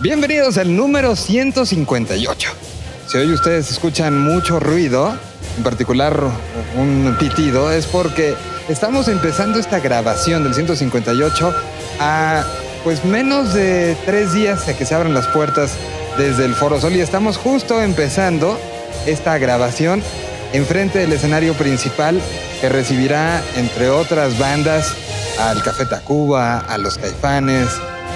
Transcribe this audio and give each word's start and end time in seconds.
Bienvenidos 0.00 0.58
al 0.58 0.76
número 0.76 1.16
158. 1.16 2.50
Si 3.08 3.18
hoy 3.18 3.32
ustedes 3.32 3.68
escuchan 3.68 4.16
mucho 4.16 4.60
ruido, 4.60 5.12
en 5.56 5.64
particular 5.64 6.22
un 6.76 7.16
pitido, 7.18 7.72
es 7.72 7.86
porque 7.86 8.36
estamos 8.68 9.08
empezando 9.08 9.58
esta 9.58 9.80
grabación 9.80 10.44
del 10.44 10.54
158 10.54 11.52
a 11.98 12.44
pues 12.84 13.04
menos 13.04 13.54
de 13.54 13.96
tres 14.06 14.32
días 14.32 14.64
de 14.68 14.76
que 14.76 14.86
se 14.86 14.94
abran 14.94 15.14
las 15.14 15.26
puertas 15.26 15.72
desde 16.16 16.44
el 16.44 16.54
Foro 16.54 16.80
Sol 16.80 16.94
y 16.94 17.00
estamos 17.00 17.36
justo 17.36 17.82
empezando 17.82 18.56
esta 19.04 19.36
grabación 19.38 20.00
enfrente 20.52 21.00
del 21.00 21.12
escenario 21.12 21.54
principal 21.54 22.20
que 22.60 22.68
recibirá, 22.68 23.42
entre 23.56 23.90
otras 23.90 24.38
bandas, 24.38 24.94
al 25.40 25.60
Café 25.64 25.86
Tacuba, 25.86 26.60
a 26.60 26.78
los 26.78 26.98
Caifanes, 26.98 27.68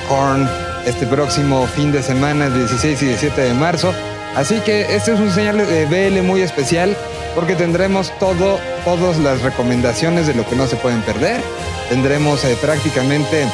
Korn, 0.09 0.48
este 0.86 1.06
próximo 1.06 1.66
fin 1.66 1.92
de 1.92 2.02
semana, 2.02 2.51
16 2.51 3.02
y 3.02 3.07
17 3.07 3.40
de 3.40 3.54
marzo. 3.54 3.93
Así 4.34 4.60
que 4.60 4.95
este 4.95 5.12
es 5.12 5.20
un 5.20 5.30
señal 5.30 5.59
de 5.59 5.87
BL 5.87 6.23
muy 6.23 6.43
especial 6.43 6.96
porque 7.34 7.54
tendremos 7.54 8.12
todo, 8.18 8.59
todas 8.84 9.18
las 9.18 9.42
recomendaciones 9.42 10.26
de 10.26 10.34
lo 10.34 10.48
que 10.48 10.57
no 10.57 10.66
se 10.66 10.76
pueden 10.76 11.02
perder. 11.02 11.40
Tendremos 11.88 12.45
eh, 12.45 12.57
prácticamente 12.60 13.46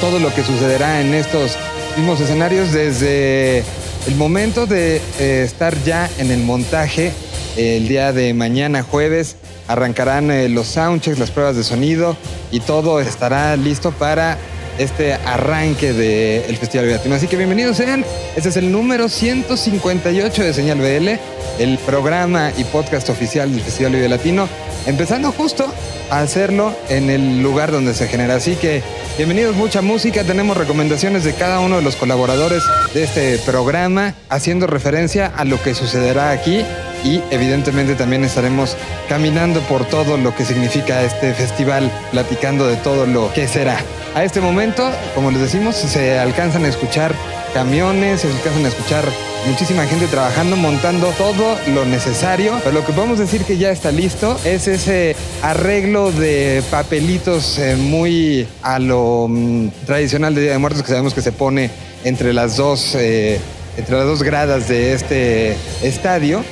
todo 0.00 0.18
lo 0.18 0.32
que 0.34 0.42
sucederá 0.42 1.00
en 1.00 1.14
estos 1.14 1.56
mismos 1.96 2.20
escenarios 2.20 2.72
desde 2.72 3.64
el 4.06 4.14
momento 4.16 4.66
de 4.66 5.00
eh, 5.18 5.42
estar 5.44 5.74
ya 5.84 6.08
en 6.18 6.30
el 6.30 6.40
montaje 6.40 7.12
el 7.56 7.88
día 7.88 8.12
de 8.12 8.34
mañana 8.34 8.82
jueves 8.82 9.36
arrancarán 9.66 10.30
eh, 10.30 10.48
los 10.48 10.66
soundchecks, 10.66 11.18
las 11.18 11.30
pruebas 11.30 11.56
de 11.56 11.64
sonido 11.64 12.16
y 12.50 12.60
todo 12.60 13.00
estará 13.00 13.56
listo 13.56 13.92
para 13.92 14.36
este 14.78 15.14
arranque 15.14 15.92
del 15.92 16.56
Festival 16.56 16.90
Latino. 16.90 17.14
Así 17.14 17.26
que 17.28 17.36
bienvenidos 17.36 17.76
sean. 17.76 18.04
Este 18.36 18.48
es 18.48 18.56
el 18.56 18.70
número 18.70 19.08
158 19.08 20.42
de 20.42 20.52
Señal 20.52 20.78
BL, 20.78 21.18
el 21.58 21.78
programa 21.78 22.52
y 22.56 22.64
podcast 22.64 23.08
oficial 23.08 23.50
del 23.50 23.62
Festival 23.62 23.92
Vive 23.92 24.08
Latino, 24.08 24.48
empezando 24.86 25.32
justo 25.32 25.72
a 26.10 26.20
hacerlo 26.20 26.74
en 26.88 27.10
el 27.10 27.42
lugar 27.42 27.72
donde 27.72 27.94
se 27.94 28.08
genera. 28.08 28.36
Así 28.36 28.56
que 28.56 28.82
bienvenidos, 29.16 29.56
mucha 29.56 29.82
música. 29.82 30.24
Tenemos 30.24 30.56
recomendaciones 30.56 31.24
de 31.24 31.34
cada 31.34 31.60
uno 31.60 31.76
de 31.76 31.82
los 31.82 31.96
colaboradores 31.96 32.62
de 32.94 33.04
este 33.04 33.38
programa, 33.38 34.14
haciendo 34.28 34.66
referencia 34.66 35.26
a 35.26 35.44
lo 35.44 35.62
que 35.62 35.74
sucederá 35.74 36.30
aquí 36.30 36.64
y 37.06 37.22
evidentemente 37.30 37.94
también 37.94 38.24
estaremos 38.24 38.76
caminando 39.08 39.60
por 39.60 39.84
todo 39.84 40.16
lo 40.16 40.34
que 40.34 40.44
significa 40.44 41.02
este 41.02 41.32
festival, 41.34 41.90
platicando 42.10 42.66
de 42.66 42.76
todo 42.76 43.06
lo 43.06 43.32
que 43.32 43.46
será. 43.46 43.78
A 44.14 44.24
este 44.24 44.40
momento, 44.40 44.90
como 45.14 45.30
les 45.30 45.40
decimos, 45.40 45.76
se 45.76 46.18
alcanzan 46.18 46.64
a 46.64 46.68
escuchar 46.68 47.14
camiones, 47.54 48.22
se 48.22 48.28
alcanzan 48.28 48.64
a 48.64 48.68
escuchar 48.68 49.04
muchísima 49.46 49.86
gente 49.86 50.06
trabajando, 50.08 50.56
montando 50.56 51.08
todo 51.18 51.56
lo 51.74 51.84
necesario. 51.84 52.58
Pero 52.64 52.80
lo 52.80 52.84
que 52.84 52.92
podemos 52.92 53.18
decir 53.18 53.42
que 53.42 53.56
ya 53.56 53.70
está 53.70 53.92
listo 53.92 54.36
es 54.44 54.66
ese 54.66 55.14
arreglo 55.42 56.10
de 56.10 56.62
papelitos 56.70 57.58
eh, 57.58 57.76
muy 57.76 58.48
a 58.62 58.78
lo 58.78 59.28
mm, 59.28 59.68
tradicional 59.86 60.34
de 60.34 60.40
Día 60.42 60.52
de 60.52 60.58
Muertos 60.58 60.82
que 60.82 60.88
sabemos 60.88 61.14
que 61.14 61.22
se 61.22 61.32
pone 61.32 61.70
entre 62.02 62.32
las 62.32 62.56
dos, 62.56 62.94
eh, 62.94 63.38
entre 63.76 63.96
las 63.96 64.06
dos 64.06 64.22
gradas 64.22 64.68
de 64.68 64.92
este 64.92 65.56
estadio. 65.82 66.42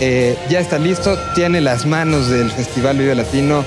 Eh, 0.00 0.36
ya 0.48 0.60
está 0.60 0.78
listo, 0.78 1.18
tiene 1.34 1.60
las 1.60 1.86
manos 1.86 2.28
del 2.28 2.50
Festival 2.50 2.98
Vive 2.98 3.14
Latino 3.14 3.64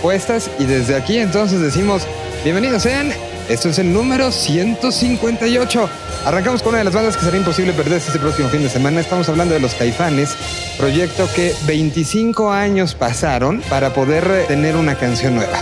puestas 0.00 0.50
y 0.58 0.64
desde 0.64 0.96
aquí 0.96 1.18
entonces 1.18 1.60
decimos 1.60 2.06
Bienvenidos 2.44 2.84
sean. 2.84 3.12
Esto 3.48 3.68
es 3.68 3.80
el 3.80 3.92
número 3.92 4.30
158. 4.30 5.90
Arrancamos 6.24 6.62
con 6.62 6.70
una 6.70 6.78
de 6.78 6.84
las 6.84 6.94
bandas 6.94 7.16
que 7.16 7.24
será 7.24 7.36
imposible 7.36 7.72
perderse 7.72 8.06
este 8.08 8.20
próximo 8.20 8.48
fin 8.48 8.62
de 8.62 8.68
semana. 8.68 9.00
Estamos 9.00 9.28
hablando 9.28 9.54
de 9.54 9.60
los 9.60 9.74
Caifanes, 9.74 10.36
proyecto 10.78 11.28
que 11.34 11.52
25 11.66 12.52
años 12.52 12.94
pasaron 12.94 13.60
para 13.68 13.92
poder 13.92 14.46
tener 14.46 14.76
una 14.76 14.94
canción 14.94 15.34
nueva. 15.34 15.60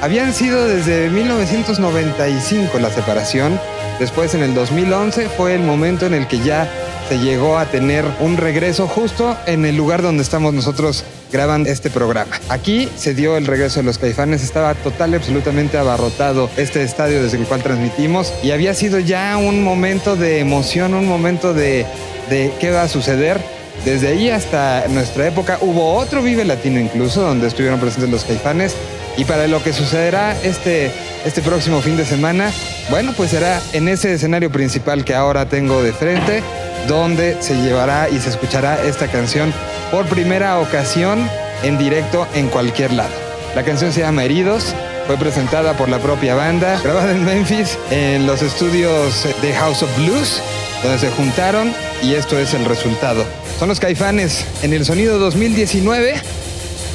Habían 0.00 0.32
sido 0.32 0.66
desde 0.66 1.10
1995 1.10 2.78
la 2.78 2.90
separación. 2.90 3.60
Después, 3.98 4.34
en 4.34 4.42
el 4.42 4.54
2011, 4.54 5.28
fue 5.28 5.54
el 5.54 5.62
momento 5.62 6.06
en 6.06 6.14
el 6.14 6.26
que 6.26 6.38
ya 6.38 6.68
se 7.08 7.18
llegó 7.18 7.58
a 7.58 7.66
tener 7.66 8.04
un 8.20 8.36
regreso 8.36 8.86
justo 8.86 9.36
en 9.46 9.64
el 9.64 9.76
lugar 9.76 10.02
donde 10.02 10.22
estamos 10.22 10.54
nosotros 10.54 11.04
grabando 11.32 11.68
este 11.68 11.90
programa. 11.90 12.38
Aquí 12.48 12.88
se 12.96 13.14
dio 13.14 13.36
el 13.36 13.46
regreso 13.46 13.80
de 13.80 13.84
los 13.84 13.98
caifanes, 13.98 14.42
estaba 14.42 14.74
total 14.74 15.12
y 15.12 15.16
absolutamente 15.16 15.76
abarrotado 15.76 16.48
este 16.56 16.82
estadio 16.82 17.22
desde 17.22 17.38
el 17.38 17.46
cual 17.46 17.62
transmitimos 17.62 18.32
y 18.42 18.52
había 18.52 18.74
sido 18.74 18.98
ya 19.00 19.36
un 19.36 19.62
momento 19.62 20.16
de 20.16 20.40
emoción, 20.40 20.94
un 20.94 21.06
momento 21.06 21.52
de, 21.52 21.86
de 22.30 22.52
qué 22.60 22.70
va 22.70 22.82
a 22.82 22.88
suceder. 22.88 23.40
Desde 23.84 24.08
ahí 24.08 24.30
hasta 24.30 24.84
nuestra 24.88 25.26
época 25.26 25.58
hubo 25.60 25.94
otro 25.94 26.22
Vive 26.22 26.44
Latino 26.44 26.78
incluso, 26.78 27.22
donde 27.22 27.48
estuvieron 27.48 27.80
presentes 27.80 28.10
los 28.10 28.24
caifanes. 28.24 28.76
Y 29.16 29.24
para 29.24 29.46
lo 29.46 29.62
que 29.62 29.72
sucederá 29.72 30.36
este, 30.42 30.90
este 31.24 31.40
próximo 31.42 31.80
fin 31.80 31.96
de 31.96 32.04
semana, 32.04 32.50
bueno, 32.90 33.12
pues 33.16 33.30
será 33.30 33.60
en 33.72 33.88
ese 33.88 34.12
escenario 34.12 34.50
principal 34.50 35.04
que 35.04 35.14
ahora 35.14 35.48
tengo 35.48 35.82
de 35.82 35.92
frente, 35.92 36.42
donde 36.86 37.40
se 37.40 37.54
llevará 37.54 38.08
y 38.08 38.18
se 38.18 38.30
escuchará 38.30 38.82
esta 38.82 39.08
canción 39.08 39.52
por 39.90 40.06
primera 40.06 40.58
ocasión 40.58 41.28
en 41.62 41.78
directo 41.78 42.26
en 42.34 42.48
cualquier 42.48 42.92
lado. 42.92 43.14
La 43.54 43.62
canción 43.62 43.92
se 43.92 44.00
llama 44.00 44.24
Heridos, 44.24 44.74
fue 45.06 45.16
presentada 45.16 45.74
por 45.76 45.88
la 45.88 45.98
propia 45.98 46.34
banda, 46.34 46.80
grabada 46.84 47.12
en 47.12 47.24
Memphis 47.24 47.78
en 47.90 48.26
los 48.26 48.42
estudios 48.42 49.26
de 49.42 49.52
House 49.54 49.82
of 49.82 49.96
Blues, 49.96 50.40
donde 50.82 50.98
se 50.98 51.10
juntaron 51.10 51.72
y 52.02 52.14
esto 52.14 52.38
es 52.38 52.54
el 52.54 52.64
resultado. 52.64 53.24
Son 53.58 53.68
los 53.68 53.80
caifanes 53.80 54.44
en 54.62 54.72
el 54.72 54.84
sonido 54.84 55.18
2019, 55.18 56.14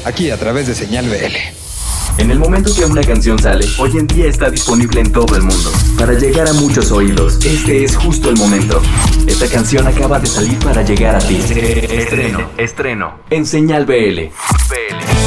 aquí 0.04 0.30
a 0.30 0.36
través 0.36 0.66
de 0.66 0.74
Señal 0.74 1.08
BL. 1.08 1.59
En 2.18 2.30
el 2.30 2.38
momento 2.38 2.74
que 2.74 2.84
una 2.84 3.02
canción 3.02 3.38
sale, 3.38 3.66
hoy 3.78 3.96
en 3.96 4.06
día 4.06 4.26
está 4.26 4.50
disponible 4.50 5.00
en 5.00 5.12
todo 5.12 5.36
el 5.36 5.42
mundo. 5.42 5.72
Para 5.98 6.12
llegar 6.14 6.48
a 6.48 6.52
muchos 6.52 6.90
oídos, 6.90 7.44
este 7.44 7.84
es 7.84 7.96
justo 7.96 8.30
el 8.30 8.36
momento. 8.36 8.82
Esta 9.26 9.48
canción 9.48 9.86
acaba 9.86 10.18
de 10.18 10.26
salir 10.26 10.58
para 10.58 10.82
llegar 10.82 11.16
a 11.16 11.18
ti. 11.18 11.36
Estreno, 11.36 12.50
estreno, 12.56 13.14
en 13.30 13.46
Señal 13.46 13.86
BL. 13.86 14.28
BL. 14.68 15.19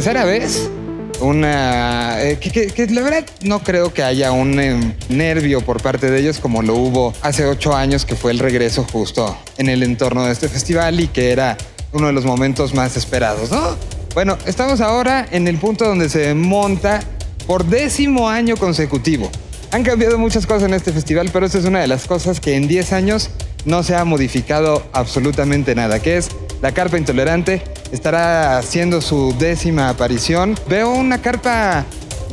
Tercera 0.00 0.24
vez. 0.24 0.70
Una. 1.20 2.22
eh, 2.22 2.38
que, 2.38 2.86
la 2.86 3.02
verdad 3.02 3.26
no 3.42 3.62
creo 3.62 3.92
que 3.92 4.02
haya 4.02 4.32
un 4.32 4.58
eh, 4.58 4.96
nervio 5.10 5.60
por 5.60 5.82
parte 5.82 6.10
de 6.10 6.20
ellos 6.20 6.38
como 6.38 6.62
lo 6.62 6.74
hubo 6.74 7.12
hace 7.20 7.44
ocho 7.44 7.76
años, 7.76 8.06
que 8.06 8.16
fue 8.16 8.30
el 8.30 8.38
regreso 8.38 8.86
justo 8.90 9.36
en 9.58 9.68
el 9.68 9.82
entorno 9.82 10.24
de 10.24 10.32
este 10.32 10.48
festival 10.48 11.00
y 11.00 11.08
que 11.08 11.32
era 11.32 11.58
uno 11.92 12.06
de 12.06 12.14
los 12.14 12.24
momentos 12.24 12.72
más 12.72 12.96
esperados, 12.96 13.50
¿no? 13.50 13.76
Bueno, 14.14 14.38
estamos 14.46 14.80
ahora 14.80 15.26
en 15.30 15.46
el 15.46 15.58
punto 15.58 15.84
donde 15.84 16.08
se 16.08 16.32
monta 16.32 17.00
por 17.46 17.66
décimo 17.66 18.30
año 18.30 18.56
consecutivo. 18.56 19.30
Han 19.72 19.82
cambiado 19.82 20.16
muchas 20.16 20.46
cosas 20.46 20.62
en 20.62 20.72
este 20.72 20.92
festival, 20.92 21.28
pero 21.30 21.44
esta 21.44 21.58
es 21.58 21.66
una 21.66 21.80
de 21.80 21.88
las 21.88 22.06
cosas 22.06 22.40
que 22.40 22.56
en 22.56 22.68
10 22.68 22.94
años 22.94 23.28
no 23.66 23.82
se 23.82 23.96
ha 23.96 24.06
modificado 24.06 24.82
absolutamente 24.94 25.74
nada, 25.74 26.00
que 26.00 26.16
es 26.16 26.30
la 26.62 26.72
carpa 26.72 26.96
intolerante. 26.96 27.62
Estará 27.92 28.58
haciendo 28.58 29.00
su 29.00 29.34
décima 29.38 29.88
aparición. 29.88 30.56
Veo 30.68 30.90
una 30.90 31.20
carpa 31.20 31.84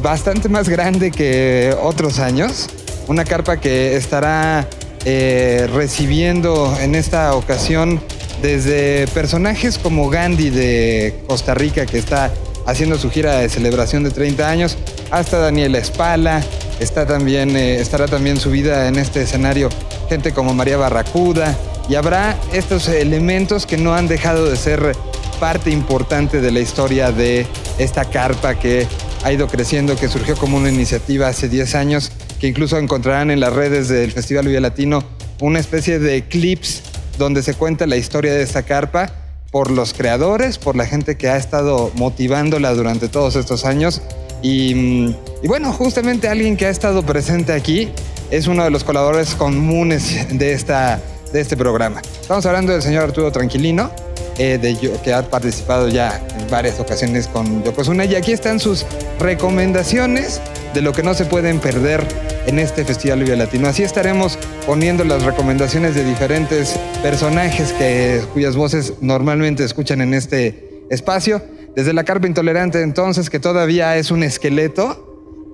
bastante 0.01 0.49
más 0.49 0.69
grande 0.69 1.11
que 1.11 1.75
otros 1.81 2.19
años. 2.19 2.67
Una 3.07 3.25
carpa 3.25 3.57
que 3.57 3.95
estará 3.95 4.67
eh, 5.05 5.67
recibiendo 5.73 6.75
en 6.79 6.93
esta 6.93 7.33
ocasión 7.35 8.01
desde 8.41 9.07
personajes 9.07 9.77
como 9.77 10.09
Gandhi 10.09 10.49
de 10.49 11.23
Costa 11.27 11.53
Rica, 11.53 11.85
que 11.85 11.97
está 11.97 12.31
haciendo 12.65 12.97
su 12.97 13.09
gira 13.09 13.37
de 13.37 13.49
celebración 13.49 14.03
de 14.03 14.11
30 14.11 14.49
años, 14.49 14.77
hasta 15.09 15.39
Daniela 15.39 15.77
Espala, 15.77 16.43
está 16.79 17.07
también, 17.07 17.55
eh, 17.55 17.79
estará 17.79 18.07
también 18.07 18.37
subida 18.37 18.87
en 18.87 18.97
este 18.97 19.21
escenario 19.21 19.69
gente 20.09 20.33
como 20.33 20.53
María 20.53 20.77
Barracuda, 20.77 21.55
y 21.89 21.95
habrá 21.95 22.37
estos 22.53 22.89
elementos 22.89 23.65
que 23.65 23.77
no 23.77 23.93
han 23.93 24.07
dejado 24.07 24.49
de 24.49 24.57
ser 24.57 24.93
parte 25.39 25.71
importante 25.71 26.41
de 26.41 26.51
la 26.51 26.59
historia 26.59 27.11
de 27.11 27.45
esta 27.77 28.05
carpa 28.05 28.55
que 28.59 28.87
ha 29.23 29.31
ido 29.31 29.47
creciendo, 29.47 29.95
que 29.95 30.07
surgió 30.07 30.35
como 30.35 30.57
una 30.57 30.69
iniciativa 30.69 31.27
hace 31.27 31.49
10 31.49 31.75
años, 31.75 32.11
que 32.39 32.47
incluso 32.47 32.77
encontrarán 32.77 33.31
en 33.31 33.39
las 33.39 33.53
redes 33.53 33.87
del 33.89 34.11
Festival 34.11 34.47
Villa 34.47 34.61
Latino 34.61 35.03
una 35.41 35.59
especie 35.59 35.99
de 35.99 36.23
clips 36.23 36.81
donde 37.17 37.43
se 37.43 37.53
cuenta 37.53 37.87
la 37.87 37.97
historia 37.97 38.33
de 38.33 38.43
esta 38.43 38.63
carpa 38.63 39.11
por 39.51 39.71
los 39.71 39.93
creadores, 39.93 40.57
por 40.57 40.75
la 40.75 40.85
gente 40.85 41.17
que 41.17 41.29
ha 41.29 41.37
estado 41.37 41.91
motivándola 41.95 42.73
durante 42.73 43.07
todos 43.07 43.35
estos 43.35 43.65
años. 43.65 44.01
Y, 44.41 44.75
mm, 44.75 45.47
bueno, 45.47 45.73
justamente 45.73 46.27
alguien 46.27 46.57
que 46.57 46.65
ha 46.65 46.69
estado 46.69 47.03
presente 47.03 47.53
aquí 47.53 47.89
es 48.29 48.47
uno 48.47 48.63
de 48.63 48.69
los 48.69 48.83
colaboradores 48.83 49.35
comunes 49.35 50.27
de, 50.37 50.53
esta, 50.53 51.01
de 51.31 51.41
este 51.41 51.57
programa. 51.57 52.01
Estamos 52.21 52.45
hablando 52.45 52.73
del 52.73 52.81
señor 52.81 53.03
Arturo 53.03 53.31
Tranquilino, 53.31 53.89
eh, 54.37 54.57
de 54.57 54.77
que 55.03 55.13
ha 55.13 55.29
participado 55.29 55.89
ya 55.89 56.21
en 56.37 56.49
varias 56.49 56.79
ocasiones 56.79 57.27
con 57.27 57.63
Yokozuna. 57.63 58.05
Y 58.05 58.15
aquí 58.15 58.31
están 58.31 58.59
sus 58.59 58.85
recomendaciones 59.19 60.41
de 60.73 60.81
lo 60.81 60.93
que 60.93 61.03
no 61.03 61.13
se 61.13 61.25
pueden 61.25 61.59
perder 61.59 62.03
en 62.45 62.59
este 62.59 62.85
Festival 62.85 63.23
Vive 63.23 63.35
Latino. 63.35 63.67
Así 63.67 63.83
estaremos 63.83 64.37
poniendo 64.65 65.03
las 65.03 65.23
recomendaciones 65.23 65.95
de 65.95 66.03
diferentes 66.03 66.79
personajes 67.01 67.73
que, 67.73 68.21
cuyas 68.33 68.55
voces 68.55 68.93
normalmente 69.01 69.63
escuchan 69.63 70.01
en 70.01 70.13
este 70.13 70.83
espacio. 70.89 71.41
Desde 71.75 71.93
la 71.93 72.03
carpa 72.03 72.27
intolerante 72.27 72.81
entonces, 72.81 73.29
que 73.29 73.39
todavía 73.39 73.97
es 73.97 74.09
un 74.11 74.23
esqueleto, 74.23 75.07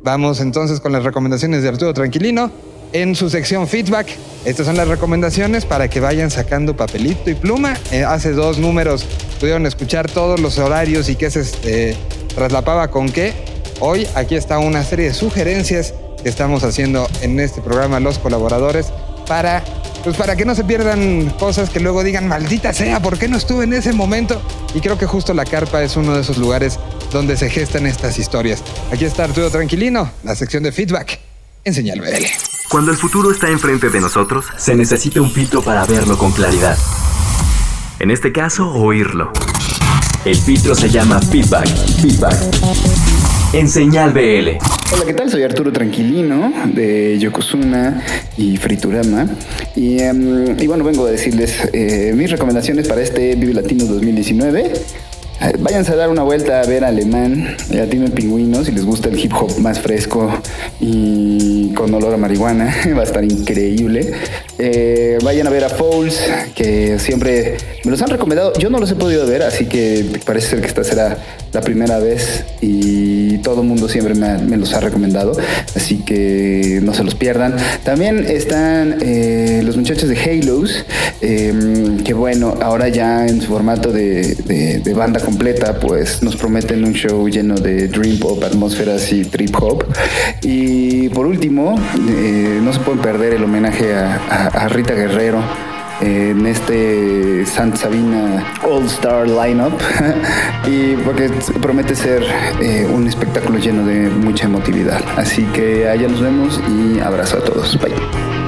Vamos 0.04 0.42
entonces 0.42 0.82
con 0.82 0.92
las 0.92 1.06
recomendaciones 1.06 1.64
de 1.64 1.70
Arturo 1.70 1.94
Tranquilino. 1.94 2.52
En 2.94 3.16
su 3.16 3.28
sección 3.32 3.68
feedback, 3.68 4.08
estas 4.46 4.68
son 4.68 4.78
las 4.78 4.88
recomendaciones 4.88 5.66
para 5.66 5.90
que 5.90 6.00
vayan 6.00 6.30
sacando 6.30 6.78
papelito 6.78 7.32
y 7.32 7.34
pluma. 7.34 7.76
Eh, 7.92 8.04
hace 8.04 8.34
dos 8.34 8.60
números 8.60 9.08
pudieron 9.40 9.66
escuchar 9.66 10.08
todos 10.12 10.40
los 10.40 10.60
horarios 10.60 11.10
y 11.10 11.16
qué 11.16 11.32
se 11.32 11.42
este, 11.42 11.98
traslapaba 12.36 12.92
con 12.92 13.10
qué. 13.10 13.34
Hoy 13.80 14.08
aquí 14.14 14.36
está 14.36 14.60
una 14.60 14.84
serie 14.84 15.08
de 15.08 15.14
sugerencias 15.16 15.96
que 16.22 16.30
estamos 16.30 16.64
haciendo 16.64 17.08
en 17.24 17.40
este 17.40 17.62
programa 17.62 18.00
los 18.00 18.20
colaboradores 18.20 18.94
para, 19.28 19.64
pues 20.04 20.16
para 20.16 20.36
que 20.36 20.46
no 20.46 20.54
se 20.54 20.64
pierdan 20.64 21.32
cosas 21.40 21.72
que 21.72 21.80
luego 21.80 22.04
digan, 22.04 22.28
maldita 22.28 22.74
sea, 22.74 23.02
¿por 23.02 23.18
qué 23.18 23.28
no 23.28 23.38
estuve 23.38 23.64
en 23.64 23.74
ese 23.74 23.92
momento? 23.92 24.40
Y 24.76 24.82
creo 24.82 25.00
que 25.00 25.08
justo 25.08 25.34
la 25.34 25.46
carpa 25.46 25.82
es 25.82 25.98
uno 25.98 26.14
de 26.14 26.22
esos 26.22 26.38
lugares 26.38 26.78
donde 27.12 27.38
se 27.38 27.50
gestan 27.50 27.88
estas 27.88 28.20
historias. 28.20 28.62
Aquí 28.92 29.06
está 29.06 29.24
Arturo 29.24 29.50
Tranquilino, 29.50 30.12
la 30.24 30.36
sección 30.36 30.62
de 30.62 30.72
feedback 30.72 31.20
en 31.66 31.74
Señal 31.74 32.00
BL. 32.00 32.63
Cuando 32.74 32.90
el 32.90 32.98
futuro 32.98 33.30
está 33.30 33.52
enfrente 33.52 33.92
de 33.92 34.02
nosotros, 34.02 34.48
se 34.58 34.74
necesita 34.74 35.22
un 35.22 35.30
filtro 35.30 35.62
para 35.62 35.86
verlo 35.86 36.18
con 36.18 36.32
claridad. 36.32 36.76
En 38.00 38.10
este 38.10 38.32
caso, 38.32 38.68
oírlo. 38.68 39.32
El 40.26 40.36
filtro 40.36 40.74
se 40.74 40.90
llama 40.90 41.22
feedback. 41.22 41.68
Feedback. 42.02 42.34
En 43.54 43.70
Señal 43.70 44.12
BL. 44.12 44.58
Hola, 44.92 45.06
¿qué 45.06 45.14
tal? 45.14 45.30
Soy 45.30 45.44
Arturo 45.44 45.72
Tranquilino 45.72 46.52
de 46.74 47.20
Yokozuna 47.20 48.02
y 48.38 48.58
Friturama. 48.58 49.28
Y, 49.76 50.00
em, 50.00 50.60
y 50.60 50.66
bueno, 50.66 50.84
vengo 50.84 51.06
a 51.06 51.12
decirles 51.12 51.70
eh, 51.74 52.12
mis 52.16 52.32
recomendaciones 52.32 52.88
para 52.88 53.02
este 53.02 53.36
Vive 53.36 53.54
Latino 53.54 53.86
2019. 53.86 54.74
Váyanse 55.60 55.92
a 55.92 55.96
dar 55.96 56.10
una 56.10 56.24
vuelta 56.24 56.62
a 56.62 56.66
ver 56.66 56.86
Alemán, 56.86 57.58
Latino 57.70 58.06
el 58.06 58.12
Pingüino, 58.12 58.64
si 58.64 58.72
les 58.72 58.86
gusta 58.86 59.10
el 59.10 59.20
hip 59.20 59.34
hop 59.34 59.58
más 59.60 59.80
fresco 59.80 60.32
y 60.80 61.74
con 61.74 61.94
olor 61.94 62.14
a 62.14 62.18
marihuana, 62.18 62.74
va 62.98 63.02
a 63.02 63.04
estar 63.04 63.24
increíble. 63.24 64.12
Eh, 64.58 65.18
vayan 65.24 65.48
a 65.48 65.50
ver 65.50 65.64
a 65.64 65.70
Fouls, 65.70 66.20
que 66.56 66.98
siempre 67.00 67.58
me 67.84 67.92
los 67.92 68.02
han 68.02 68.10
recomendado. 68.10 68.54
Yo 68.60 68.70
no 68.70 68.78
los 68.80 68.92
he 68.92 68.96
podido 68.96 69.26
ver, 69.26 69.44
así 69.44 69.66
que 69.66 70.06
parece 70.26 70.50
ser 70.50 70.62
que 70.62 70.68
esta 70.68 70.84
será 70.84 71.18
la 71.52 71.62
primera 71.62 72.00
vez 72.00 72.46
y 72.62 73.38
todo 73.40 73.62
el 73.62 73.68
mundo 73.68 73.88
siempre 73.90 74.16
me 74.16 74.58
los 74.58 74.74
ha 74.74 74.80
recomendado, 74.80 75.36
así 75.76 75.98
que 75.98 76.80
no 76.84 76.94
se 76.94 77.04
los 77.04 77.16
pierdan. 77.16 77.56
También 77.84 78.26
están 78.26 78.98
eh, 79.02 79.62
los 79.64 79.78
muchachos 79.78 80.10
de 80.10 80.18
Halos, 80.18 80.86
eh, 81.24 81.98
que 82.04 82.14
bueno, 82.14 82.56
ahora 82.62 82.90
ya 82.90 83.26
en 83.26 83.42
su 83.42 83.48
formato 83.48 83.92
de, 83.92 84.82
banda 84.96 85.20
completa, 85.20 85.80
pues 85.80 86.22
nos 86.22 86.36
prometen 86.36 86.84
un 86.84 86.94
show 86.94 87.28
lleno 87.28 87.56
de 87.56 87.88
dream 87.88 88.20
pop, 88.20 88.44
atmósferas 88.44 89.12
y 89.12 89.26
trip 89.26 89.56
hop. 89.60 89.86
Y 90.42 91.10
por 91.10 91.26
último, 91.26 91.80
eh, 92.10 92.60
no 92.62 92.74
se 92.74 92.80
pueden 92.80 93.02
perder 93.02 93.34
el 93.34 93.44
homenaje 93.44 93.94
a 93.96 94.68
Rita 94.70 94.94
Guerrero 94.94 95.42
en 96.02 96.46
este 96.46 97.46
Santa 97.46 97.78
Sabina 97.78 98.44
All 98.64 98.86
Star 98.86 99.28
Lineup 99.28 99.74
y 100.68 100.96
porque 100.98 101.30
promete 101.62 101.96
ser 101.96 102.24
eh, 102.62 102.88
un 102.92 103.08
espectáculo 103.08 103.60
lleno 103.60 103.86
de 103.86 104.10
mucha 104.10 104.46
emotividad. 104.46 105.02
Así 105.18 105.44
que 105.54 105.88
allá 105.88 106.08
nos 106.08 106.22
vemos 106.22 106.60
y 106.70 107.00
abrazo 107.00 107.38
a 107.38 107.42
todos. 107.42 107.80
Bye. 107.80 108.43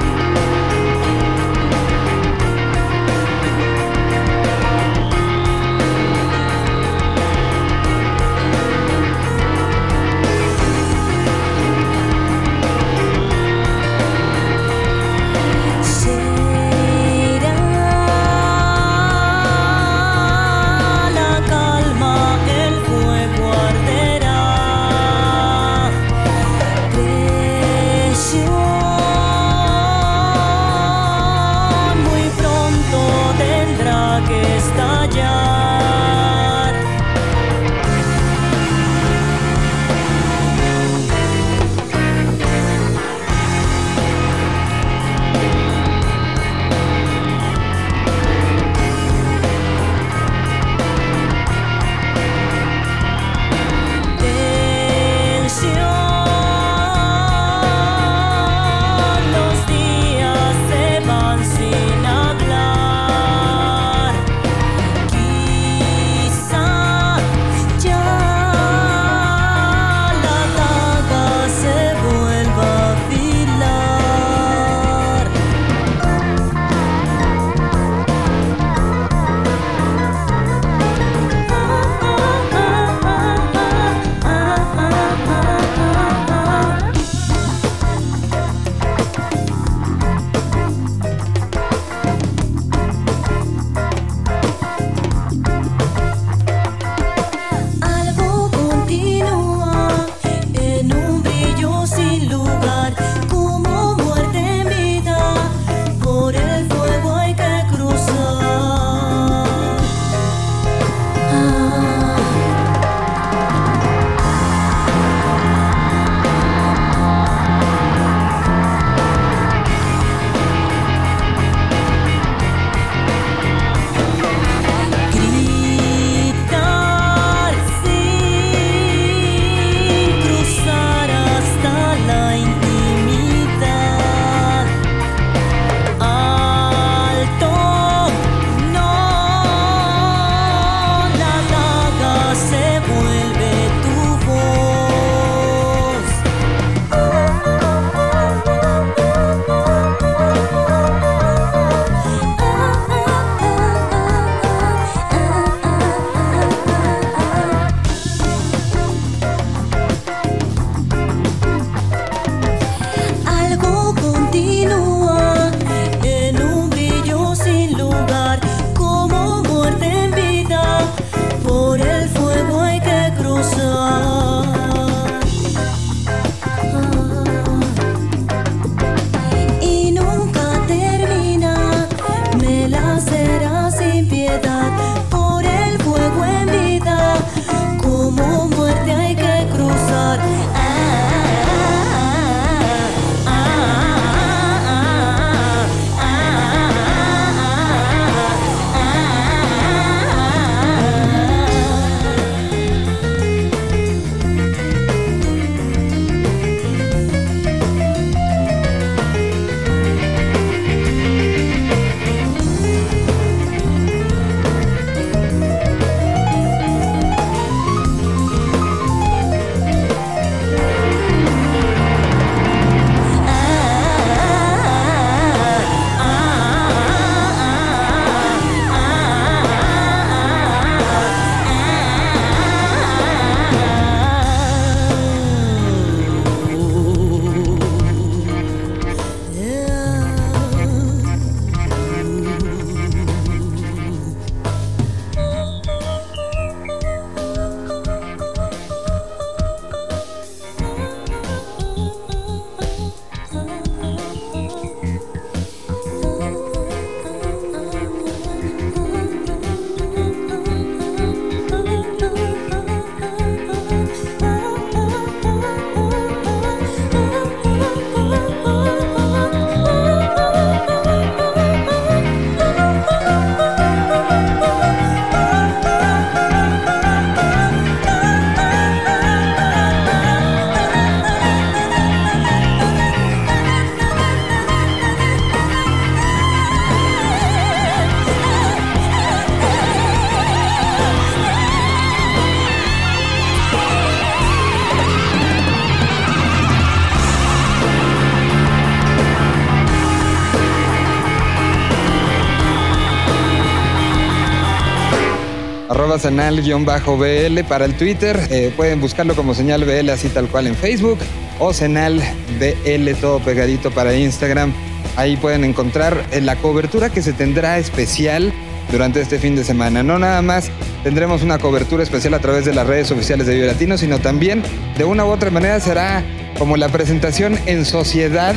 Arroba 305.96 305.98
senal-bl 305.98 307.44
para 307.44 307.64
el 307.64 307.74
Twitter. 307.74 308.18
Eh, 308.30 308.52
pueden 308.56 308.80
buscarlo 308.80 309.14
como 309.14 309.34
señal 309.34 309.64
BL 309.64 309.90
así 309.90 310.08
tal 310.08 310.28
cual 310.28 310.46
en 310.46 310.54
Facebook 310.54 310.98
o 311.38 311.52
senal 311.52 312.02
BL 312.38 312.90
todo 313.00 313.20
pegadito 313.20 313.70
para 313.70 313.94
Instagram. 313.94 314.52
Ahí 314.96 315.16
pueden 315.16 315.44
encontrar 315.44 316.04
eh, 316.10 316.20
la 316.20 316.36
cobertura 316.36 316.90
que 316.90 317.02
se 317.02 317.12
tendrá 317.12 317.58
especial 317.58 318.32
durante 318.70 319.00
este 319.00 319.18
fin 319.18 319.36
de 319.36 319.44
semana. 319.44 319.82
No 319.82 319.98
nada 319.98 320.22
más 320.22 320.50
tendremos 320.82 321.22
una 321.22 321.38
cobertura 321.38 321.82
especial 321.82 322.14
a 322.14 322.20
través 322.20 322.44
de 322.44 322.54
las 322.54 322.66
redes 322.66 322.90
oficiales 322.90 323.26
de 323.26 323.34
Vive 323.34 323.78
sino 323.78 323.98
también 323.98 324.42
de 324.76 324.84
una 324.84 325.04
u 325.04 325.08
otra 325.08 325.30
manera 325.30 325.60
será 325.60 326.02
como 326.38 326.56
la 326.56 326.68
presentación 326.68 327.38
en 327.46 327.64
sociedad 327.64 328.34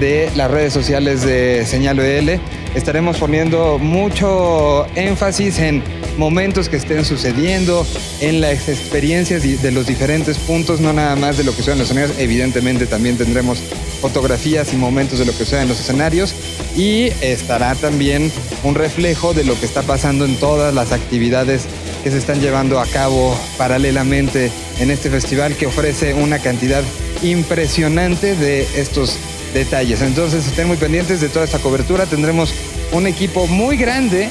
de 0.00 0.30
las 0.36 0.50
redes 0.50 0.72
sociales 0.72 1.22
de 1.22 1.64
Señal 1.66 1.96
BL. 1.98 2.40
Estaremos 2.74 3.18
poniendo 3.18 3.78
mucho 3.78 4.86
énfasis 4.94 5.58
en 5.58 5.82
momentos 6.18 6.68
que 6.68 6.76
estén 6.76 7.04
sucediendo, 7.04 7.86
en 8.20 8.40
las 8.40 8.68
experiencias 8.68 9.42
de 9.62 9.70
los 9.70 9.86
diferentes 9.86 10.36
puntos, 10.38 10.80
no 10.80 10.92
nada 10.92 11.16
más 11.16 11.38
de 11.38 11.44
lo 11.44 11.52
que 11.52 11.58
sucede 11.58 11.74
en 11.74 11.78
los 11.78 11.90
escenarios. 11.90 12.18
Evidentemente 12.18 12.86
también 12.86 13.16
tendremos 13.16 13.60
fotografías 14.00 14.72
y 14.72 14.76
momentos 14.76 15.18
de 15.18 15.24
lo 15.24 15.32
que 15.32 15.44
sucede 15.44 15.62
en 15.62 15.68
los 15.68 15.80
escenarios 15.80 16.34
y 16.76 17.10
estará 17.20 17.74
también 17.74 18.30
un 18.62 18.74
reflejo 18.74 19.34
de 19.34 19.44
lo 19.44 19.58
que 19.58 19.66
está 19.66 19.82
pasando 19.82 20.24
en 20.24 20.36
todas 20.36 20.74
las 20.74 20.92
actividades 20.92 21.64
que 22.02 22.10
se 22.10 22.18
están 22.18 22.40
llevando 22.40 22.80
a 22.80 22.86
cabo 22.86 23.36
paralelamente 23.56 24.50
en 24.78 24.90
este 24.90 25.10
festival 25.10 25.56
que 25.56 25.66
ofrece 25.66 26.14
una 26.14 26.38
cantidad 26.38 26.82
impresionante 27.22 28.36
de 28.36 28.66
estos 28.76 29.16
detalles. 29.54 30.02
Entonces 30.02 30.46
estén 30.46 30.68
muy 30.68 30.76
pendientes 30.76 31.20
de 31.20 31.28
toda 31.28 31.44
esta 31.44 31.58
cobertura. 31.58 32.06
Tendremos 32.06 32.52
un 32.92 33.06
equipo 33.06 33.46
muy 33.46 33.76
grande 33.76 34.28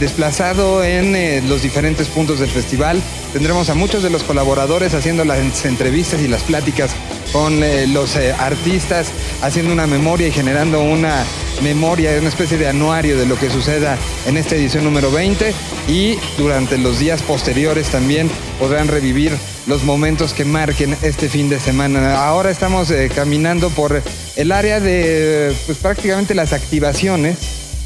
desplazado 0.00 0.82
en 0.82 1.14
eh, 1.14 1.42
los 1.46 1.62
diferentes 1.62 2.08
puntos 2.08 2.40
del 2.40 2.48
festival. 2.48 3.00
Tendremos 3.34 3.68
a 3.68 3.74
muchos 3.74 4.02
de 4.02 4.10
los 4.10 4.24
colaboradores 4.24 4.94
haciendo 4.94 5.24
las 5.24 5.64
entrevistas 5.64 6.20
y 6.22 6.26
las 6.26 6.42
pláticas 6.42 6.92
con 7.32 7.62
eh, 7.62 7.86
los 7.86 8.16
eh, 8.16 8.32
artistas, 8.32 9.12
haciendo 9.42 9.72
una 9.72 9.86
memoria 9.86 10.26
y 10.26 10.32
generando 10.32 10.82
una 10.82 11.24
memoria, 11.62 12.12
una 12.18 12.30
especie 12.30 12.56
de 12.56 12.66
anuario 12.66 13.16
de 13.18 13.26
lo 13.26 13.38
que 13.38 13.50
suceda 13.50 13.98
en 14.26 14.38
esta 14.38 14.56
edición 14.56 14.84
número 14.84 15.12
20 15.12 15.52
y 15.86 16.16
durante 16.38 16.78
los 16.78 16.98
días 16.98 17.22
posteriores 17.22 17.88
también 17.88 18.30
podrán 18.58 18.88
revivir 18.88 19.32
los 19.66 19.84
momentos 19.84 20.32
que 20.32 20.46
marquen 20.46 20.96
este 21.02 21.28
fin 21.28 21.50
de 21.50 21.60
semana. 21.60 22.24
Ahora 22.24 22.50
estamos 22.50 22.92
caminando 23.14 23.68
por 23.68 24.02
el 24.36 24.52
área 24.52 24.80
de 24.80 25.54
pues, 25.66 25.78
prácticamente 25.78 26.34
las 26.34 26.54
activaciones 26.54 27.36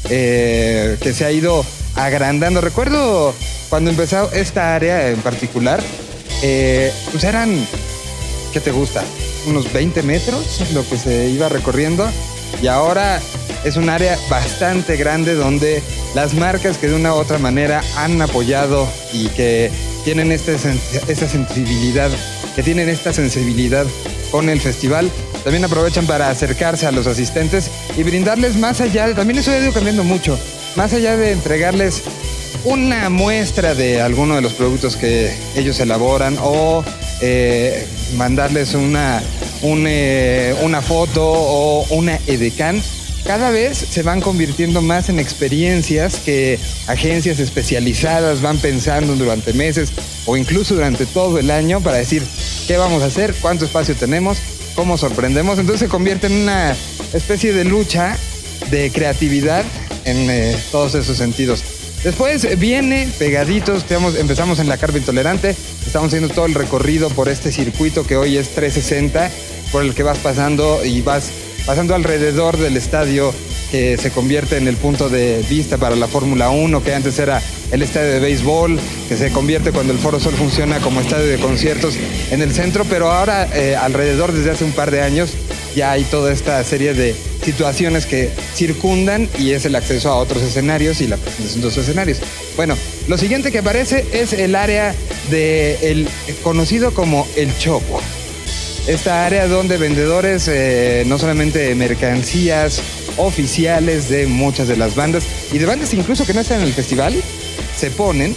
que 0.07 1.13
se 1.13 1.25
ha 1.25 1.31
ido 1.31 1.65
agrandando. 1.95 2.61
Recuerdo 2.61 3.33
cuando 3.69 3.89
empezó 3.89 4.31
esta 4.31 4.75
área 4.75 5.09
en 5.09 5.21
particular, 5.21 5.81
eh, 6.41 6.91
pues 7.11 7.23
eran, 7.23 7.65
¿qué 8.53 8.59
te 8.59 8.71
gusta? 8.71 9.03
Unos 9.47 9.71
20 9.71 10.03
metros 10.03 10.61
lo 10.73 10.87
que 10.87 10.97
se 10.97 11.29
iba 11.29 11.49
recorriendo 11.49 12.07
y 12.61 12.67
ahora 12.67 13.19
es 13.63 13.77
un 13.77 13.89
área 13.89 14.17
bastante 14.29 14.95
grande 14.95 15.33
donde 15.33 15.81
las 16.13 16.33
marcas 16.33 16.77
que 16.77 16.87
de 16.87 16.95
una 16.95 17.13
u 17.13 17.17
otra 17.17 17.37
manera 17.37 17.83
han 17.97 18.21
apoyado 18.21 18.87
y 19.11 19.27
que 19.29 19.71
tienen 20.03 20.31
este 20.31 20.55
esta 21.07 21.27
sensibilidad, 21.27 22.11
que 22.55 22.63
tienen 22.63 22.89
esta 22.89 23.11
sensibilidad 23.11 23.85
con 24.31 24.49
el 24.49 24.61
festival, 24.61 25.09
también 25.43 25.65
aprovechan 25.65 26.05
para 26.05 26.29
acercarse 26.29 26.85
a 26.85 26.91
los 26.91 27.07
asistentes 27.07 27.69
y 27.97 28.03
brindarles 28.03 28.55
más 28.55 28.81
allá, 28.81 29.13
también 29.15 29.39
eso 29.39 29.51
ha 29.51 29.57
ido 29.57 29.73
cambiando 29.73 30.03
mucho, 30.03 30.37
más 30.75 30.93
allá 30.93 31.15
de 31.17 31.31
entregarles 31.31 32.03
una 32.63 33.09
muestra 33.09 33.75
de 33.75 34.01
alguno 34.01 34.35
de 34.35 34.41
los 34.41 34.53
productos 34.53 34.95
que 34.95 35.31
ellos 35.55 35.79
elaboran 35.79 36.37
o 36.41 36.83
eh, 37.21 37.87
mandarles 38.17 38.73
una, 38.73 39.21
un, 39.61 39.85
eh, 39.87 40.55
una 40.63 40.81
foto 40.81 41.23
o 41.23 41.85
una 41.91 42.19
edecán. 42.27 42.81
Cada 43.23 43.49
vez 43.49 43.77
se 43.77 44.03
van 44.03 44.21
convirtiendo 44.21 44.81
más 44.81 45.09
en 45.09 45.19
experiencias 45.19 46.17
que 46.17 46.59
agencias 46.87 47.39
especializadas 47.39 48.41
van 48.41 48.57
pensando 48.57 49.15
durante 49.15 49.53
meses 49.53 49.91
o 50.25 50.37
incluso 50.37 50.75
durante 50.75 51.05
todo 51.05 51.39
el 51.39 51.49
año 51.49 51.81
para 51.81 51.97
decir 51.97 52.23
qué 52.67 52.77
vamos 52.77 53.01
a 53.01 53.07
hacer, 53.07 53.33
cuánto 53.41 53.65
espacio 53.65 53.95
tenemos, 53.95 54.37
cómo 54.75 54.97
sorprendemos. 54.97 55.57
Entonces 55.57 55.81
se 55.81 55.87
convierte 55.87 56.27
en 56.27 56.33
una 56.33 56.75
especie 57.13 57.53
de 57.53 57.63
lucha 57.63 58.17
de 58.69 58.91
creatividad 58.91 59.63
en 60.05 60.29
eh, 60.29 60.55
todos 60.71 60.95
esos 60.95 61.17
sentidos. 61.17 61.63
Después 62.03 62.59
viene 62.59 63.07
pegaditos, 63.17 63.79
estamos- 63.79 64.15
empezamos 64.15 64.59
en 64.59 64.69
la 64.69 64.77
carpa 64.77 64.97
intolerante, 64.99 65.55
estamos 65.85 66.07
haciendo 66.07 66.29
todo 66.29 66.45
el 66.45 66.53
recorrido 66.53 67.09
por 67.09 67.29
este 67.29 67.51
circuito 67.51 68.05
que 68.05 68.15
hoy 68.15 68.37
es 68.37 68.49
360, 68.49 69.29
por 69.71 69.83
el 69.83 69.93
que 69.95 70.03
vas 70.03 70.19
pasando 70.19 70.85
y 70.85 71.01
vas 71.01 71.29
pasando 71.65 71.95
alrededor 71.95 72.57
del 72.57 72.77
estadio 72.77 73.33
que 73.71 73.97
se 73.97 74.11
convierte 74.11 74.57
en 74.57 74.67
el 74.67 74.75
punto 74.77 75.09
de 75.09 75.43
vista 75.49 75.79
para 75.79 75.95
la 75.95 76.07
Fórmula 76.07 76.49
1, 76.51 76.83
que 76.83 76.93
antes 76.93 77.17
era 77.17 77.41
el 77.71 77.81
estadio 77.81 78.11
de 78.11 78.19
béisbol, 78.19 78.79
que 79.09 79.17
se 79.17 79.31
convierte 79.31 79.71
cuando 79.71 79.91
el 79.91 79.97
Foro 79.97 80.19
Sol 80.19 80.35
funciona 80.35 80.79
como 80.79 81.01
estadio 81.01 81.25
de 81.25 81.39
conciertos 81.39 81.95
en 82.29 82.43
el 82.43 82.53
centro, 82.53 82.85
pero 82.87 83.11
ahora 83.11 83.49
eh, 83.55 83.75
alrededor 83.75 84.31
desde 84.31 84.51
hace 84.51 84.63
un 84.63 84.73
par 84.73 84.91
de 84.91 85.01
años 85.01 85.31
ya 85.75 85.91
hay 85.91 86.03
toda 86.05 86.31
esta 86.31 86.63
serie 86.63 86.93
de 86.93 87.15
situaciones 87.43 88.05
que 88.05 88.29
circundan 88.55 89.29
y 89.37 89.51
es 89.51 89.65
el 89.65 89.75
acceso 89.75 90.09
a 90.09 90.15
otros 90.15 90.41
escenarios 90.41 91.01
y 91.01 91.07
la 91.07 91.17
presentación 91.17 91.61
de 91.61 91.67
esos 91.67 91.83
escenarios. 91.83 92.19
Bueno, 92.55 92.75
lo 93.07 93.17
siguiente 93.17 93.51
que 93.51 93.59
aparece 93.59 94.05
es 94.11 94.33
el 94.33 94.55
área 94.55 94.95
de 95.29 95.91
el 95.91 96.07
conocido 96.43 96.93
como 96.93 97.27
el 97.35 97.55
Chopo. 97.57 98.01
Esta 98.87 99.25
área 99.25 99.47
donde 99.47 99.77
vendedores, 99.77 100.47
eh, 100.47 101.03
no 101.07 101.17
solamente 101.17 101.73
mercancías 101.75 102.81
oficiales 103.17 104.09
de 104.09 104.27
muchas 104.27 104.67
de 104.67 104.77
las 104.77 104.95
bandas 104.95 105.23
y 105.51 105.57
de 105.57 105.65
bandas 105.65 105.93
incluso 105.93 106.25
que 106.25 106.33
no 106.33 106.41
están 106.41 106.61
en 106.61 106.67
el 106.67 106.73
festival, 106.73 107.15
se 107.75 107.89
ponen. 107.91 108.35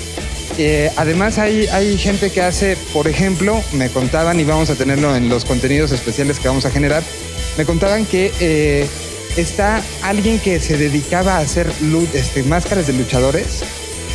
Eh, 0.56 0.90
además 0.96 1.38
hay, 1.38 1.66
hay 1.68 1.96
gente 1.98 2.30
que 2.30 2.42
hace, 2.42 2.76
por 2.92 3.06
ejemplo, 3.06 3.62
me 3.72 3.90
contaban 3.90 4.40
y 4.40 4.44
vamos 4.44 4.70
a 4.70 4.74
tenerlo 4.74 5.14
en 5.14 5.28
los 5.28 5.44
contenidos 5.44 5.92
especiales 5.92 6.40
que 6.40 6.48
vamos 6.48 6.64
a 6.64 6.70
generar, 6.70 7.02
me 7.58 7.64
contaban 7.64 8.06
que 8.06 8.32
eh, 8.38 8.86
está 9.36 9.82
alguien 10.02 10.38
que 10.38 10.60
se 10.60 10.78
dedicaba 10.78 11.36
a 11.36 11.38
hacer 11.40 11.66
este, 12.14 12.44
máscaras 12.44 12.86
de 12.86 12.92
luchadores 12.92 13.64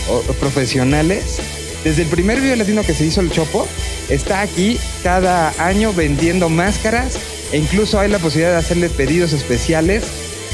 o, 0.10 0.22
profesionales. 0.34 1.40
Desde 1.84 2.04
el 2.04 2.08
primer 2.08 2.40
video 2.40 2.56
latino 2.56 2.84
que 2.84 2.94
se 2.94 3.06
hizo 3.06 3.20
el 3.20 3.30
Chopo, 3.30 3.68
está 4.10 4.40
aquí 4.40 4.80
cada 5.04 5.54
año 5.64 5.94
vendiendo 5.94 6.48
máscaras 6.48 7.18
e 7.52 7.58
incluso 7.58 8.00
hay 8.00 8.10
la 8.10 8.20
posibilidad 8.20 8.54
de 8.54 8.60
hacerle 8.60 8.90
pedidos 8.90 9.34
especiales 9.34 10.06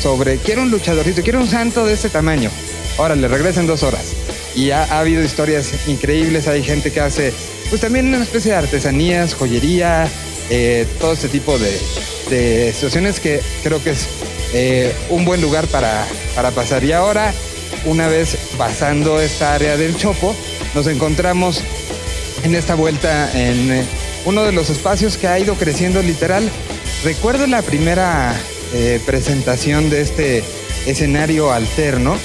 sobre 0.02 0.38
quiero 0.38 0.64
un 0.64 0.72
luchadorcito, 0.72 1.22
quiero 1.22 1.40
un 1.40 1.48
santo 1.48 1.86
de 1.86 1.94
este 1.94 2.10
tamaño. 2.10 2.50
Ahora 2.98 3.16
le 3.16 3.28
regresen 3.28 3.68
dos 3.68 3.84
horas. 3.84 4.14
Y 4.56 4.72
ha, 4.72 4.84
ha 4.86 5.00
habido 5.00 5.24
historias 5.24 5.88
increíbles, 5.88 6.48
hay 6.48 6.64
gente 6.64 6.92
que 6.92 7.02
hace 7.02 7.34
pues 7.70 7.82
también 7.82 8.08
una 8.08 8.24
especie 8.24 8.52
de 8.52 8.58
artesanías, 8.58 9.36
joyería, 9.36 10.10
eh, 10.52 10.88
todo 11.00 11.14
este 11.14 11.30
tipo 11.30 11.60
de, 11.60 11.80
de 12.30 12.72
situaciones 12.74 13.20
que 13.20 13.42
creo 13.64 13.84
que 13.84 13.92
es 13.92 14.08
eh, 14.54 14.96
un 15.10 15.26
buen 15.26 15.42
lugar 15.42 15.68
para, 15.68 16.06
para 16.36 16.52
pasar. 16.52 16.84
Y 16.84 16.92
ahora, 16.92 17.34
una 17.86 18.08
vez 18.08 18.38
pasando 18.58 19.20
esta 19.20 19.54
área 19.54 19.78
del 19.78 19.96
Chopo, 19.96 20.36
nos 20.74 20.88
encontramos 20.88 21.62
en 22.44 22.56
esta 22.56 22.76
vuelta 22.76 23.32
en 23.34 23.72
eh, 23.72 23.86
uno 24.26 24.44
de 24.44 24.52
los 24.52 24.70
espacios 24.70 25.18
que 25.18 25.28
ha 25.28 25.40
ido 25.40 25.56
creciendo 25.56 26.02
literal. 26.02 26.50
Recuerdo 27.04 27.48
la 27.48 27.62
primera 27.62 28.36
eh, 28.74 29.00
presentación 29.06 29.90
de 29.90 30.02
este 30.02 30.44
escenario 30.86 31.52
alterno. 31.52 32.18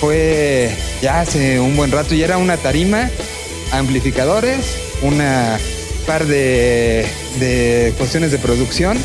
Fue 0.00 0.70
ya 1.02 1.20
hace 1.20 1.60
un 1.60 1.76
buen 1.76 1.92
rato 1.92 2.14
y 2.14 2.22
era 2.22 2.38
una 2.38 2.56
tarima, 2.56 3.10
amplificadores, 3.72 4.76
una 5.02 5.58
par 6.06 6.26
de 6.26 7.04
cuestiones 7.98 8.32
de 8.32 8.38
producción 8.38 8.98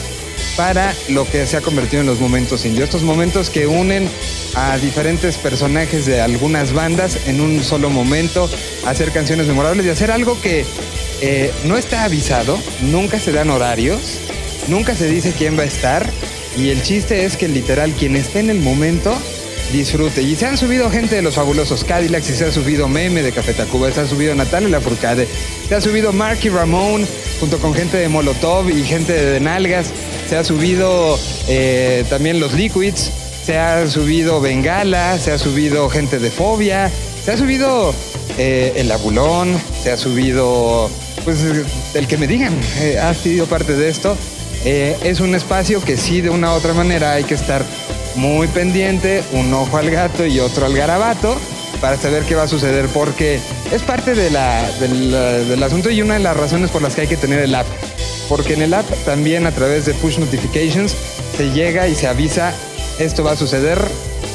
para 0.55 0.93
lo 1.09 1.29
que 1.29 1.45
se 1.45 1.57
ha 1.57 1.61
convertido 1.61 2.01
en 2.01 2.07
los 2.07 2.19
momentos 2.19 2.65
indios. 2.65 2.85
Estos 2.85 3.03
momentos 3.03 3.49
que 3.49 3.67
unen 3.67 4.09
a 4.55 4.77
diferentes 4.77 5.37
personajes 5.37 6.05
de 6.05 6.21
algunas 6.21 6.73
bandas 6.73 7.27
en 7.27 7.41
un 7.41 7.63
solo 7.63 7.89
momento, 7.89 8.49
hacer 8.85 9.11
canciones 9.11 9.47
memorables 9.47 9.85
y 9.85 9.89
hacer 9.89 10.11
algo 10.11 10.39
que 10.41 10.65
eh, 11.21 11.51
no 11.65 11.77
está 11.77 12.03
avisado, 12.03 12.59
nunca 12.81 13.19
se 13.19 13.31
dan 13.31 13.49
horarios, 13.49 14.19
nunca 14.67 14.95
se 14.95 15.07
dice 15.07 15.33
quién 15.37 15.57
va 15.57 15.63
a 15.63 15.67
estar 15.67 16.09
y 16.57 16.69
el 16.69 16.81
chiste 16.81 17.25
es 17.25 17.35
que 17.35 17.47
literal 17.47 17.93
quien 17.93 18.15
esté 18.15 18.39
en 18.39 18.49
el 18.49 18.59
momento 18.59 19.15
disfrute. 19.71 20.21
Y 20.21 20.35
se 20.35 20.45
han 20.45 20.57
subido 20.57 20.89
gente 20.89 21.15
de 21.15 21.21
los 21.21 21.35
fabulosos 21.35 21.83
Cadillacs 21.83 22.29
y 22.29 22.33
se 22.33 22.45
ha 22.45 22.51
subido 22.51 22.87
Meme 22.87 23.23
de 23.23 23.31
Café 23.31 23.53
Tacuba, 23.53 23.91
se 23.91 24.01
ha 24.01 24.07
subido 24.07 24.33
Natalia 24.35 24.69
Lafourcade, 24.69 25.27
se 25.67 25.75
ha 25.75 25.81
subido 25.81 26.13
Marky 26.13 26.49
Ramón 26.49 27.05
junto 27.39 27.57
con 27.59 27.73
gente 27.73 27.97
de 27.97 28.07
Molotov 28.07 28.69
y 28.69 28.83
gente 28.83 29.13
de 29.13 29.39
Nalgas, 29.39 29.91
se 30.29 30.37
ha 30.37 30.43
subido 30.43 31.17
eh, 31.47 32.03
también 32.09 32.39
los 32.39 32.53
Liquids, 32.53 33.11
se 33.45 33.57
ha 33.57 33.87
subido 33.87 34.41
Bengala, 34.41 35.17
se 35.19 35.31
ha 35.31 35.37
subido 35.37 35.89
gente 35.89 36.19
de 36.19 36.31
Fobia, 36.31 36.89
se 37.23 37.31
ha 37.31 37.37
subido 37.37 37.93
eh, 38.37 38.73
El 38.75 38.91
Abulón, 38.91 39.59
se 39.83 39.91
ha 39.91 39.97
subido, 39.97 40.89
pues 41.23 41.37
el 41.93 42.07
que 42.07 42.17
me 42.17 42.27
digan, 42.27 42.53
eh, 42.79 42.97
ha 42.99 43.13
sido 43.13 43.45
parte 43.45 43.75
de 43.75 43.89
esto. 43.89 44.17
Es 44.65 45.19
un 45.19 45.35
espacio 45.35 45.79
que 45.79 45.95
sí, 45.95 46.21
de 46.21 46.31
una 46.31 46.51
u 46.51 46.55
otra 46.55 46.73
manera, 46.73 47.11
hay 47.13 47.23
que 47.23 47.35
estar 47.35 47.63
muy 48.15 48.47
pendiente, 48.47 49.21
un 49.33 49.53
ojo 49.53 49.77
al 49.77 49.91
gato 49.91 50.25
y 50.25 50.39
otro 50.39 50.65
al 50.65 50.73
garabato, 50.75 51.37
para 51.79 51.97
saber 51.97 52.23
qué 52.23 52.33
va 52.33 52.43
a 52.43 52.47
suceder, 52.47 52.87
porque 52.87 53.39
es 53.71 53.83
parte 53.83 54.15
de 54.15 54.31
la- 54.31 54.67
del 54.79 55.61
asunto 55.61 55.91
y 55.91 56.01
una 56.01 56.15
de 56.15 56.21
las 56.21 56.35
razones 56.35 56.71
por 56.71 56.81
las 56.81 56.95
que 56.95 57.01
hay 57.01 57.07
que 57.07 57.17
tener 57.17 57.41
el 57.41 57.53
app. 57.53 57.67
Porque 58.29 58.53
en 58.53 58.61
el 58.61 58.73
app 58.73 58.89
también 59.05 59.45
a 59.45 59.51
través 59.51 59.85
de 59.85 59.93
push 59.93 60.17
notifications 60.17 60.95
se 61.37 61.51
llega 61.51 61.87
y 61.87 61.95
se 61.95 62.07
avisa 62.07 62.53
esto 62.99 63.23
va 63.23 63.31
a 63.31 63.35
suceder 63.35 63.77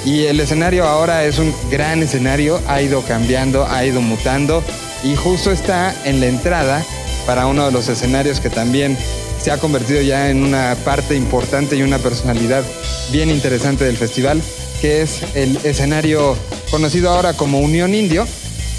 y 0.04 0.24
el 0.24 0.38
escenario 0.40 0.86
ahora 0.86 1.24
es 1.24 1.38
un 1.38 1.54
gran 1.70 2.02
escenario, 2.02 2.60
ha 2.66 2.82
ido 2.82 3.02
cambiando, 3.02 3.66
ha 3.66 3.84
ido 3.84 4.00
mutando 4.00 4.62
y 5.02 5.16
justo 5.16 5.50
está 5.50 5.94
en 6.04 6.20
la 6.20 6.26
entrada 6.26 6.84
para 7.26 7.46
uno 7.46 7.66
de 7.66 7.72
los 7.72 7.88
escenarios 7.88 8.40
que 8.40 8.50
también 8.50 8.96
se 9.40 9.50
ha 9.50 9.58
convertido 9.58 10.02
ya 10.02 10.30
en 10.30 10.42
una 10.42 10.76
parte 10.84 11.16
importante 11.16 11.76
y 11.76 11.82
una 11.82 11.98
personalidad 11.98 12.64
bien 13.10 13.30
interesante 13.30 13.84
del 13.84 13.96
festival, 13.96 14.42
que 14.80 15.02
es 15.02 15.20
el 15.34 15.58
escenario 15.64 16.36
conocido 16.70 17.10
ahora 17.10 17.32
como 17.32 17.60
Unión 17.60 17.94
Indio, 17.94 18.26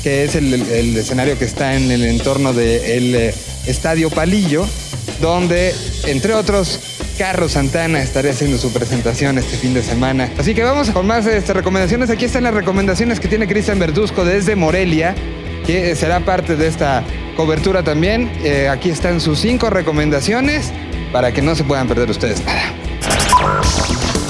que 0.03 0.23
es 0.23 0.35
el, 0.35 0.53
escenario 0.95 1.37
que 1.37 1.45
está 1.45 1.75
en 1.75 1.89
el 1.89 2.03
entorno 2.03 2.53
del 2.53 3.33
Estadio 3.65 4.11
Palillo, 4.11 4.67
donde, 5.21 5.73
entre 6.05 6.33
otros, 6.33 6.79
Carlos 7.17 7.51
Santana 7.51 8.01
estaría 8.01 8.31
haciendo 8.31 8.57
su 8.57 8.73
presentación 8.73 9.37
este 9.37 9.55
fin 9.55 9.73
de 9.73 9.83
semana. 9.83 10.29
Así 10.37 10.55
que 10.55 10.63
vamos 10.63 10.89
con 10.89 11.05
más 11.05 11.25
este, 11.27 11.53
recomendaciones. 11.53 12.09
Aquí 12.09 12.25
están 12.25 12.43
las 12.43 12.53
recomendaciones 12.53 13.19
que 13.19 13.27
tiene 13.27 13.47
Cristian 13.47 13.79
Verduzco 13.79 14.25
desde 14.25 14.55
Morelia, 14.55 15.15
que 15.65 15.95
será 15.95 16.19
parte 16.21 16.55
de 16.55 16.67
esta 16.67 17.03
cobertura 17.37 17.83
también. 17.83 18.31
Eh, 18.43 18.67
aquí 18.67 18.89
están 18.89 19.21
sus 19.21 19.39
cinco 19.39 19.69
recomendaciones 19.69 20.71
para 21.13 21.31
que 21.31 21.41
no 21.41 21.55
se 21.55 21.63
puedan 21.63 21.87
perder 21.87 22.09
ustedes 22.09 22.43
nada. 22.43 22.73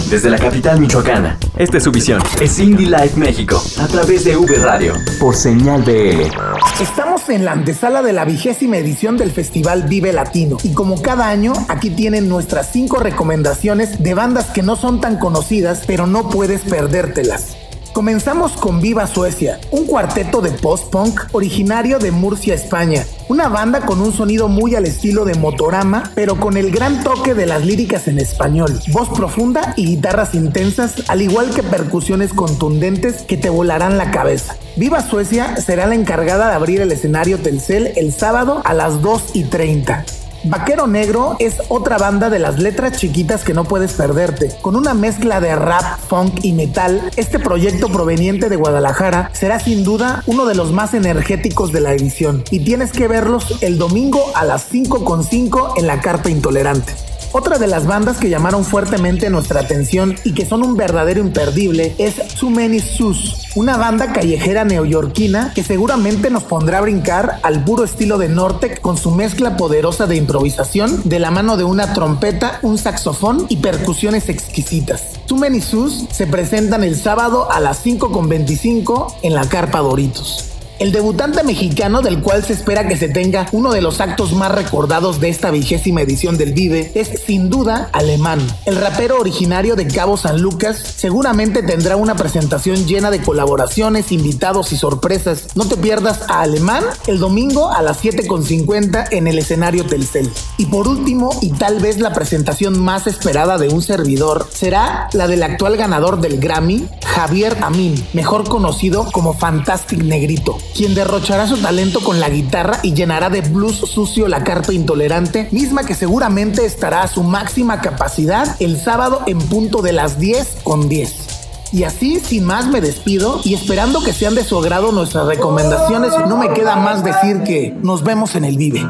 Desde 0.10 0.30
la 0.30 0.38
capital 0.38 0.80
michoacana, 0.82 1.38
esta 1.56 1.77
es 1.77 1.84
su 1.84 1.91
visión. 1.91 2.21
Es 2.41 2.60
Indie 2.60 2.88
Life 2.88 3.17
México, 3.17 3.63
a 3.80 3.88
través 3.88 4.25
de 4.25 4.36
V 4.36 4.58
Radio, 4.58 4.93
por 5.19 5.34
señal 5.34 5.82
BL. 5.84 6.70
Estamos 6.81 7.29
en 7.29 7.45
la 7.45 7.51
antesala 7.51 8.01
de 8.01 8.11
la 8.11 8.25
vigésima 8.25 8.75
edición 8.75 9.15
del 9.15 9.29
Festival 9.29 9.83
Vive 9.83 10.11
Latino 10.13 10.57
y 10.63 10.73
como 10.73 10.99
cada 10.99 11.29
año 11.29 11.53
aquí 11.67 11.91
tienen 11.91 12.27
nuestras 12.27 12.71
cinco 12.71 12.97
recomendaciones 12.97 14.01
de 14.01 14.15
bandas 14.15 14.47
que 14.47 14.63
no 14.63 14.75
son 14.75 14.99
tan 14.99 15.19
conocidas 15.19 15.83
pero 15.85 16.07
no 16.07 16.27
puedes 16.27 16.61
perdértelas. 16.61 17.61
Comenzamos 17.93 18.54
con 18.54 18.80
Viva 18.80 19.06
Suecia, 19.06 19.60
un 19.69 19.86
cuarteto 19.86 20.41
de 20.41 20.51
post-punk 20.51 21.23
originario 21.34 21.99
de 21.99 22.12
Murcia, 22.12 22.54
España. 22.54 23.06
Una 23.27 23.49
banda 23.49 23.82
con 23.82 23.99
un 23.99 24.13
sonido 24.13 24.47
muy 24.47 24.75
al 24.75 24.86
estilo 24.86 25.25
de 25.25 25.36
Motorama, 25.36 26.10
pero 26.15 26.38
con 26.38 26.56
el 26.56 26.71
gran 26.71 27.04
toque 27.04 27.34
de 27.34 27.45
las 27.45 27.65
líricas 27.65 28.08
en 28.08 28.19
español, 28.19 28.80
voz 28.93 29.10
profunda 29.10 29.73
y 29.75 29.88
guitarras 29.88 30.34
intensas, 30.36 31.04
al 31.10 31.21
igual 31.21 31.54
que 31.54 31.63
percusiones 31.63 32.34
contundentes 32.34 33.23
que 33.23 33.36
te 33.36 33.49
volarán 33.49 33.97
la 33.97 34.10
cabeza. 34.12 34.56
Viva 34.77 35.01
Suecia 35.01 35.58
será 35.58 35.86
la 35.86 35.95
encargada 35.95 36.47
de 36.47 36.56
abrir 36.56 36.80
el 36.80 36.93
escenario 36.93 37.39
Telcel 37.39 37.91
el 37.97 38.13
sábado 38.13 38.62
a 38.63 38.73
las 38.73 39.01
2 39.01 39.32
y 39.34 39.43
30. 39.43 40.06
Vaquero 40.43 40.88
Negro 40.88 41.36
es 41.38 41.58
otra 41.69 41.99
banda 41.99 42.32
de 42.32 42.39
las 42.39 42.58
letras 42.58 42.97
chiquitas 42.97 43.43
que 43.43 43.54
no 43.54 43.65
puedes 43.65 43.93
perderte. 43.93 44.51
Con 44.62 44.75
una 44.75 44.95
mezcla 44.95 45.39
de 45.39 45.56
rap, 45.56 45.99
funk 46.08 46.39
y 46.43 46.54
metal, 46.54 47.12
este 47.15 47.38
proyecto 47.38 47.89
proveniente 47.89 48.49
de 48.49 48.56
Guadalajara 48.56 49.30
será 49.34 49.60
sin 49.60 49.84
duda 49.84 50.23
uno 50.25 50.45
de 50.45 50.56
los 50.56 50.71
más 50.71 50.95
energéticos 50.95 51.71
de 51.71 51.82
la 51.82 51.93
edición 51.93 52.43
y 52.49 52.63
tienes 52.63 52.91
que 52.91 53.08
verlos 53.08 53.62
el 53.62 53.77
domingo 53.77 54.23
a 54.34 54.43
las 54.43 54.71
5.5 54.71 55.73
en 55.77 55.86
la 55.86 56.01
Carpa 56.01 56.30
Intolerante. 56.32 57.11
Otra 57.33 57.57
de 57.57 57.67
las 57.67 57.87
bandas 57.87 58.17
que 58.17 58.29
llamaron 58.29 58.65
fuertemente 58.65 59.29
nuestra 59.29 59.61
atención 59.61 60.15
y 60.25 60.33
que 60.33 60.45
son 60.45 60.63
un 60.63 60.75
verdadero 60.75 61.21
imperdible 61.21 61.95
es 61.97 62.15
Too 62.35 62.49
Many 62.49 62.81
Sus, 62.81 63.47
una 63.55 63.77
banda 63.77 64.11
callejera 64.11 64.65
neoyorquina 64.65 65.53
que 65.55 65.63
seguramente 65.63 66.29
nos 66.29 66.43
pondrá 66.43 66.79
a 66.79 66.81
brincar 66.81 67.39
al 67.43 67.63
puro 67.63 67.85
estilo 67.85 68.17
de 68.17 68.27
Nortec 68.27 68.81
con 68.81 68.97
su 68.97 69.11
mezcla 69.11 69.55
poderosa 69.55 70.07
de 70.07 70.17
improvisación 70.17 71.01
de 71.05 71.19
la 71.19 71.31
mano 71.31 71.55
de 71.55 71.63
una 71.63 71.93
trompeta, 71.93 72.59
un 72.63 72.77
saxofón 72.77 73.45
y 73.47 73.57
percusiones 73.57 74.27
exquisitas. 74.27 75.13
Too 75.25 75.37
Many 75.37 75.61
Sus 75.61 76.07
se 76.11 76.27
presentan 76.27 76.83
el 76.83 76.97
sábado 76.97 77.49
a 77.49 77.61
las 77.61 77.85
5.25 77.85 79.15
en 79.21 79.35
la 79.35 79.47
Carpa 79.47 79.79
Doritos. 79.79 80.51
El 80.81 80.91
debutante 80.91 81.43
mexicano 81.43 82.01
del 82.01 82.21
cual 82.21 82.43
se 82.43 82.53
espera 82.53 82.87
que 82.87 82.97
se 82.97 83.07
tenga 83.07 83.45
uno 83.51 83.71
de 83.71 83.81
los 83.81 84.01
actos 84.01 84.33
más 84.33 84.51
recordados 84.51 85.19
de 85.19 85.29
esta 85.29 85.51
vigésima 85.51 86.01
edición 86.01 86.39
del 86.39 86.53
Vive 86.53 86.91
es 86.95 87.21
sin 87.23 87.51
duda 87.51 87.91
Alemán. 87.93 88.39
El 88.65 88.77
rapero 88.77 89.19
originario 89.19 89.75
de 89.75 89.85
Cabo 89.85 90.17
San 90.17 90.41
Lucas 90.41 90.79
seguramente 90.79 91.61
tendrá 91.61 91.97
una 91.97 92.15
presentación 92.15 92.87
llena 92.87 93.11
de 93.11 93.21
colaboraciones, 93.21 94.11
invitados 94.11 94.73
y 94.73 94.77
sorpresas. 94.77 95.49
No 95.53 95.65
te 95.65 95.77
pierdas 95.77 96.21
a 96.27 96.41
Alemán 96.41 96.83
el 97.05 97.19
domingo 97.19 97.69
a 97.69 97.83
las 97.83 98.03
7.50 98.03 99.09
en 99.11 99.27
el 99.27 99.37
escenario 99.37 99.85
Telcel. 99.85 100.31
Y 100.57 100.65
por 100.65 100.87
último, 100.87 101.29
y 101.43 101.51
tal 101.51 101.79
vez 101.79 101.99
la 101.99 102.11
presentación 102.11 102.79
más 102.79 103.05
esperada 103.05 103.59
de 103.59 103.69
un 103.69 103.83
servidor, 103.83 104.47
será 104.51 105.09
la 105.13 105.27
del 105.27 105.43
actual 105.43 105.77
ganador 105.77 106.21
del 106.21 106.39
Grammy, 106.39 106.89
Javier 107.05 107.55
Amin, 107.61 108.03
mejor 108.13 108.49
conocido 108.49 109.05
como 109.11 109.35
Fantastic 109.35 110.01
Negrito 110.01 110.57
quien 110.75 110.95
derrochará 110.95 111.47
su 111.47 111.57
talento 111.57 112.01
con 112.01 112.19
la 112.19 112.29
guitarra 112.29 112.79
y 112.84 112.93
llenará 112.93 113.29
de 113.29 113.41
blues 113.41 113.77
sucio 113.77 114.27
la 114.27 114.43
carpa 114.43 114.73
intolerante, 114.73 115.47
misma 115.51 115.86
que 115.86 115.95
seguramente 115.95 116.65
estará 116.65 117.03
a 117.03 117.07
su 117.07 117.23
máxima 117.23 117.81
capacidad 117.81 118.55
el 118.60 118.79
sábado 118.79 119.21
en 119.27 119.39
punto 119.39 119.81
de 119.81 119.93
las 119.93 120.19
10 120.19 120.57
con 120.63 120.89
10. 120.89 121.31
Y 121.73 121.84
así, 121.84 122.19
sin 122.19 122.45
más, 122.45 122.67
me 122.67 122.81
despido 122.81 123.39
y 123.45 123.53
esperando 123.53 124.03
que 124.03 124.12
sean 124.12 124.36
de 124.36 124.43
su 124.43 124.57
agrado 124.57 124.91
nuestras 124.91 125.25
recomendaciones, 125.27 126.12
no 126.27 126.38
me 126.38 126.49
queda 126.49 126.75
más 126.75 127.03
decir 127.03 127.43
que 127.43 127.73
nos 127.81 128.03
vemos 128.03 128.36
en 128.36 128.43
el 128.43 128.57
Vive. 128.57 128.86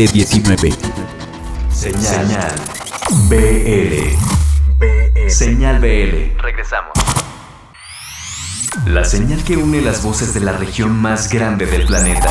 BL19. 0.00 0.72
Señal. 1.70 2.26
BL. 3.28 5.28
Señal 5.28 5.78
BL. 5.78 6.40
Regresamos. 6.40 6.94
La 8.86 9.04
señal 9.04 9.44
que 9.44 9.58
une 9.58 9.82
las 9.82 10.02
voces 10.02 10.32
de 10.32 10.40
la 10.40 10.52
región 10.52 10.98
más 10.98 11.30
grande 11.30 11.66
del 11.66 11.84
planeta. 11.84 12.30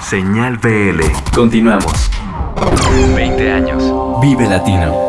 Señal 0.00 0.58
BL. 0.58 1.00
Continuamos. 1.34 2.08
20 3.16 3.52
años. 3.52 3.82
Vive 4.22 4.48
Latino. 4.48 5.07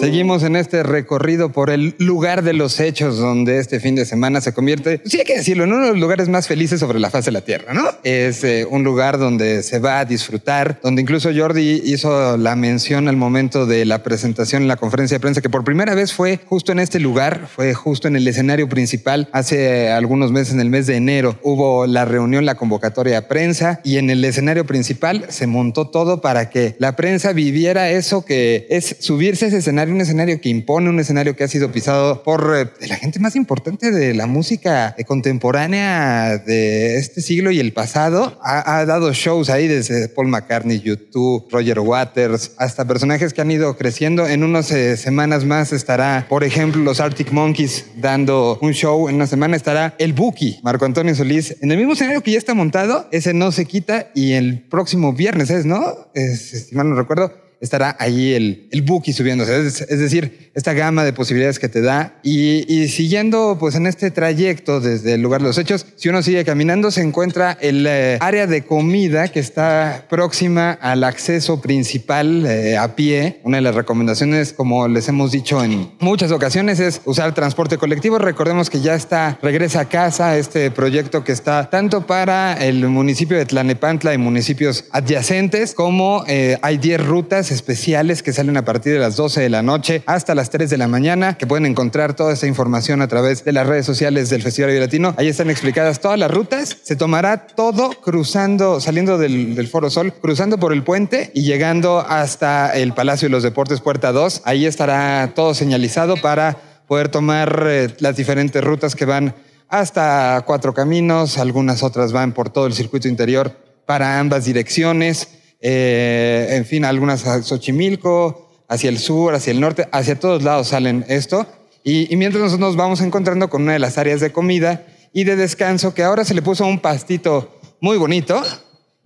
Seguimos 0.00 0.42
en 0.42 0.56
este 0.56 0.82
recorrido 0.82 1.50
por 1.50 1.70
el 1.70 1.94
lugar 1.98 2.42
de 2.42 2.52
los 2.52 2.80
hechos 2.80 3.16
donde 3.16 3.58
este 3.58 3.80
fin 3.80 3.94
de 3.94 4.04
semana 4.04 4.40
se 4.40 4.52
convierte, 4.52 5.00
sí 5.04 5.18
hay 5.18 5.24
que 5.24 5.36
decirlo, 5.36 5.64
en 5.64 5.72
uno 5.72 5.84
de 5.84 5.90
los 5.92 6.00
lugares 6.00 6.28
más 6.28 6.46
felices 6.46 6.80
sobre 6.80 6.98
la 6.98 7.10
faz 7.10 7.24
de 7.24 7.30
la 7.30 7.40
Tierra, 7.40 7.72
¿no? 7.72 7.84
Es 8.02 8.44
eh, 8.44 8.66
un 8.68 8.84
lugar 8.84 9.18
donde 9.18 9.62
se 9.62 9.78
va 9.78 10.00
a 10.00 10.04
disfrutar, 10.04 10.78
donde 10.82 11.00
incluso 11.00 11.30
Jordi 11.34 11.80
hizo 11.84 12.36
la 12.36 12.54
mención 12.56 13.08
al 13.08 13.16
momento 13.16 13.66
de 13.66 13.84
la 13.84 14.02
presentación 14.02 14.62
en 14.62 14.68
la 14.68 14.76
conferencia 14.76 15.16
de 15.16 15.20
prensa, 15.20 15.40
que 15.40 15.48
por 15.48 15.64
primera 15.64 15.94
vez 15.94 16.12
fue 16.12 16.38
justo 16.44 16.72
en 16.72 16.80
este 16.80 17.00
lugar, 17.00 17.48
fue 17.54 17.72
justo 17.72 18.08
en 18.08 18.16
el 18.16 18.28
escenario 18.28 18.68
principal. 18.68 19.28
Hace 19.32 19.90
algunos 19.90 20.32
meses, 20.32 20.54
en 20.54 20.60
el 20.60 20.70
mes 20.70 20.86
de 20.86 20.96
enero, 20.96 21.38
hubo 21.42 21.86
la 21.86 22.04
reunión, 22.04 22.44
la 22.44 22.56
convocatoria 22.56 23.18
a 23.18 23.28
prensa 23.28 23.80
y 23.84 23.96
en 23.96 24.10
el 24.10 24.24
escenario 24.24 24.66
principal 24.66 25.26
se 25.28 25.46
montó 25.46 25.88
todo 25.88 26.20
para 26.20 26.50
que 26.50 26.76
la 26.78 26.96
prensa 26.96 27.32
viviera 27.32 27.90
eso 27.90 28.24
que 28.24 28.66
es 28.68 28.96
subirse 29.00 29.46
a 29.46 29.48
ese 29.48 29.58
escenario 29.58 29.93
un 29.94 30.00
escenario 30.00 30.40
que 30.40 30.48
impone, 30.48 30.90
un 30.90 30.98
escenario 30.98 31.36
que 31.36 31.44
ha 31.44 31.48
sido 31.48 31.70
pisado 31.70 32.22
por 32.22 32.54
eh, 32.56 32.86
la 32.88 32.96
gente 32.96 33.20
más 33.20 33.36
importante 33.36 33.90
de 33.90 34.12
la 34.12 34.26
música 34.26 34.94
eh, 34.98 35.04
contemporánea 35.04 36.38
de 36.38 36.98
este 36.98 37.20
siglo 37.20 37.50
y 37.50 37.60
el 37.60 37.72
pasado. 37.72 38.38
Ha, 38.42 38.78
ha 38.78 38.86
dado 38.86 39.12
shows 39.12 39.50
ahí 39.50 39.68
desde 39.68 40.08
Paul 40.08 40.28
McCartney, 40.28 40.80
YouTube, 40.80 41.46
Roger 41.50 41.80
Waters, 41.80 42.52
hasta 42.58 42.84
personajes 42.84 43.32
que 43.32 43.40
han 43.40 43.50
ido 43.50 43.76
creciendo. 43.76 44.26
En 44.26 44.42
unas 44.42 44.70
eh, 44.72 44.96
semanas 44.96 45.44
más 45.44 45.72
estará, 45.72 46.26
por 46.28 46.44
ejemplo, 46.44 46.82
los 46.82 47.00
Arctic 47.00 47.30
Monkeys 47.30 47.86
dando 47.96 48.58
un 48.60 48.72
show. 48.72 49.08
En 49.08 49.16
una 49.16 49.26
semana 49.26 49.56
estará 49.56 49.94
el 49.98 50.12
Buki, 50.12 50.58
Marco 50.62 50.84
Antonio 50.84 51.14
Solís, 51.14 51.56
en 51.60 51.70
el 51.70 51.78
mismo 51.78 51.92
escenario 51.92 52.22
que 52.22 52.32
ya 52.32 52.38
está 52.38 52.54
montado. 52.54 53.08
Ese 53.12 53.32
no 53.32 53.52
se 53.52 53.64
quita 53.64 54.10
y 54.14 54.32
el 54.32 54.60
próximo 54.68 55.12
viernes 55.12 55.50
es, 55.50 55.64
¿no? 55.64 56.08
Es, 56.14 56.68
si 56.68 56.74
mal 56.74 56.90
no 56.90 56.96
recuerdo, 56.96 57.43
estará 57.64 57.96
ahí 57.98 58.34
el, 58.34 58.68
el 58.70 58.82
Buki 58.82 59.12
subiéndose. 59.12 59.66
Es, 59.66 59.80
es 59.80 59.98
decir, 59.98 60.50
esta 60.54 60.72
gama 60.72 61.04
de 61.04 61.12
posibilidades 61.12 61.58
que 61.58 61.68
te 61.68 61.80
da. 61.80 62.14
Y, 62.22 62.72
y 62.72 62.88
siguiendo 62.88 63.56
pues 63.58 63.74
en 63.74 63.86
este 63.86 64.10
trayecto 64.10 64.80
desde 64.80 65.14
el 65.14 65.22
lugar 65.22 65.40
de 65.40 65.48
los 65.48 65.58
hechos, 65.58 65.86
si 65.96 66.08
uno 66.08 66.22
sigue 66.22 66.44
caminando, 66.44 66.90
se 66.90 67.02
encuentra 67.02 67.56
el 67.60 67.86
eh, 67.88 68.18
área 68.20 68.46
de 68.46 68.64
comida 68.64 69.28
que 69.28 69.40
está 69.40 70.06
próxima 70.08 70.72
al 70.72 71.04
acceso 71.04 71.60
principal 71.60 72.46
eh, 72.46 72.76
a 72.76 72.94
pie. 72.94 73.40
Una 73.42 73.56
de 73.56 73.62
las 73.62 73.74
recomendaciones, 73.74 74.52
como 74.52 74.86
les 74.86 75.08
hemos 75.08 75.32
dicho 75.32 75.64
en 75.64 75.90
muchas 75.98 76.30
ocasiones, 76.30 76.78
es 76.80 77.00
usar 77.04 77.34
transporte 77.34 77.78
colectivo. 77.78 78.18
Recordemos 78.18 78.70
que 78.70 78.80
ya 78.80 78.94
está 78.94 79.38
Regresa 79.42 79.80
a 79.80 79.88
Casa, 79.88 80.36
este 80.36 80.70
proyecto 80.70 81.24
que 81.24 81.32
está 81.32 81.70
tanto 81.70 82.06
para 82.06 82.64
el 82.64 82.86
municipio 82.88 83.36
de 83.36 83.46
Tlanepantla 83.46 84.14
y 84.14 84.18
municipios 84.18 84.84
adyacentes, 84.92 85.74
como 85.74 86.24
eh, 86.28 86.58
hay 86.62 86.78
10 86.78 87.06
rutas 87.06 87.50
especiales 87.54 88.22
que 88.22 88.32
salen 88.32 88.56
a 88.56 88.64
partir 88.64 88.92
de 88.92 88.98
las 88.98 89.16
12 89.16 89.40
de 89.40 89.48
la 89.48 89.62
noche 89.62 90.02
hasta 90.06 90.34
las 90.34 90.50
3 90.50 90.68
de 90.68 90.76
la 90.76 90.88
mañana, 90.88 91.38
que 91.38 91.46
pueden 91.46 91.64
encontrar 91.64 92.14
toda 92.14 92.34
esa 92.34 92.46
información 92.46 93.00
a 93.00 93.08
través 93.08 93.44
de 93.44 93.52
las 93.52 93.66
redes 93.66 93.86
sociales 93.86 94.28
del 94.28 94.42
Festival 94.42 94.70
Vive 94.70 94.80
Latino. 94.80 95.14
Ahí 95.16 95.28
están 95.28 95.48
explicadas 95.50 96.00
todas 96.00 96.18
las 96.18 96.30
rutas. 96.30 96.76
Se 96.82 96.96
tomará 96.96 97.46
todo 97.46 97.90
cruzando, 98.02 98.80
saliendo 98.80 99.16
del, 99.16 99.66
Foro 99.68 99.88
Sol, 99.88 100.12
cruzando 100.12 100.58
por 100.58 100.72
el 100.72 100.82
puente 100.82 101.30
y 101.34 101.42
llegando 101.42 102.00
hasta 102.00 102.76
el 102.76 102.92
Palacio 102.92 103.26
de 103.28 103.32
los 103.32 103.42
Deportes 103.42 103.80
Puerta 103.80 104.12
2. 104.12 104.42
Ahí 104.44 104.66
estará 104.66 105.32
todo 105.34 105.54
señalizado 105.54 106.16
para 106.16 106.58
poder 106.86 107.08
tomar 107.08 107.64
eh, 107.66 107.94
las 108.00 108.16
diferentes 108.16 108.62
rutas 108.62 108.94
que 108.94 109.06
van 109.06 109.34
hasta 109.68 110.42
Cuatro 110.46 110.74
Caminos, 110.74 111.38
algunas 111.38 111.82
otras 111.82 112.12
van 112.12 112.32
por 112.32 112.50
todo 112.50 112.66
el 112.66 112.74
circuito 112.74 113.08
interior 113.08 113.52
para 113.86 114.18
ambas 114.18 114.44
direcciones. 114.44 115.28
Eh, 115.66 116.48
en 116.50 116.66
fin, 116.66 116.84
algunas 116.84 117.26
a 117.26 117.42
Xochimilco, 117.42 118.50
hacia 118.68 118.90
el 118.90 118.98
sur, 118.98 119.34
hacia 119.34 119.50
el 119.50 119.60
norte, 119.60 119.88
hacia 119.92 120.20
todos 120.20 120.42
lados 120.42 120.68
salen 120.68 121.06
esto. 121.08 121.46
Y, 121.82 122.14
mientras 122.16 122.42
nosotros 122.42 122.68
nos 122.68 122.76
vamos 122.76 123.00
encontrando 123.00 123.48
con 123.48 123.62
una 123.62 123.72
de 123.72 123.78
las 123.78 123.96
áreas 123.96 124.20
de 124.20 124.30
comida 124.30 124.86
y 125.14 125.24
de 125.24 125.36
descanso, 125.36 125.94
que 125.94 126.02
ahora 126.02 126.26
se 126.26 126.34
le 126.34 126.42
puso 126.42 126.66
un 126.66 126.80
pastito 126.80 127.58
muy 127.80 127.96
bonito 127.96 128.42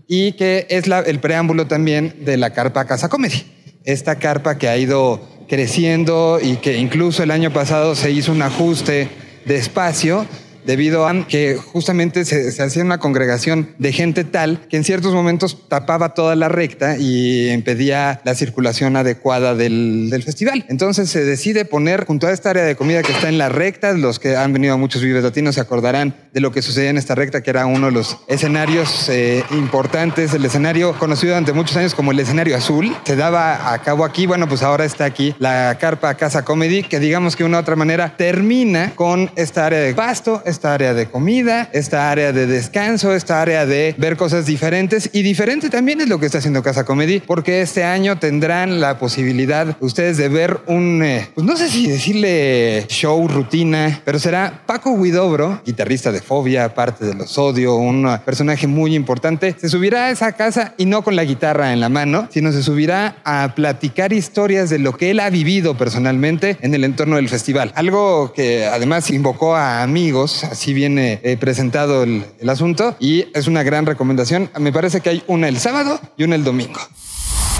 y 0.08 0.32
que 0.32 0.66
es 0.68 0.86
el 0.88 1.20
preámbulo 1.20 1.68
también 1.68 2.24
de 2.24 2.36
la 2.36 2.52
carpa 2.52 2.86
Casa 2.86 3.08
Comedy. 3.08 3.44
Esta 3.84 4.16
carpa 4.16 4.58
que 4.58 4.68
ha 4.68 4.76
ido 4.76 5.20
creciendo 5.48 6.40
y 6.42 6.56
que 6.56 6.76
incluso 6.76 7.22
el 7.22 7.30
año 7.30 7.52
pasado 7.52 7.94
se 7.94 8.10
hizo 8.10 8.32
un 8.32 8.42
ajuste 8.42 9.08
de 9.44 9.56
espacio 9.56 10.26
debido 10.68 11.08
a 11.08 11.26
que 11.26 11.56
justamente 11.56 12.26
se, 12.26 12.52
se 12.52 12.62
hacía 12.62 12.84
una 12.84 12.98
congregación 12.98 13.70
de 13.78 13.90
gente 13.90 14.24
tal 14.24 14.60
que 14.68 14.76
en 14.76 14.84
ciertos 14.84 15.14
momentos 15.14 15.66
tapaba 15.66 16.12
toda 16.12 16.36
la 16.36 16.50
recta 16.50 16.98
y 16.98 17.48
impedía 17.48 18.20
la 18.22 18.34
circulación 18.34 18.94
adecuada 18.94 19.54
del, 19.54 20.10
del 20.10 20.22
festival. 20.22 20.66
Entonces 20.68 21.08
se 21.08 21.24
decide 21.24 21.64
poner 21.64 22.04
junto 22.04 22.26
a 22.26 22.32
esta 22.32 22.50
área 22.50 22.64
de 22.64 22.76
comida 22.76 23.02
que 23.02 23.12
está 23.12 23.30
en 23.30 23.38
la 23.38 23.48
recta, 23.48 23.94
los 23.94 24.18
que 24.18 24.36
han 24.36 24.52
venido 24.52 24.74
a 24.74 24.76
muchos 24.76 25.00
Vives 25.00 25.24
Latinos 25.24 25.54
se 25.54 25.62
acordarán 25.62 26.14
de 26.34 26.40
lo 26.40 26.52
que 26.52 26.60
sucedía 26.60 26.90
en 26.90 26.98
esta 26.98 27.14
recta, 27.14 27.42
que 27.42 27.48
era 27.48 27.64
uno 27.64 27.86
de 27.86 27.92
los 27.92 28.18
escenarios 28.28 29.08
eh, 29.08 29.42
importantes, 29.52 30.34
el 30.34 30.44
escenario 30.44 30.92
conocido 30.98 31.32
durante 31.32 31.54
muchos 31.54 31.78
años 31.78 31.94
como 31.94 32.12
el 32.12 32.20
escenario 32.20 32.54
azul. 32.54 32.94
Se 33.04 33.16
daba 33.16 33.72
a 33.72 33.82
cabo 33.82 34.04
aquí, 34.04 34.26
bueno, 34.26 34.46
pues 34.46 34.62
ahora 34.62 34.84
está 34.84 35.06
aquí 35.06 35.34
la 35.38 35.78
carpa 35.80 36.14
Casa 36.14 36.44
Comedy, 36.44 36.82
que 36.82 37.00
digamos 37.00 37.36
que 37.36 37.44
de 37.44 37.48
una 37.48 37.56
u 37.56 37.60
otra 37.62 37.74
manera 37.74 38.18
termina 38.18 38.92
con 38.94 39.30
esta 39.34 39.64
área 39.64 39.80
de 39.80 39.94
pasto, 39.94 40.42
esta 40.58 40.74
área 40.74 40.92
de 40.92 41.06
comida, 41.06 41.70
esta 41.72 42.10
área 42.10 42.32
de 42.32 42.48
descanso, 42.48 43.14
esta 43.14 43.40
área 43.40 43.64
de 43.64 43.94
ver 43.96 44.16
cosas 44.16 44.44
diferentes. 44.44 45.08
Y 45.12 45.22
diferente 45.22 45.70
también 45.70 46.00
es 46.00 46.08
lo 46.08 46.18
que 46.18 46.26
está 46.26 46.38
haciendo 46.38 46.64
Casa 46.64 46.84
Comedy, 46.84 47.20
porque 47.20 47.62
este 47.62 47.84
año 47.84 48.18
tendrán 48.18 48.80
la 48.80 48.98
posibilidad 48.98 49.76
ustedes 49.78 50.16
de 50.16 50.28
ver 50.28 50.58
un, 50.66 51.00
eh, 51.04 51.28
pues 51.32 51.46
no 51.46 51.56
sé 51.56 51.68
si 51.68 51.86
decirle 51.86 52.84
show, 52.88 53.28
rutina, 53.28 54.02
pero 54.04 54.18
será 54.18 54.64
Paco 54.66 54.90
Huidobro, 54.90 55.62
guitarrista 55.64 56.10
de 56.10 56.20
Fobia, 56.20 56.74
parte 56.74 57.04
de 57.04 57.14
los 57.14 57.38
Odio, 57.38 57.76
un 57.76 58.18
personaje 58.24 58.66
muy 58.66 58.96
importante, 58.96 59.54
se 59.60 59.68
subirá 59.68 60.06
a 60.06 60.10
esa 60.10 60.32
casa 60.32 60.74
y 60.76 60.86
no 60.86 61.02
con 61.02 61.14
la 61.14 61.22
guitarra 61.22 61.72
en 61.72 61.78
la 61.78 61.88
mano, 61.88 62.26
sino 62.32 62.50
se 62.50 62.64
subirá 62.64 63.18
a 63.24 63.54
platicar 63.54 64.12
historias 64.12 64.70
de 64.70 64.80
lo 64.80 64.96
que 64.96 65.12
él 65.12 65.20
ha 65.20 65.30
vivido 65.30 65.76
personalmente 65.76 66.58
en 66.62 66.74
el 66.74 66.82
entorno 66.82 67.14
del 67.14 67.28
festival. 67.28 67.70
Algo 67.76 68.32
que 68.32 68.66
además 68.66 69.08
invocó 69.10 69.54
a 69.54 69.68
amigos, 69.82 70.47
así 70.50 70.72
viene 70.72 71.20
eh, 71.22 71.36
presentado 71.36 72.02
el, 72.02 72.24
el 72.40 72.48
asunto 72.48 72.96
y 72.98 73.26
es 73.34 73.46
una 73.46 73.62
gran 73.62 73.86
recomendación. 73.86 74.50
Me 74.58 74.72
parece 74.72 75.00
que 75.00 75.10
hay 75.10 75.22
una 75.26 75.48
el 75.48 75.58
sábado 75.58 76.00
y 76.16 76.24
una 76.24 76.34
el 76.34 76.44
domingo. 76.44 76.80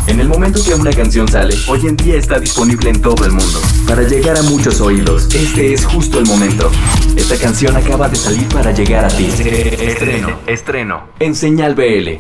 En 0.09 0.21
el 0.21 0.29
momento 0.29 0.65
que 0.65 0.75
una 0.75 0.91
canción 0.91 1.29
sale, 1.29 1.55
hoy 1.69 1.87
en 1.87 1.95
día 1.95 2.17
está 2.17 2.41
disponible 2.41 2.89
en 2.89 3.03
todo 3.03 3.27
el 3.27 3.33
mundo. 3.33 3.61
Para 3.87 4.03
llegar 4.05 4.39
a 4.39 4.43
muchos 4.43 4.81
oídos, 4.81 5.29
este 5.35 5.75
es 5.75 5.85
justo 5.85 6.19
el 6.19 6.25
momento. 6.25 6.71
Esta 7.15 7.37
canción 7.37 7.77
acaba 7.77 8.09
de 8.09 8.17
salir 8.17 8.49
para 8.49 8.73
llegar 8.73 9.05
a 9.05 9.09
ti. 9.09 9.27
Estreno, 9.27 10.41
estreno. 10.47 11.09
En 11.21 11.35
Señal 11.35 11.75
BL. 11.75 12.19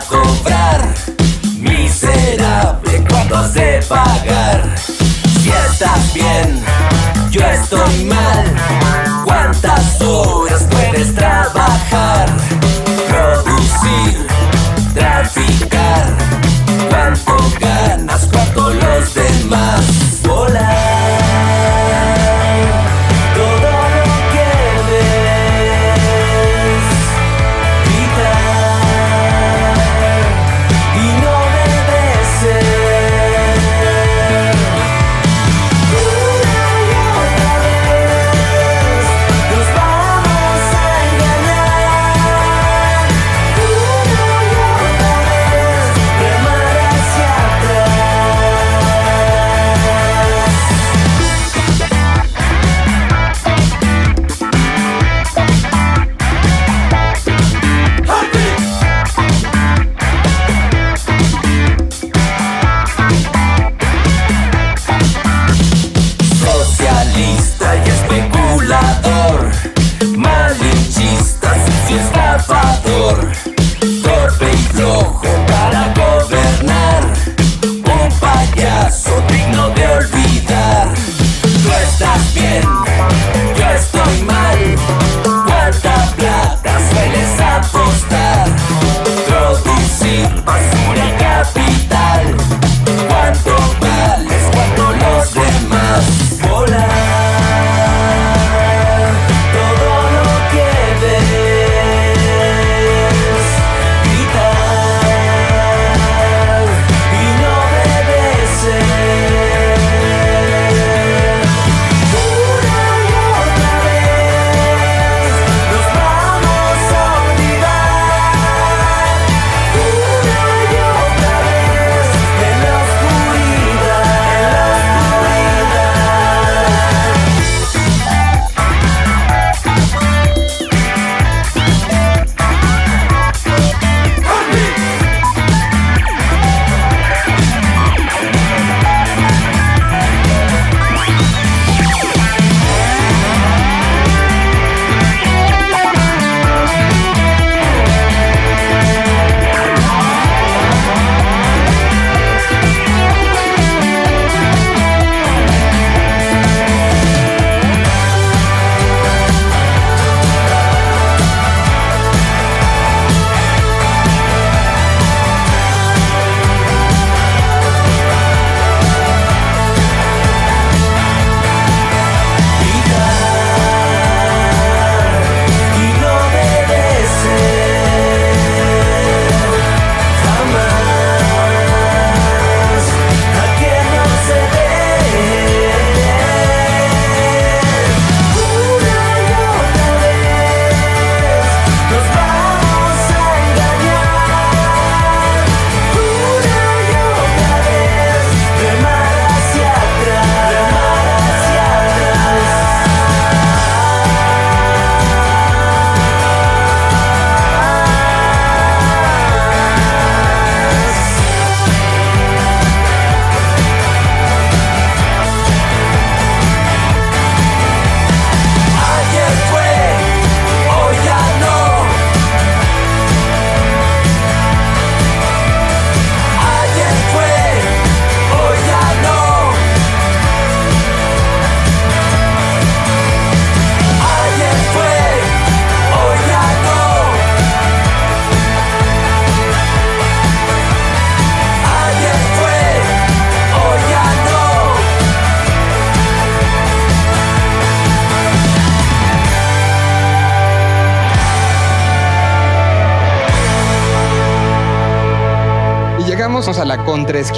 A 0.00 0.57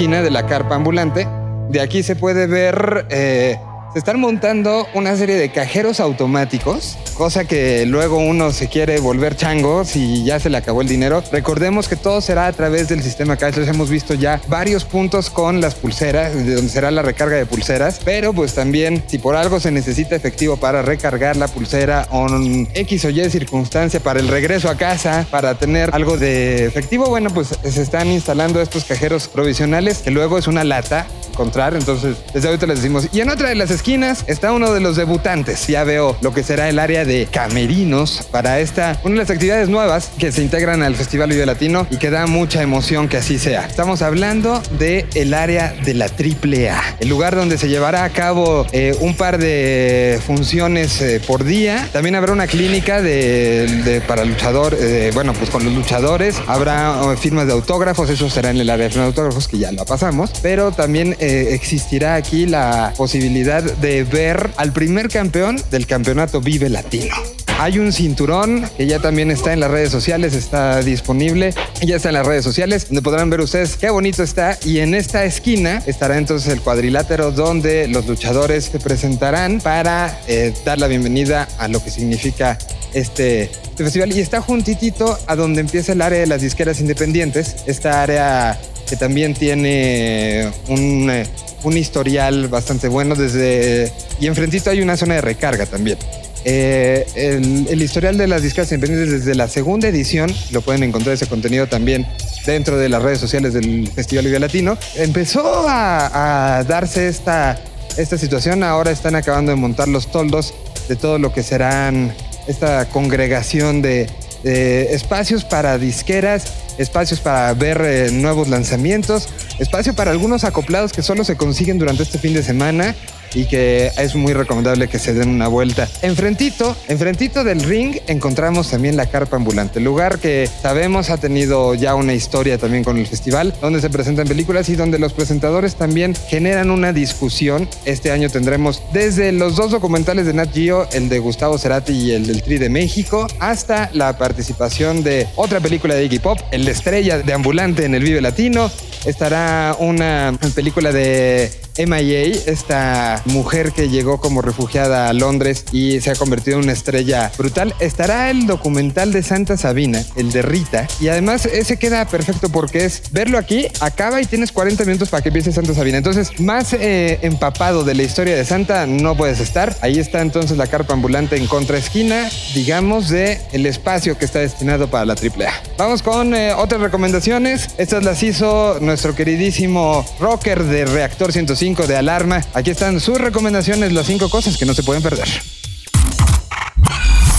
de 0.07 0.31
la 0.31 0.47
carpa 0.47 0.73
ambulante. 0.73 1.27
De 1.69 1.79
aquí 1.79 2.01
se 2.01 2.15
puede 2.15 2.47
ver, 2.47 3.05
eh, 3.11 3.59
se 3.93 3.99
están 3.99 4.19
montando 4.19 4.87
una 4.95 5.15
serie 5.15 5.35
de 5.35 5.51
cajeros 5.51 5.99
automáticos, 5.99 6.97
cosa 7.21 7.45
que 7.45 7.85
luego 7.85 8.17
uno 8.17 8.49
se 8.49 8.67
quiere 8.67 8.99
volver 8.99 9.35
chango 9.35 9.85
si 9.85 10.23
ya 10.23 10.39
se 10.39 10.49
le 10.49 10.57
acabó 10.57 10.81
el 10.81 10.87
dinero. 10.87 11.21
Recordemos 11.31 11.87
que 11.87 11.95
todo 11.95 12.19
será 12.19 12.47
a 12.47 12.51
través 12.51 12.87
del 12.87 13.03
sistema 13.03 13.37
cashless. 13.37 13.67
Hemos 13.67 13.91
visto 13.91 14.15
ya 14.15 14.41
varios 14.47 14.85
puntos 14.85 15.29
con 15.29 15.61
las 15.61 15.75
pulseras, 15.75 16.33
de 16.33 16.55
donde 16.55 16.71
será 16.71 16.89
la 16.89 17.03
recarga 17.03 17.35
de 17.35 17.45
pulseras, 17.45 17.99
pero 18.03 18.33
pues 18.33 18.55
también 18.55 19.03
si 19.05 19.19
por 19.19 19.35
algo 19.35 19.59
se 19.59 19.69
necesita 19.69 20.15
efectivo 20.15 20.57
para 20.57 20.81
recargar 20.81 21.37
la 21.37 21.47
pulsera 21.47 22.07
o 22.09 22.25
X 22.73 23.05
o 23.05 23.11
Y 23.11 23.29
circunstancia 23.29 23.99
para 23.99 24.19
el 24.19 24.27
regreso 24.27 24.67
a 24.67 24.75
casa, 24.75 25.27
para 25.29 25.53
tener 25.53 25.91
algo 25.93 26.17
de 26.17 26.65
efectivo, 26.65 27.05
bueno, 27.05 27.29
pues 27.29 27.49
se 27.49 27.83
están 27.83 28.07
instalando 28.07 28.59
estos 28.59 28.85
cajeros 28.85 29.27
provisionales 29.27 29.99
que 29.99 30.09
luego 30.09 30.39
es 30.39 30.47
una 30.47 30.63
lata 30.63 31.05
Entonces, 31.41 32.17
desde 32.33 32.47
ahorita 32.47 32.67
les 32.67 32.77
decimos. 32.77 33.07
Y 33.11 33.21
en 33.21 33.29
otra 33.29 33.49
de 33.49 33.55
las 33.55 33.71
esquinas 33.71 34.23
está 34.27 34.51
uno 34.51 34.73
de 34.73 34.79
los 34.79 34.95
debutantes. 34.95 35.67
Ya 35.67 35.83
veo 35.83 36.17
lo 36.21 36.33
que 36.33 36.43
será 36.43 36.69
el 36.69 36.79
área 36.79 37.05
de 37.05 37.27
camerinos 37.31 38.27
para 38.31 38.59
esta, 38.59 38.99
una 39.03 39.15
de 39.15 39.19
las 39.21 39.29
actividades 39.29 39.69
nuevas 39.69 40.11
que 40.17 40.31
se 40.31 40.41
integran 40.41 40.83
al 40.83 40.95
Festival 40.95 41.29
Vive 41.29 41.45
Latino 41.45 41.87
y 41.89 41.97
que 41.97 42.09
da 42.09 42.27
mucha 42.27 42.61
emoción 42.61 43.07
que 43.07 43.17
así 43.17 43.39
sea. 43.39 43.65
Estamos 43.65 44.01
hablando 44.01 44.61
de 44.77 45.05
el 45.15 45.33
área 45.33 45.73
de 45.83 45.93
la 45.93 46.05
AAA, 46.05 46.97
el 46.99 47.09
lugar 47.09 47.35
donde 47.35 47.57
se 47.57 47.69
llevará 47.69 48.03
a 48.03 48.09
cabo 48.09 48.65
eh, 48.71 48.95
un 48.99 49.15
par 49.15 49.37
de 49.37 50.19
funciones 50.25 51.01
eh, 51.01 51.21
por 51.25 51.43
día. 51.43 51.87
También 51.91 52.15
habrá 52.15 52.33
una 52.33 52.47
clínica 52.47 53.01
de, 53.01 54.01
para 54.07 54.25
luchador, 54.25 54.75
eh, 54.79 55.11
bueno, 55.13 55.33
pues 55.33 55.49
con 55.49 55.63
los 55.63 55.73
luchadores. 55.73 56.35
Habrá 56.47 57.15
firmas 57.17 57.47
de 57.47 57.53
autógrafos, 57.53 58.09
eso 58.09 58.29
será 58.29 58.49
en 58.49 58.57
el 58.57 58.69
área 58.69 58.85
de 58.85 58.89
firmas 58.91 59.05
de 59.05 59.09
autógrafos 59.09 59.47
que 59.47 59.57
ya 59.57 59.71
lo 59.71 59.85
pasamos. 59.85 60.31
Pero 60.41 60.71
también 60.71 61.15
eh, 61.31 61.53
existirá 61.53 62.15
aquí 62.15 62.45
la 62.45 62.93
posibilidad 62.97 63.63
de 63.63 64.03
ver 64.03 64.49
al 64.57 64.73
primer 64.73 65.07
campeón 65.07 65.61
del 65.71 65.87
campeonato 65.87 66.41
Vive 66.41 66.67
Latino. 66.67 67.15
Hay 67.57 67.79
un 67.79 67.93
cinturón 67.93 68.67
que 68.75 68.85
ya 68.85 68.99
también 68.99 69.31
está 69.31 69.53
en 69.53 69.61
las 69.61 69.71
redes 69.71 69.91
sociales, 69.91 70.33
está 70.33 70.81
disponible, 70.81 71.53
ya 71.81 71.95
está 71.95 72.09
en 72.09 72.15
las 72.15 72.27
redes 72.27 72.43
sociales, 72.43 72.87
donde 72.87 73.01
podrán 73.01 73.29
ver 73.29 73.39
ustedes 73.39 73.77
qué 73.77 73.89
bonito 73.91 74.23
está. 74.23 74.57
Y 74.65 74.79
en 74.79 74.93
esta 74.93 75.23
esquina 75.23 75.81
estará 75.85 76.17
entonces 76.17 76.51
el 76.51 76.59
cuadrilátero 76.59 77.31
donde 77.31 77.87
los 77.87 78.07
luchadores 78.07 78.65
se 78.65 78.79
presentarán 78.79 79.61
para 79.61 80.19
eh, 80.27 80.53
dar 80.65 80.79
la 80.79 80.87
bienvenida 80.87 81.47
a 81.59 81.69
lo 81.69 81.81
que 81.81 81.91
significa 81.91 82.57
este, 82.93 83.43
este 83.43 83.83
festival. 83.85 84.11
Y 84.11 84.19
está 84.19 84.41
juntitito 84.41 85.17
a 85.27 85.37
donde 85.37 85.61
empieza 85.61 85.93
el 85.93 86.01
área 86.01 86.19
de 86.19 86.27
las 86.27 86.41
disqueras 86.41 86.81
independientes, 86.81 87.55
esta 87.67 88.01
área 88.01 88.59
que 88.91 88.97
también 88.97 89.33
tiene 89.33 90.51
un, 90.67 91.09
eh, 91.09 91.25
un 91.63 91.77
historial 91.77 92.49
bastante 92.49 92.89
bueno 92.89 93.15
desde... 93.15 93.89
Y 94.19 94.27
enfrentito 94.27 94.69
hay 94.69 94.81
una 94.81 94.97
zona 94.97 95.15
de 95.15 95.21
recarga 95.21 95.65
también. 95.65 95.97
Eh, 96.43 97.07
el, 97.15 97.81
historial 97.81 98.17
de 98.17 98.27
las 98.27 98.43
disqueras 98.43 98.69
independientes 98.73 99.23
desde 99.23 99.33
la 99.33 99.47
segunda 99.47 99.87
edición, 99.87 100.29
lo 100.51 100.59
pueden 100.59 100.83
encontrar 100.83 101.13
ese 101.13 101.25
contenido 101.27 101.67
también 101.67 102.05
dentro 102.45 102.77
de 102.77 102.89
las 102.89 103.01
redes 103.01 103.19
sociales 103.19 103.53
del 103.53 103.87
Festival 103.87 104.25
Vive 104.25 104.39
Latino, 104.39 104.77
empezó 104.95 105.69
a, 105.69 106.57
a 106.57 106.63
darse 106.65 107.07
esta, 107.07 107.57
esta 107.95 108.17
situación. 108.17 108.61
Ahora 108.61 108.91
están 108.91 109.15
acabando 109.15 109.53
de 109.53 109.55
montar 109.55 109.87
los 109.87 110.11
toldos 110.11 110.53
de 110.89 110.97
todo 110.97 111.17
lo 111.17 111.31
que 111.31 111.43
serán 111.43 112.13
esta 112.45 112.89
congregación 112.89 113.81
de, 113.81 114.09
de 114.43 114.93
espacios 114.93 115.43
para 115.43 115.77
disqueras, 115.77 116.45
espacios 116.77 117.19
para 117.19 117.53
ver 117.53 117.81
eh, 117.83 118.09
nuevos 118.11 118.47
lanzamientos, 118.47 119.29
espacio 119.59 119.93
para 119.93 120.11
algunos 120.11 120.43
acoplados 120.43 120.91
que 120.91 121.01
solo 121.01 121.23
se 121.23 121.35
consiguen 121.35 121.77
durante 121.77 122.03
este 122.03 122.17
fin 122.17 122.33
de 122.33 122.43
semana 122.43 122.95
y 123.33 123.45
que 123.45 123.91
es 123.97 124.15
muy 124.15 124.33
recomendable 124.33 124.87
que 124.87 124.99
se 124.99 125.13
den 125.13 125.29
una 125.29 125.47
vuelta. 125.47 125.87
Enfrentito, 126.01 126.75
enfrentito 126.87 127.43
del 127.43 127.61
ring 127.63 127.97
encontramos 128.07 128.69
también 128.69 128.97
la 128.97 129.07
carpa 129.07 129.37
ambulante, 129.37 129.79
lugar 129.79 130.19
que 130.19 130.49
sabemos 130.61 131.09
ha 131.09 131.17
tenido 131.17 131.73
ya 131.73 131.95
una 131.95 132.13
historia 132.13 132.57
también 132.57 132.83
con 132.83 132.97
el 132.97 133.07
festival, 133.07 133.53
donde 133.61 133.81
se 133.81 133.89
presentan 133.89 134.27
películas 134.27 134.69
y 134.69 134.75
donde 134.75 134.99
los 134.99 135.13
presentadores 135.13 135.75
también 135.75 136.15
generan 136.27 136.71
una 136.71 136.93
discusión. 136.93 137.67
Este 137.85 138.11
año 138.11 138.29
tendremos 138.29 138.81
desde 138.93 139.31
los 139.31 139.55
dos 139.55 139.71
documentales 139.71 140.25
de 140.25 140.33
Nat 140.33 140.53
Geo, 140.53 140.87
el 140.91 141.09
de 141.09 141.19
Gustavo 141.19 141.57
Cerati 141.57 141.93
y 141.93 142.11
el 142.11 142.27
del 142.27 142.43
Tri 142.43 142.57
de 142.57 142.69
México, 142.69 143.27
hasta 143.39 143.89
la 143.93 144.17
participación 144.17 145.03
de 145.03 145.27
otra 145.35 145.59
película 145.59 145.95
de 145.95 146.05
Iggy 146.05 146.19
Pop, 146.19 146.39
El 146.51 146.67
Estrella 146.67 147.19
de 147.19 147.33
Ambulante 147.33 147.85
en 147.85 147.95
el 147.95 148.03
Vive 148.03 148.21
Latino. 148.21 148.71
Estará 149.05 149.75
una 149.79 150.37
película 150.53 150.91
de 150.91 151.51
MIA, 151.77 152.23
esta 152.45 153.21
mujer 153.25 153.71
que 153.71 153.89
llegó 153.89 154.19
como 154.19 154.41
refugiada 154.41 155.09
a 155.09 155.13
Londres 155.13 155.65
y 155.71 156.01
se 156.01 156.11
ha 156.11 156.15
convertido 156.15 156.57
en 156.57 156.63
una 156.63 156.73
estrella 156.73 157.31
brutal. 157.37 157.73
Estará 157.79 158.29
el 158.29 158.47
documental 158.47 159.11
de 159.11 159.23
Santa 159.23 159.57
Sabina, 159.57 160.03
el 160.15 160.31
de 160.31 160.41
Rita, 160.41 160.87
y 160.99 161.07
además 161.07 161.45
ese 161.45 161.77
queda 161.77 162.05
perfecto 162.05 162.49
porque 162.49 162.85
es 162.85 163.03
verlo 163.11 163.37
aquí, 163.37 163.67
acaba 163.79 164.21
y 164.21 164.25
tienes 164.25 164.51
40 164.51 164.83
minutos 164.85 165.09
para 165.09 165.21
que 165.21 165.29
empiece 165.29 165.51
Santa 165.51 165.73
Sabina. 165.73 165.97
Entonces, 165.97 166.39
más 166.39 166.73
eh, 166.73 167.19
empapado 167.21 167.83
de 167.83 167.95
la 167.95 168.03
historia 168.03 168.35
de 168.35 168.45
Santa 168.45 168.85
no 168.85 169.15
puedes 169.15 169.39
estar. 169.39 169.75
Ahí 169.81 169.99
está 169.99 170.21
entonces 170.21 170.57
la 170.57 170.67
carpa 170.67 170.93
ambulante 170.93 171.37
en 171.37 171.47
contraesquina, 171.47 172.29
digamos, 172.53 173.09
de 173.09 173.39
el 173.53 173.65
espacio 173.65 174.17
que 174.17 174.25
está 174.25 174.39
destinado 174.39 174.89
para 174.89 175.05
la 175.05 175.13
AAA. 175.13 175.51
Vamos 175.77 176.01
con 176.01 176.35
eh, 176.35 176.53
otras 176.53 176.81
recomendaciones. 176.81 177.69
Estas 177.77 178.03
las 178.03 178.21
hizo 178.23 178.79
nuestro 178.81 179.15
queridísimo 179.15 180.05
rocker 180.19 180.63
de 180.63 180.85
Reactor 180.85 181.31
105 181.31 181.60
de 181.61 181.95
Alarma. 181.95 182.41
Aquí 182.55 182.71
están 182.71 182.99
sus 182.99 183.19
recomendaciones, 183.19 183.93
las 183.93 184.07
cinco 184.07 184.29
cosas 184.29 184.57
que 184.57 184.65
no 184.65 184.73
se 184.73 184.81
pueden 184.81 185.03
perder. 185.03 185.27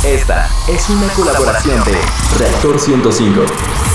Esta 0.05 0.49
es 0.69 0.89
una 0.91 1.09
colaboración 1.09 1.83
de 1.83 1.99
Reactor 2.39 2.79
105. 2.79 3.92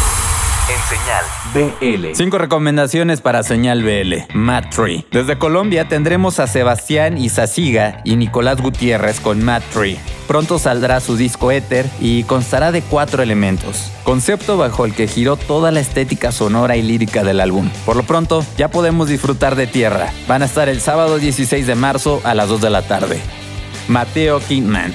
Señal 0.88 1.26
BL. 1.54 2.16
Cinco 2.16 2.38
recomendaciones 2.38 3.20
para 3.20 3.44
Señal 3.44 3.84
BL. 3.84 4.34
Matt 4.34 4.74
Tree. 4.74 5.06
Desde 5.12 5.38
Colombia 5.38 5.90
tendremos 5.90 6.40
a 6.40 6.48
Sebastián 6.48 7.18
Izaziga 7.18 8.00
y 8.06 8.16
Nicolás 8.16 8.62
Gutiérrez 8.62 9.20
con 9.20 9.44
Matt 9.44 9.64
Tree. 9.74 10.00
Pronto 10.30 10.60
saldrá 10.60 11.02
su 11.02 11.18
disco 11.18 11.52
Éter 11.52 11.86
y 12.00 12.24
constará 12.24 12.72
de 12.72 12.82
cuatro 12.82 13.22
elementos. 13.22 13.92
Concepto 14.04 14.56
bajo 14.56 14.86
el 14.86 14.94
que 14.94 15.08
giró 15.08 15.36
toda 15.36 15.72
la 15.72 15.82
estética 15.82 16.32
sonora 16.32 16.78
y 16.78 16.84
lírica 16.84 17.26
del 17.26 17.42
álbum. 17.42 17.70
Por 17.86 17.98
lo 17.98 18.04
pronto, 18.04 18.46
ya 18.58 18.70
podemos 18.70 19.10
disfrutar 19.10 19.58
de 19.58 19.68
tierra. 19.68 20.14
Van 20.26 20.42
a 20.42 20.46
estar 20.46 20.70
el 20.70 20.80
sábado 20.80 21.18
16 21.18 21.68
de 21.68 21.76
marzo 21.76 22.22
a 22.24 22.34
las 22.34 22.48
2 22.48 22.62
de 22.62 22.70
la 22.70 22.82
tarde. 22.84 23.20
Mateo 23.90 24.40
Kidman. 24.40 24.94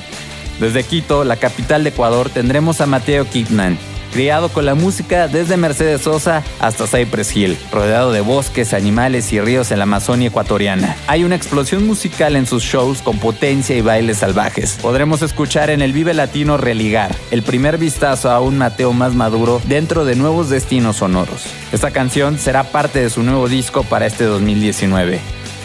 Desde 0.59 0.85
Quito, 0.85 1.25
la 1.25 1.37
capital 1.37 1.85
de 1.85 1.91
Ecuador, 1.91 2.31
tendremos 2.31 2.81
a 2.81 2.87
Mateo 2.87 3.29
Kidman, 3.29 3.79
criado 4.13 4.51
con 4.51 4.65
la 4.65 4.75
música 4.75 5.27
desde 5.27 5.57
Mercedes 5.57 6.03
Sosa 6.03 6.45
hasta 6.61 6.87
Cypress 6.87 7.35
Hill, 7.35 7.59
rodeado 7.73 8.13
de 8.13 8.21
bosques, 8.21 8.75
animales 8.75 9.33
y 9.33 9.41
ríos 9.41 9.73
en 9.73 9.79
la 9.79 9.85
Amazonia 9.85 10.29
ecuatoriana. 10.29 10.97
Hay 11.09 11.25
una 11.25 11.35
explosión 11.35 11.87
musical 11.87 12.37
en 12.37 12.47
sus 12.47 12.63
shows 12.63 13.03
con 13.03 13.19
potencia 13.19 13.77
y 13.77 13.81
bailes 13.81 14.19
salvajes. 14.19 14.79
Podremos 14.81 15.23
escuchar 15.23 15.71
en 15.71 15.83
el 15.83 15.93
Vive 15.93 16.15
Latino 16.15 16.57
Religar, 16.57 17.15
el 17.31 17.43
primer 17.43 17.79
vistazo 17.79 18.31
a 18.31 18.41
un 18.41 18.59
Mateo 18.59 18.93
más 18.93 19.15
maduro 19.15 19.61
dentro 19.65 20.05
de 20.05 20.15
nuevos 20.15 20.51
destinos 20.51 20.97
sonoros. 20.97 21.47
Esta 21.73 21.91
canción 21.91 22.39
será 22.39 22.65
parte 22.65 23.01
de 23.01 23.11
su 23.11 23.23
nuevo 23.23 23.49
disco 23.49 23.83
para 23.83 24.07
este 24.07 24.25
2019. 24.25 25.21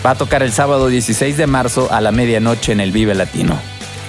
Va 0.06 0.12
a 0.12 0.16
tocar 0.16 0.41
el 0.41 0.54
sábado 0.54 0.88
16 0.88 1.38
de 1.38 1.48
marzo 1.48 1.89
a 1.91 2.02
la 2.02 2.12
medianoche 2.12 2.72
en 2.72 2.80
el 2.80 2.91
Vive 2.91 3.14
Latino. 3.14 3.60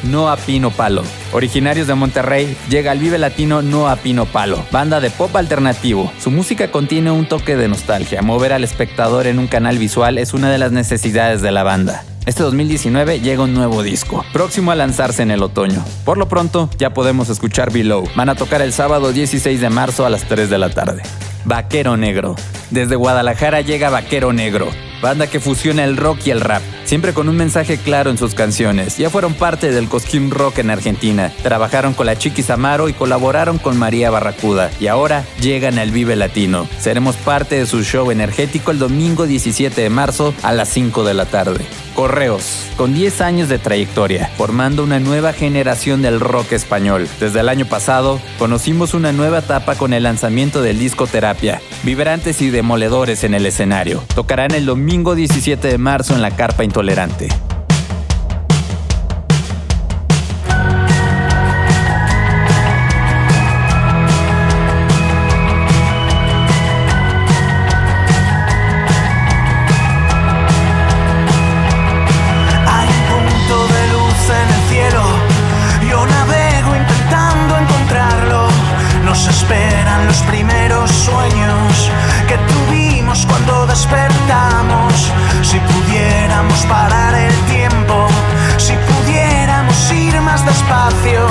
No 0.03 0.30
a 0.30 0.36
Pino 0.36 0.70
Palo. 0.70 1.03
Originarios 1.32 1.86
de 1.86 1.94
Monterrey, 1.94 2.57
llega 2.68 2.92
al 2.92 2.99
Vive 2.99 3.18
Latino 3.18 3.62
No 3.62 3.88
a 3.88 3.96
Pino 3.96 4.26
Palo, 4.26 4.64
banda 4.70 5.01
de 5.01 5.11
pop 5.11 5.34
alternativo. 5.36 6.12
Su 6.20 6.30
música 6.30 6.70
contiene 6.70 7.11
un 7.11 7.26
toque 7.26 7.57
de 7.57 7.68
nostalgia. 7.68 8.22
Mover 8.22 8.53
al 8.53 8.64
espectador 8.64 9.26
en 9.26 9.38
un 9.38 9.46
canal 9.46 9.78
visual 9.78 10.18
es 10.18 10.34
una 10.34 10.51
de 10.51 10.59
las 10.59 10.72
necesidades 10.72 11.42
de 11.42 11.53
la 11.53 11.62
banda. 11.62 12.05
Este 12.26 12.42
2019 12.42 13.20
llega 13.20 13.42
un 13.42 13.55
nuevo 13.55 13.82
disco, 13.82 14.22
próximo 14.34 14.70
a 14.70 14.74
lanzarse 14.74 15.22
en 15.22 15.30
el 15.30 15.42
otoño. 15.42 15.82
Por 16.05 16.18
lo 16.18 16.28
pronto, 16.28 16.68
ya 16.78 16.90
podemos 16.90 17.30
escuchar 17.30 17.72
Below. 17.72 18.05
Van 18.16 18.28
a 18.28 18.34
tocar 18.34 18.61
el 18.61 18.74
sábado 18.74 19.12
16 19.12 19.61
de 19.61 19.70
marzo 19.70 20.05
a 20.05 20.11
las 20.11 20.24
3 20.24 20.51
de 20.51 20.59
la 20.59 20.68
tarde. 20.68 21.03
Vaquero 21.46 21.96
Negro. 21.96 22.36
Desde 22.70 22.96
Guadalajara 22.96 23.62
llega 23.62 23.88
Vaquero 23.88 24.34
Negro, 24.34 24.68
banda 25.01 25.26
que 25.26 25.40
fusiona 25.40 25.84
el 25.84 25.96
rock 25.96 26.26
y 26.26 26.30
el 26.30 26.40
rap, 26.40 26.62
siempre 26.84 27.12
con 27.12 27.28
un 27.28 27.36
mensaje 27.36 27.78
claro 27.78 28.11
en 28.11 28.18
sus 28.18 28.34
canciones. 28.34 28.96
Ya 28.99 29.11
fueron 29.11 29.34
parte 29.34 29.70
del 29.70 29.88
Cosquín 29.88 30.30
Rock 30.30 30.59
en 30.59 30.70
Argentina, 30.70 31.32
trabajaron 31.42 31.94
con 31.94 32.07
la 32.07 32.16
Chiquis 32.16 32.51
Amaro 32.51 32.88
y 32.88 32.92
colaboraron 32.92 33.59
con 33.59 33.76
María 33.76 34.11
Barracuda, 34.11 34.70
y 34.80 34.86
ahora 34.86 35.24
llegan 35.40 35.78
al 35.78 35.90
Vive 35.90 36.16
Latino. 36.16 36.68
Seremos 36.78 37.16
parte 37.16 37.57
de 37.57 37.66
su 37.66 37.82
show 37.82 38.11
energético 38.11 38.70
el 38.70 38.78
domingo 38.78 39.26
17 39.26 39.80
de 39.80 39.90
marzo 39.90 40.34
a 40.42 40.53
las 40.53 40.68
5 40.70 41.05
de 41.05 41.14
la 41.14 41.26
tarde. 41.26 41.64
Correos, 41.94 42.68
con 42.76 42.94
10 42.94 43.20
años 43.22 43.49
de 43.49 43.59
trayectoria, 43.59 44.30
formando 44.36 44.84
una 44.84 45.01
nueva 45.01 45.32
generación 45.32 46.01
del 46.01 46.20
rock 46.20 46.53
español. 46.53 47.09
Desde 47.18 47.40
el 47.40 47.49
año 47.49 47.66
pasado, 47.66 48.20
conocimos 48.38 48.94
una 48.94 49.11
nueva 49.11 49.40
etapa 49.40 49.74
con 49.74 49.92
el 49.92 50.05
lanzamiento 50.05 50.62
del 50.62 50.78
disco 50.78 51.09
Terapia, 51.09 51.61
vibrantes 51.82 52.40
y 52.40 52.51
demoledores 52.51 53.24
en 53.24 53.34
el 53.34 53.46
escenario. 53.46 54.05
Tocarán 54.14 54.55
el 54.55 54.64
domingo 54.64 54.88
17 54.89 55.68
de 55.68 55.78
marzo 55.78 56.14
en 56.14 56.22
la 56.22 56.30
Carpa 56.30 56.64
Intolerante. 56.64 57.28
Si 85.42 85.59
pudiéramos 85.61 86.66
parar 86.66 87.14
el 87.14 87.34
tiempo, 87.46 88.07
si 88.59 88.74
pudiéramos 88.74 89.92
ir 89.92 90.20
más 90.20 90.44
despacio 90.44 91.26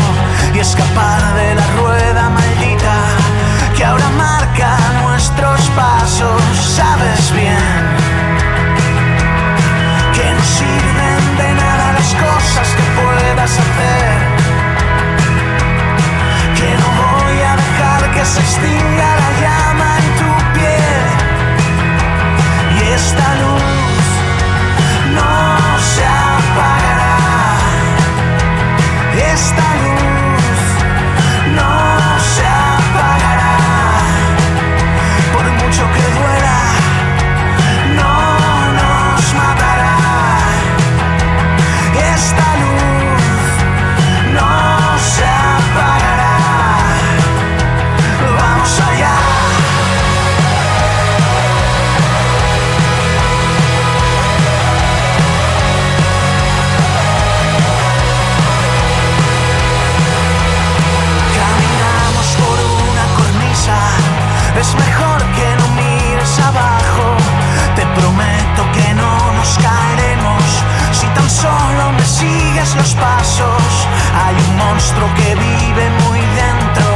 y 0.55 0.59
escapar 0.59 1.35
de 1.35 1.53
la 1.53 1.67
rueda 1.79 2.29
maldita 2.29 2.95
que 3.75 3.85
ahora 3.85 4.09
marca 4.17 4.75
nuestros 5.03 5.61
pasos, 5.75 6.41
sabes 6.75 7.31
bien 7.31 7.83
que 10.15 10.33
no 10.33 10.43
sirven 10.57 11.37
de 11.37 11.53
nada 11.53 11.93
las 11.93 12.15
cosas 12.15 12.67
que 12.75 12.83
puedas 12.99 13.51
hacer. 13.51 14.17
Que 16.55 16.69
no 16.81 16.89
voy 17.03 17.39
a 17.41 17.55
dejar 17.55 18.11
que 18.13 18.25
se 18.25 18.39
extinga 18.39 19.16
solo 71.47 71.91
me 71.93 72.05
sigues 72.05 72.75
los 72.75 72.93
pasos. 72.95 73.63
Hay 74.23 74.35
un 74.47 74.57
monstruo 74.57 75.07
que 75.19 75.29
vive 75.35 75.85
muy 76.03 76.21
dentro. 76.43 76.87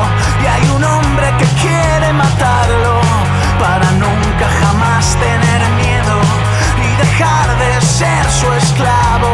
Y 0.43 0.45
hay 0.53 0.63
un 0.75 0.83
hombre 0.83 1.27
que 1.39 1.47
quiere 1.63 2.09
matarlo. 2.13 2.95
Para 3.63 3.89
nunca 4.03 4.47
jamás 4.61 5.05
tener 5.27 5.61
miedo. 5.81 6.15
Y 6.87 6.89
dejar 7.03 7.47
de 7.63 7.71
ser 7.81 8.25
su 8.39 8.47
esclavo. 8.63 9.31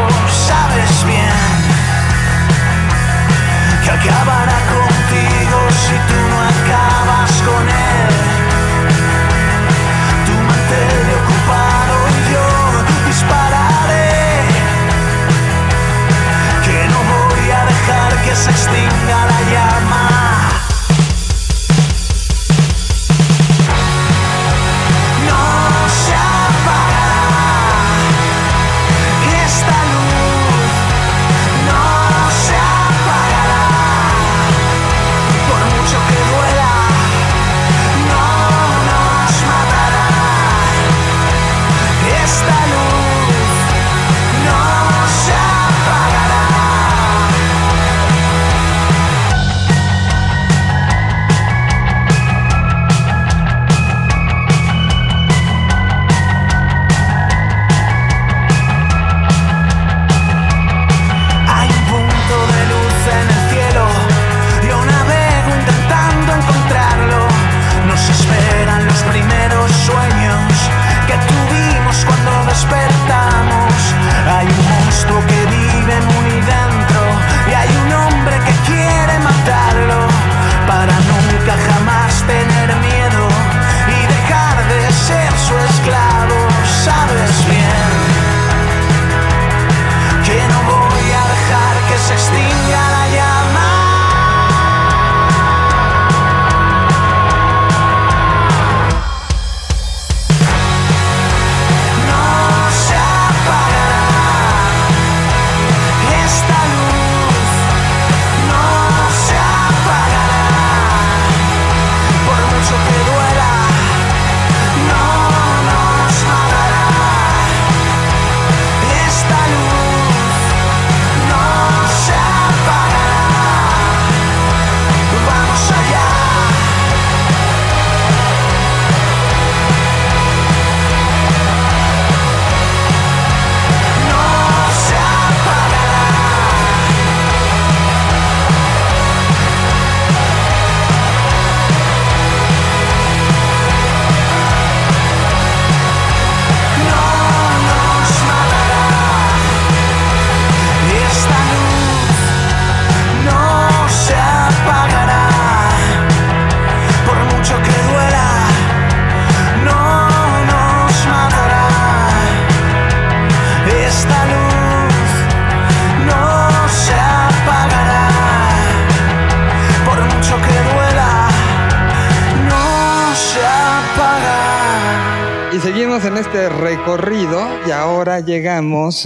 Sabes 0.48 0.92
bien 1.12 1.38
que 3.82 3.90
acabará 3.90 4.58
contigo 4.76 5.58
si 5.84 5.96
tú 6.08 6.18
no 6.32 6.38
acabas 6.52 7.32
con 7.48 7.64
él. 7.68 8.27
Que 18.70 18.90
se 18.90 19.37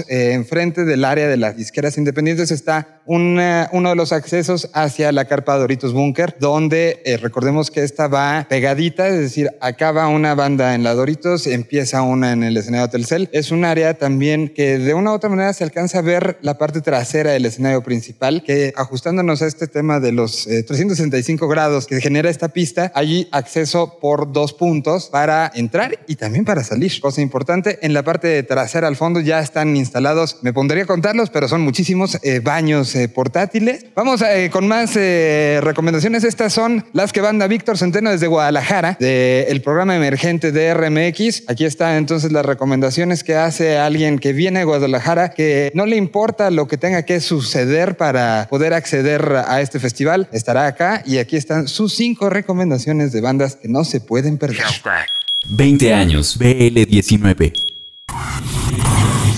eh, 0.09 0.32
enfrente 0.43 0.84
del 0.84 1.05
área 1.05 1.28
de 1.28 1.36
las 1.36 1.57
disqueras 1.57 1.97
independientes. 1.99 2.51
Está 2.51 3.01
una- 3.07 3.68
uno 3.72 3.90
de 3.90 3.97
los 3.97 4.12
accesos 4.12 4.68
hacia 4.74 5.11
la 5.12 5.24
carpa 5.24 5.57
Doritos 5.57 5.93
Bunker, 5.93 6.36
donde 6.40 7.01
eh, 7.05 7.16
recordemos 7.16 7.70
que 7.70 7.82
esta 7.82 8.09
va 8.09 8.47
pegadita, 8.49 9.09
es 9.09 9.18
decir, 9.18 9.51
acá 9.61 9.93
va 9.93 10.09
una 10.09 10.34
banda 10.34 10.74
en 10.74 10.82
la 10.82 10.95
Doritos, 10.95 11.47
empieza 11.47 12.03
una 12.03 12.32
en 12.32 12.43
el 12.43 12.57
escenario 12.57 12.88
Telcel. 12.88 13.28
Es 13.32 13.51
un 13.51 13.64
área 13.64 13.95
también 13.95 14.53
que 14.55 14.78
de 14.78 14.95
una 14.95 15.11
u 15.12 15.14
otra 15.14 15.30
manera 15.30 15.53
se 15.53 15.64
alcanza 15.64 15.99
a 15.99 16.03
ver 16.03 16.38
la 16.43 16.59
parte 16.59 16.80
trasera 16.80 17.32
del 17.32 17.47
escenario 17.47 17.82
principal, 17.82 18.43
que 18.45 18.72
ajustándonos 18.76 19.43
a 19.43 19.47
este 19.47 19.66
tema 19.66 20.01
de 20.01 20.12
los 20.12 20.47
eh, 20.47 20.62
365 20.62 21.49
grados 21.49 21.86
que 21.86 22.01
genera 22.01 22.30
esta 22.30 22.49
pista, 22.49 22.90
hay 22.95 23.28
acceso 23.32 23.99
por 24.01 24.32
dos 24.32 24.53
puntos 24.53 25.09
para 25.11 25.51
entrar 25.55 25.99
y 26.07 26.16
también 26.16 26.45
para 26.45 26.62
salir. 26.64 26.93
Cosa 27.01 27.20
importante, 27.20 27.78
en 27.82 27.95
la 27.95 28.03
parte 28.03 28.43
trasera 28.43 28.88
al 28.88 28.97
fondo 28.97 29.20
ya 29.20 29.40
están 29.40 29.76
instalados, 29.76 30.32
me 30.43 30.53
pondría 30.53 30.85
a 30.85 30.87
contarlos, 30.87 31.30
pero 31.30 31.49
son 31.49 31.62
muchísimos 31.62 32.18
eh, 32.22 32.41
baños 32.41 32.95
eh, 32.95 33.09
portátiles. 33.09 33.87
Vamos 33.95 34.22
eh, 34.22 34.51
con 34.51 34.66
más 34.68 34.97
eh, 34.97 35.61
recomendaciones. 35.62 36.24
Estas 36.24 36.53
son 36.53 36.85
las 36.93 37.12
que 37.12 37.20
van 37.20 37.41
a 37.43 37.47
Víctor 37.47 37.78
Centeno 37.78 38.11
desde 38.11 38.26
Guadalajara, 38.26 38.97
del 38.99 39.61
programa 39.62 39.97
emergente 39.97 40.53
de 40.53 40.74
RMX. 40.74 41.45
Aquí 41.49 41.64
están 41.64 41.97
entonces 41.97 42.33
las 42.33 42.45
recomendaciones 42.45 43.24
que 43.24 43.35
hace 43.35 43.78
alguien 43.78 44.18
que 44.18 44.33
viene 44.33 44.61
de 44.61 44.64
Guadalajara, 44.64 45.30
que 45.30 45.70
no 45.74 45.87
le 45.87 45.97
importa 45.97 46.51
lo 46.51 46.68
que 46.68 46.76
tenga 46.76 47.03
que 47.05 47.20
suceder 47.20 47.97
para 47.97 48.47
poder 48.49 48.74
acceder 48.74 49.45
a 49.47 49.61
este 49.61 49.78
festival. 49.78 50.28
Estará 50.33 50.66
acá 50.66 51.03
y 51.05 51.18
aquí 51.18 51.37
están 51.37 51.68
sus 51.68 51.95
cinco 51.95 52.30
recomendaciones 52.30 53.12
de 53.12 53.20
bandas 53.20 53.57
que 53.57 53.68
no 53.68 53.85
se 53.85 54.01
pueden 54.01 54.39
perder. 54.39 54.64
20 55.49 55.95
años, 55.95 56.39
BL19. 56.39 57.53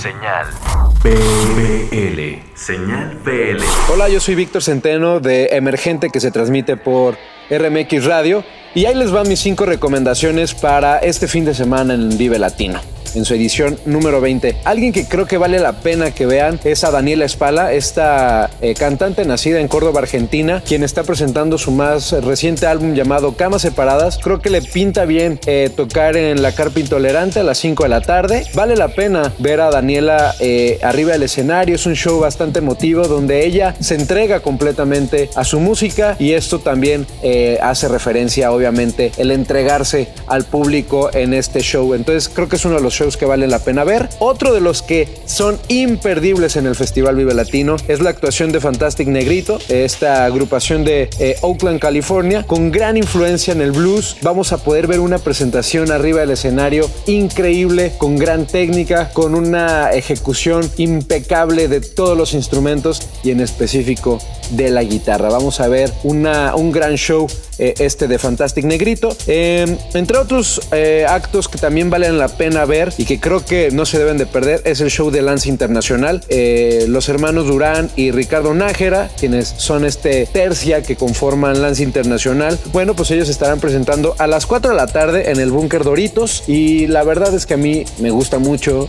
Señal 0.03 0.84
BL. 1.05 2.41
Señal 2.55 3.19
BL. 3.23 3.63
Hola, 3.93 4.09
yo 4.09 4.21
soy 4.21 4.35
Víctor 4.37 4.63
Centeno 4.63 5.21
de 5.21 5.49
Emergente 5.53 6.09
que 6.09 6.19
se 6.19 6.31
transmite 6.31 6.79
por 6.79 7.19
RMX 7.51 8.07
Radio 8.07 8.43
y 8.75 8.87
ahí 8.87 8.95
les 8.95 9.11
van 9.11 9.29
mis 9.29 9.41
cinco 9.41 9.67
recomendaciones 9.67 10.55
para 10.55 10.97
este 11.01 11.29
fin 11.29 11.45
de 11.45 11.53
semana 11.53 11.93
en 11.93 12.17
Vive 12.17 12.39
Latino. 12.39 12.81
En 13.15 13.25
su 13.25 13.35
edición 13.35 13.79
número 13.85 14.21
20. 14.21 14.57
Alguien 14.65 14.93
que 14.93 15.07
creo 15.07 15.27
que 15.27 15.39
vale 15.39 15.59
la 15.59 15.81
pena 15.81 16.11
que 16.11 16.27
vean 16.27 16.59
es 16.65 16.85
a 16.85 16.91
Daniela 16.91 17.25
Espala, 17.25 17.73
esta 17.73 18.51
eh, 18.61 18.75
cantante 18.75 19.25
nacida 19.25 19.61
en 19.61 19.69
Córdoba, 19.69 20.01
Argentina, 20.01 20.63
quien 20.67 20.83
está 20.83 21.05
presentando 21.05 21.59
su 21.59 21.71
más 21.71 22.13
reciente 22.13 22.67
álbum 22.67 22.95
llamado 22.95 23.37
Camas 23.37 23.63
Separadas. 23.63 24.19
Creo 24.19 24.41
que 24.41 24.51
le 24.51 24.63
pinta 24.63 25.05
bien 25.05 25.39
eh, 25.47 25.71
tocar 25.75 26.17
en 26.17 26.43
la 26.43 26.53
Carpa 26.53 26.81
Intolerante 26.81 27.41
a 27.41 27.45
las 27.45 27.59
5 27.59 27.85
de 27.85 27.89
la 27.89 28.01
tarde. 28.01 28.45
Vale 28.55 28.77
la 28.77 28.89
pena 28.89 29.33
ver 29.39 29.61
a 29.61 29.71
Daniela 29.71 30.35
eh, 30.41 30.79
arriba 30.83 31.13
del 31.13 31.23
escenario. 31.25 31.77
Es 31.77 31.87
un 31.87 31.95
show 31.95 32.21
bastante 32.21 32.59
emotivo 32.59 33.07
donde 33.07 33.45
ella 33.47 33.75
se 33.81 33.95
entrega 33.95 34.41
completamente 34.41 35.31
a 35.35 35.45
su 35.45 35.61
música 35.61 36.17
y 36.19 36.33
esto 36.33 36.59
también 36.59 37.07
eh, 37.23 37.59
hace 37.63 37.89
referencia, 37.89 38.51
obviamente, 38.51 39.13
el 39.17 39.31
entregarse 39.31 40.09
al 40.27 40.45
público 40.45 41.11
en 41.13 41.35
este 41.35 41.61
show. 41.61 41.95
Entonces 41.95 42.29
creo 42.29 42.49
que 42.49 42.57
es 42.57 42.65
uno 42.65 42.77
de 42.77 42.83
los 42.83 42.95
shows 42.95 43.04
que 43.05 43.27
vale 43.27 43.47
la 43.47 43.59
pena 43.59 43.85
ver. 43.85 44.09
Otro 44.19 44.55
de 44.55 44.61
los 44.61 44.83
que 44.83 45.09
son 45.27 45.59
imperdibles 45.69 46.57
en 46.57 46.67
el 46.67 46.75
Festival 46.75 47.17
Vive 47.17 47.35
Latino 47.35 47.77
es 47.87 48.01
la 48.01 48.11
actuación 48.11 48.51
de 48.51 48.61
Fantastic 48.61 49.09
Negrito, 49.09 49.59
esta 49.69 50.25
agrupación 50.25 50.85
de 50.85 51.11
eh, 51.19 51.37
Oakland, 51.43 51.81
California, 51.81 52.45
con 52.47 52.71
gran 52.71 52.97
influencia 52.97 53.53
en 53.53 53.61
el 53.61 53.73
blues. 53.73 54.17
Vamos 54.23 54.53
a 54.53 54.59
poder 54.59 54.87
ver 54.87 55.01
una 55.01 55.19
presentación 55.19 55.93
arriba 55.93 56.21
del 56.21 56.31
escenario 56.31 56.91
increíble, 57.07 57.93
con 57.99 58.17
gran 58.17 58.47
técnica, 58.47 59.11
con 59.11 59.35
una 59.35 59.93
ejecución 59.93 60.71
impecable 60.79 61.69
de 61.69 61.83
todos 61.83 62.17
los 62.17 62.33
instrumentos 62.33 63.03
y 63.23 63.31
en 63.31 63.41
específico 63.41 64.19
de 64.51 64.71
la 64.71 64.83
guitarra. 64.83 65.29
Vamos 65.29 65.61
a 65.61 65.69
ver 65.69 65.93
una, 66.03 66.55
un 66.55 66.73
gran 66.73 66.97
show 66.97 67.27
eh, 67.59 67.75
este 67.79 68.09
de 68.09 68.19
Fantastic 68.19 68.65
Negrito. 68.65 69.17
Eh, 69.27 69.77
entre 69.95 70.19
otros 70.19 70.61
eh, 70.73 71.07
actos 71.09 71.49
que 71.49 71.59
también 71.59 71.91
valen 71.91 72.19
la 72.19 72.29
pena 72.29 72.65
ver 72.65 72.93
y 72.99 73.05
que 73.05 73.21
creo 73.21 73.45
que 73.45 73.71
no 73.71 73.87
se 73.87 73.99
deben 73.99 74.19
de 74.19 74.27
perder 74.27 74.63
es 74.65 74.81
el 74.81 74.91
show 74.91 75.11
de 75.11 75.23
Lance 75.23 75.49
Internacional. 75.49 76.23
Eh, 76.29 76.87
los 76.89 77.09
hermanos 77.09 77.47
Durán 77.47 77.91
y 77.97 78.11
Ricardo 78.11 78.55
Nájera, 78.55 79.11
quienes 79.19 79.55
son 79.57 79.85
este 79.85 80.27
tercia 80.27 80.83
que 80.83 80.97
conforman 80.97 81.61
Lance 81.63 81.83
Internacional, 81.83 82.59
bueno, 82.73 82.95
pues 82.95 83.11
ellos 83.11 83.29
estarán 83.29 83.61
presentando 83.61 84.15
a 84.19 84.27
las 84.27 84.47
4 84.47 84.71
de 84.71 84.77
la 84.77 84.87
tarde 84.87 85.31
en 85.31 85.41
el 85.41 85.51
Búnker 85.51 85.85
Doritos 85.85 86.45
y 86.49 86.87
la 86.87 87.05
verdad 87.05 87.35
es 87.35 87.47
que 87.47 87.55
a 87.55 87.59
mí 87.59 87.85
me 87.99 88.11
gusta 88.11 88.39
mucho 88.39 88.89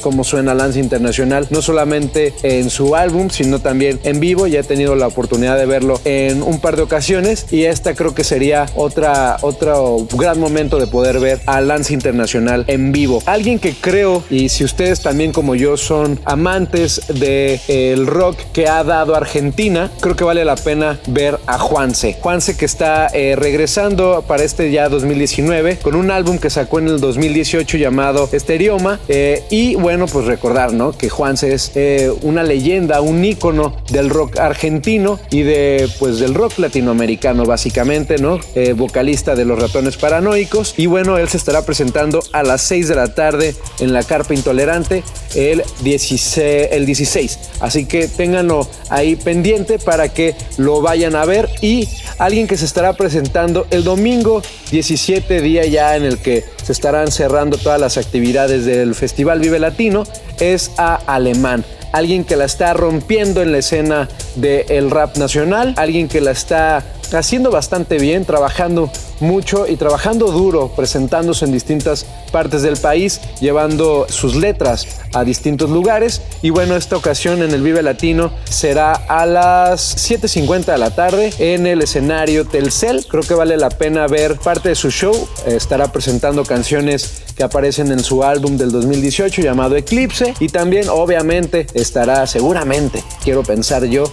cómo 0.00 0.24
suena 0.24 0.54
Lance 0.54 0.78
Internacional, 0.78 1.46
no 1.50 1.62
solamente 1.62 2.32
en 2.42 2.70
su 2.70 2.96
álbum, 2.96 3.30
sino 3.30 3.60
también 3.60 4.00
en 4.04 4.20
vivo. 4.20 4.46
Ya 4.46 4.60
he 4.60 4.64
tenido 4.64 4.94
la 4.96 5.06
oportunidad 5.06 5.58
de 5.58 5.66
verlo 5.66 6.00
en 6.04 6.42
un 6.42 6.60
par 6.60 6.76
de 6.76 6.82
ocasiones 6.82 7.46
y 7.50 7.64
esta 7.64 7.91
creo 7.94 8.14
que 8.14 8.24
sería 8.24 8.66
otra, 8.74 9.38
otro 9.42 10.06
gran 10.12 10.38
momento 10.38 10.78
de 10.78 10.86
poder 10.86 11.20
ver 11.20 11.40
a 11.46 11.60
Lance 11.60 11.92
Internacional 11.92 12.64
en 12.68 12.92
vivo. 12.92 13.22
Alguien 13.26 13.58
que 13.58 13.74
creo, 13.74 14.22
y 14.30 14.48
si 14.48 14.64
ustedes 14.64 15.00
también 15.00 15.32
como 15.32 15.54
yo 15.54 15.76
son 15.76 16.20
amantes 16.24 17.02
del 17.08 18.06
rock 18.06 18.38
que 18.52 18.68
ha 18.68 18.84
dado 18.84 19.14
Argentina, 19.14 19.90
creo 20.00 20.16
que 20.16 20.24
vale 20.24 20.44
la 20.44 20.56
pena 20.56 20.98
ver 21.06 21.38
a 21.46 21.58
Juanse. 21.58 22.16
Juanse 22.20 22.56
que 22.56 22.64
está 22.64 23.08
eh, 23.12 23.36
regresando 23.36 24.24
para 24.26 24.42
este 24.44 24.70
ya 24.70 24.88
2019 24.88 25.78
con 25.78 25.94
un 25.94 26.10
álbum 26.10 26.38
que 26.38 26.50
sacó 26.50 26.78
en 26.78 26.88
el 26.88 27.00
2018 27.00 27.76
llamado 27.76 28.28
Esterioma. 28.32 29.00
eh, 29.08 29.42
y 29.50 29.74
bueno, 29.74 30.06
pues 30.06 30.26
recordar, 30.26 30.72
¿no? 30.72 30.92
Que 30.92 31.08
Juanse 31.08 31.54
es 31.54 31.72
eh, 31.74 32.12
una 32.22 32.42
leyenda, 32.42 33.00
un 33.00 33.24
ícono 33.24 33.76
del 33.90 34.10
rock 34.10 34.38
argentino 34.38 35.18
y 35.30 35.42
de, 35.42 35.88
pues, 35.98 36.18
del 36.18 36.34
rock 36.34 36.58
latinoamericano, 36.58 37.44
básicamente, 37.44 37.81
¿no? 38.20 38.38
Eh, 38.54 38.74
vocalista 38.74 39.34
de 39.34 39.44
Los 39.44 39.58
Ratones 39.58 39.96
Paranoicos. 39.96 40.74
Y 40.76 40.86
bueno, 40.86 41.18
él 41.18 41.28
se 41.28 41.36
estará 41.36 41.64
presentando 41.64 42.22
a 42.32 42.42
las 42.42 42.62
6 42.62 42.88
de 42.88 42.94
la 42.94 43.14
tarde 43.14 43.56
en 43.80 43.92
la 43.92 44.04
Carpa 44.04 44.34
Intolerante 44.34 45.02
el 45.34 45.62
16. 45.82 46.38
El 46.70 46.86
16. 46.86 47.38
Así 47.60 47.86
que 47.86 48.06
ténganlo 48.06 48.68
ahí 48.88 49.16
pendiente 49.16 49.78
para 49.78 50.08
que 50.10 50.36
lo 50.58 50.80
vayan 50.80 51.16
a 51.16 51.24
ver. 51.24 51.48
Y 51.60 51.88
alguien 52.18 52.46
que 52.46 52.56
se 52.56 52.66
estará 52.66 52.92
presentando 52.92 53.66
el 53.70 53.82
domingo 53.82 54.42
17, 54.70 55.40
día 55.40 55.66
ya 55.66 55.96
en 55.96 56.04
el 56.04 56.18
que 56.18 56.44
se 56.62 56.72
estarán 56.72 57.10
cerrando 57.10 57.58
todas 57.58 57.80
las 57.80 57.96
actividades 57.96 58.64
del 58.64 58.94
Festival 58.94 59.40
Vive 59.40 59.58
Latino, 59.58 60.04
es 60.38 60.70
a 60.76 60.94
Alemán 60.94 61.64
alguien 61.92 62.24
que 62.24 62.36
la 62.36 62.44
está 62.44 62.74
rompiendo 62.74 63.42
en 63.42 63.52
la 63.52 63.58
escena 63.58 64.08
del 64.36 64.90
rap 64.90 65.16
nacional, 65.16 65.74
alguien 65.76 66.08
que 66.08 66.20
la 66.20 66.32
está 66.32 66.82
haciendo 67.18 67.50
bastante 67.50 67.98
bien, 67.98 68.24
trabajando 68.24 68.90
mucho 69.20 69.66
y 69.68 69.76
trabajando 69.76 70.30
duro, 70.30 70.72
presentándose 70.74 71.44
en 71.44 71.52
distintas 71.52 72.06
partes 72.32 72.62
del 72.62 72.76
país, 72.76 73.20
llevando 73.40 74.06
sus 74.08 74.34
letras 74.34 75.00
a 75.14 75.24
distintos 75.24 75.70
lugares. 75.70 76.22
Y 76.40 76.50
bueno, 76.50 76.76
esta 76.76 76.96
ocasión 76.96 77.42
en 77.42 77.52
el 77.52 77.62
Vive 77.62 77.82
Latino 77.82 78.32
será 78.44 78.92
a 78.92 79.26
las 79.26 79.96
7.50 80.10 80.64
de 80.64 80.78
la 80.78 80.90
tarde 80.94 81.32
en 81.38 81.66
el 81.66 81.82
escenario 81.82 82.46
Telcel. 82.46 83.06
Creo 83.08 83.22
que 83.22 83.34
vale 83.34 83.56
la 83.56 83.70
pena 83.70 84.06
ver 84.06 84.38
parte 84.38 84.70
de 84.70 84.74
su 84.74 84.90
show. 84.90 85.28
Estará 85.46 85.92
presentando 85.92 86.44
canciones 86.44 87.21
que 87.36 87.42
aparecen 87.42 87.90
en 87.92 88.00
su 88.00 88.22
álbum 88.24 88.56
del 88.56 88.70
2018 88.70 89.42
llamado 89.42 89.76
Eclipse. 89.76 90.34
Y 90.40 90.48
también, 90.48 90.88
obviamente, 90.88 91.66
estará 91.74 92.26
seguramente, 92.26 93.02
quiero 93.24 93.42
pensar 93.42 93.84
yo, 93.84 94.04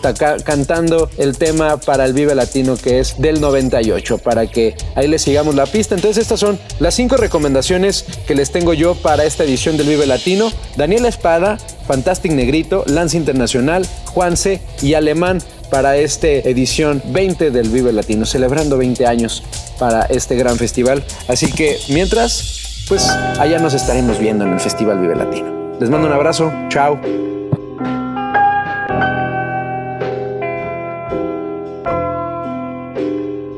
cantando 0.43 1.09
el 1.17 1.37
tema 1.37 1.77
para 1.77 2.05
el 2.05 2.13
Vive 2.13 2.35
Latino 2.35 2.75
que 2.77 2.99
es 2.99 3.19
del 3.19 3.41
98, 3.41 4.17
para 4.19 4.47
que 4.47 4.75
ahí 4.95 5.07
le 5.07 5.19
sigamos 5.19 5.55
la 5.55 5.65
pista. 5.65 5.95
Entonces, 5.95 6.21
estas 6.21 6.39
son 6.39 6.59
las 6.79 6.95
cinco 6.95 7.17
recomendaciones 7.17 8.05
que 8.27 8.35
les 8.35 8.51
tengo 8.51 8.73
yo 8.73 8.95
para 8.95 9.25
esta 9.25 9.43
edición 9.43 9.77
del 9.77 9.87
Vive 9.87 10.05
Latino. 10.05 10.51
Daniela 10.77 11.07
Espada, 11.07 11.57
Fantastic 11.87 12.31
Negrito, 12.31 12.83
Lance 12.87 13.17
Internacional, 13.17 13.85
Juanse 14.13 14.61
y 14.81 14.93
Alemán 14.93 15.39
para 15.69 15.97
esta 15.97 16.27
edición 16.27 17.01
20 17.05 17.51
del 17.51 17.69
Vive 17.69 17.93
Latino, 17.93 18.25
celebrando 18.25 18.77
20 18.77 19.05
años 19.05 19.43
para 19.77 20.03
este 20.03 20.35
gran 20.35 20.57
festival. 20.57 21.03
Así 21.27 21.51
que 21.51 21.77
mientras, 21.89 22.58
pues 22.89 23.07
allá 23.39 23.59
nos 23.59 23.75
estaremos 23.75 24.17
viendo 24.17 24.43
en 24.45 24.53
el 24.53 24.59
Festival 24.59 24.99
Vive 24.99 25.15
Latino. 25.15 25.77
Les 25.79 25.91
mando 25.91 26.07
un 26.07 26.13
abrazo, 26.13 26.51
chao. 26.69 26.99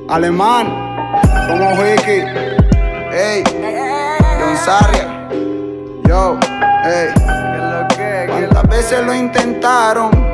Alemán, 0.10 0.68
como 1.48 1.72
Wiki, 1.82 2.26
ey, 3.14 3.44
Don 4.38 4.58
Sarria, 4.58 5.30
yo, 6.06 6.38
ey, 6.84 8.28
¿cuántas 8.28 8.68
veces 8.68 9.06
lo 9.06 9.16
intentaron? 9.16 10.31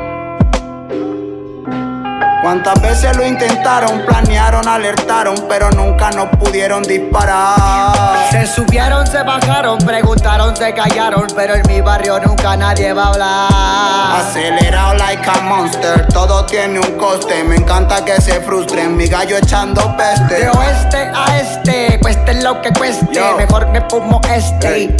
¿Cuántas 2.48 2.80
veces 2.80 3.14
lo 3.14 3.26
intentaron? 3.26 4.06
Planearon, 4.06 4.66
alertaron, 4.66 5.34
pero 5.50 5.70
nunca 5.72 6.10
nos 6.12 6.30
pudieron 6.38 6.82
disparar. 6.82 8.26
Se 8.30 8.46
subieron, 8.46 9.06
se 9.06 9.22
bajaron, 9.22 9.76
preguntaron, 9.76 10.56
se 10.56 10.72
callaron, 10.72 11.26
pero 11.36 11.56
en 11.56 11.62
mi 11.68 11.82
barrio 11.82 12.18
nunca 12.20 12.56
nadie 12.56 12.94
va 12.94 13.02
a 13.02 13.08
hablar. 13.08 14.20
Acelerado 14.22 14.94
like 14.94 15.28
a 15.28 15.42
monster, 15.42 16.08
todo 16.08 16.46
tiene 16.46 16.80
un 16.80 16.92
coste. 16.96 17.44
Me 17.44 17.56
encanta 17.56 18.02
que 18.02 18.18
se 18.18 18.40
frustren, 18.40 18.96
mi 18.96 19.08
gallo 19.08 19.36
echando 19.36 19.94
peste. 19.98 20.36
De 20.36 20.48
oeste 20.48 21.12
a 21.14 21.38
este, 21.38 22.00
cueste 22.00 22.42
lo 22.42 22.62
que 22.62 22.72
cueste, 22.72 23.08
Yo. 23.12 23.36
mejor 23.36 23.68
me 23.68 23.82
fumo 23.90 24.22
este. 24.26 24.74
Ey. 24.74 24.96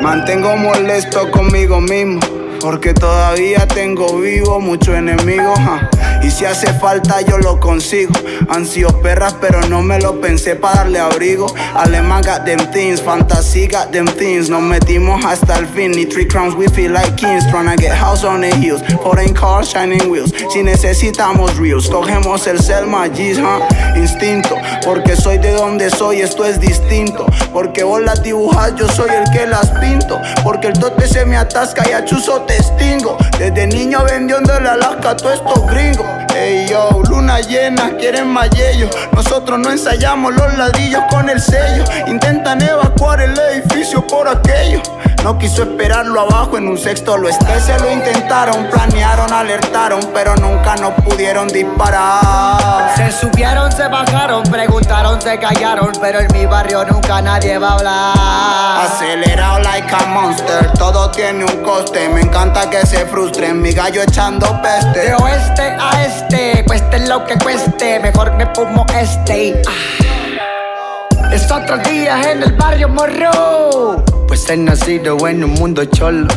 Mantengo 0.00 0.56
molesto 0.56 1.30
conmigo 1.30 1.80
mismo. 1.80 2.41
Porque 2.62 2.94
todavía 2.94 3.66
tengo 3.66 4.18
vivo 4.20 4.60
mucho 4.60 4.94
enemigo. 4.94 5.52
ja. 5.56 6.11
Y 6.22 6.30
si 6.30 6.44
hace 6.44 6.72
falta 6.74 7.20
yo 7.22 7.38
lo 7.38 7.58
consigo. 7.58 8.12
Han 8.48 8.66
perras, 9.02 9.34
pero 9.40 9.60
no 9.68 9.82
me 9.82 9.98
lo 9.98 10.20
pensé 10.20 10.56
para 10.56 10.76
darle 10.76 10.98
abrigo. 10.98 11.46
Alemán 11.74 12.22
got 12.22 12.44
them 12.44 12.58
things, 12.70 13.00
fantasy 13.00 13.66
got 13.66 13.90
them 13.90 14.06
things. 14.06 14.48
Nos 14.48 14.62
metimos 14.62 15.24
hasta 15.24 15.58
el 15.58 15.66
fin. 15.66 15.92
Ni 15.92 16.06
three 16.06 16.26
crowns, 16.26 16.54
we 16.54 16.68
feel 16.68 16.92
like 16.92 17.16
kings. 17.16 17.44
Tryna 17.46 17.76
get 17.76 17.92
house 17.92 18.24
on 18.24 18.40
the 18.40 18.54
heels. 18.56 18.82
Foreign 19.02 19.34
cars, 19.34 19.70
shining 19.70 20.10
wheels. 20.10 20.32
Si 20.50 20.62
necesitamos 20.62 21.56
reels, 21.58 21.88
cogemos 21.88 22.46
el 22.46 22.60
Selma 22.60 23.08
G's, 23.08 23.38
huh? 23.38 23.62
Instinto, 23.96 24.56
porque 24.84 25.16
soy 25.16 25.38
de 25.38 25.52
donde 25.52 25.90
soy, 25.90 26.20
esto 26.20 26.44
es 26.44 26.60
distinto. 26.60 27.26
Porque 27.52 27.82
vos 27.82 28.00
las 28.00 28.22
dibujas, 28.22 28.74
yo 28.76 28.88
soy 28.88 29.10
el 29.10 29.30
que 29.30 29.46
las 29.46 29.70
pinto. 29.80 30.20
Porque 30.42 30.68
el 30.68 30.74
tote 30.74 31.06
se 31.06 31.24
me 31.24 31.36
atasca 31.36 31.82
y 31.88 31.92
a 31.92 32.04
chuzo 32.04 32.42
te 32.42 32.56
extingo. 32.56 33.16
Desde 33.38 33.66
niño 33.66 34.04
vendiendo 34.04 34.56
el 34.56 34.66
Alaska 34.66 35.10
a 35.10 35.16
todos 35.16 35.34
estos 35.34 35.66
gringos. 35.66 36.11
Ey 36.34 36.66
yo, 36.68 37.02
luna 37.08 37.40
llena, 37.40 37.96
quieren 37.98 38.28
más 38.28 38.50
yello. 38.50 38.88
Nosotros 39.12 39.58
no 39.58 39.70
ensayamos 39.70 40.34
los 40.34 40.56
ladrillos 40.56 41.02
con 41.10 41.28
el 41.28 41.40
sello. 41.40 41.84
Intentan 42.06 42.62
evacuar 42.62 43.20
el 43.20 43.38
edificio 43.38 44.06
por 44.06 44.28
aquello. 44.28 44.80
No 45.22 45.38
quiso 45.38 45.62
esperarlo 45.62 46.20
abajo, 46.20 46.58
en 46.58 46.66
un 46.66 46.76
sexto 46.76 47.16
lo 47.16 47.28
esté. 47.28 47.60
Se 47.60 47.78
lo 47.78 47.92
intentaron, 47.92 48.66
planearon, 48.68 49.32
alertaron, 49.32 50.00
pero 50.12 50.34
nunca 50.34 50.74
nos 50.76 50.94
pudieron 50.94 51.46
disparar. 51.46 52.92
Se 52.96 53.12
subieron, 53.12 53.70
se 53.70 53.86
bajaron, 53.86 54.42
preguntaron, 54.42 55.22
se 55.22 55.38
callaron, 55.38 55.92
pero 56.00 56.18
en 56.18 56.26
mi 56.32 56.44
barrio 56.46 56.84
nunca 56.86 57.22
nadie 57.22 57.56
va 57.56 57.68
a 57.68 57.74
hablar. 57.74 58.86
Acelerado 58.86 59.60
like 59.60 59.94
a 59.94 60.06
monster, 60.06 60.72
todo 60.72 61.08
tiene 61.12 61.44
un 61.44 61.62
coste. 61.62 62.08
Me 62.08 62.22
encanta 62.22 62.68
que 62.68 62.84
se 62.84 63.06
frustren, 63.06 63.62
mi 63.62 63.70
gallo 63.72 64.02
echando 64.02 64.60
peste. 64.60 65.02
De 65.02 65.14
oeste 65.14 65.76
a 65.80 66.02
este, 66.02 66.21
cueste 66.66 67.06
lo 67.08 67.24
que 67.24 67.36
cueste, 67.38 68.00
mejor 68.00 68.34
me 68.34 68.46
fumo 68.54 68.86
este. 68.98 69.62
Ah. 69.66 71.30
Es 71.32 71.50
otro 71.50 71.78
día 71.78 72.32
en 72.32 72.42
el 72.42 72.52
barrio 72.52 72.88
morro. 72.88 74.04
Pues 74.26 74.48
he 74.50 74.56
nacido 74.56 75.16
en 75.28 75.44
un 75.44 75.54
mundo 75.54 75.84
cholo. 75.84 76.28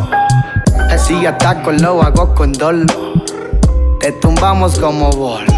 Así 0.89 1.25
ataco, 1.25 1.71
lo 1.71 2.01
hago 2.01 2.33
con 2.33 2.53
dolo. 2.53 2.85
Te 3.99 4.11
tumbamos 4.13 4.79
como 4.79 5.09
bolos. 5.11 5.54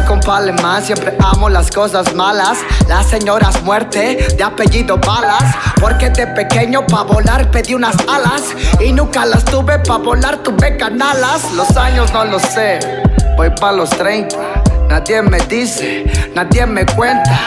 Ay, 0.00 0.06
compa 0.06 0.38
alemán, 0.38 0.82
siempre 0.82 1.14
amo 1.20 1.48
las 1.48 1.70
cosas 1.70 2.14
malas. 2.14 2.58
Las 2.88 3.06
señoras 3.06 3.62
muerte, 3.62 4.28
de 4.36 4.42
apellido 4.42 4.96
balas. 4.98 5.54
Porque 5.80 6.10
de 6.10 6.26
pequeño 6.28 6.86
pa' 6.86 7.02
volar 7.02 7.50
pedí 7.50 7.74
unas 7.74 7.96
alas. 8.08 8.42
Y 8.80 8.92
nunca 8.92 9.26
las 9.26 9.44
tuve 9.44 9.78
pa' 9.80 9.98
volar, 9.98 10.38
tuve 10.38 10.76
canalas. 10.76 11.52
Los 11.52 11.76
años 11.76 12.12
no 12.12 12.24
lo 12.24 12.38
sé, 12.38 12.80
voy 13.36 13.50
pa' 13.50 13.72
los 13.72 13.90
30. 13.90 14.36
Nadie 14.88 15.22
me 15.22 15.38
dice, 15.40 16.04
nadie 16.34 16.64
me 16.66 16.86
cuenta. 16.86 17.38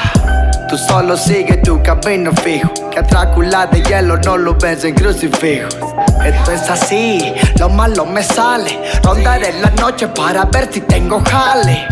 Tú 0.70 0.78
solo 0.78 1.18
sigue 1.18 1.58
tu 1.58 1.82
camino 1.82 2.32
fijo. 2.44 2.72
Que 2.92 3.00
a 3.00 3.02
Drácula 3.04 3.66
de 3.68 3.82
hielo 3.82 4.18
no 4.18 4.38
lo 4.38 4.56
ves 4.56 4.84
en 4.84 4.94
crucifijos. 4.94 5.76
Esto 6.24 6.52
es 6.52 6.70
así, 6.70 7.34
lo 7.58 7.70
malo 7.70 8.06
me 8.06 8.22
sale. 8.24 8.80
Rondaré 9.02 9.54
la 9.60 9.72
noche 9.72 10.08
para 10.08 10.46
ver 10.46 10.70
si 10.72 10.82
tengo 10.82 11.22
jale. 11.26 11.88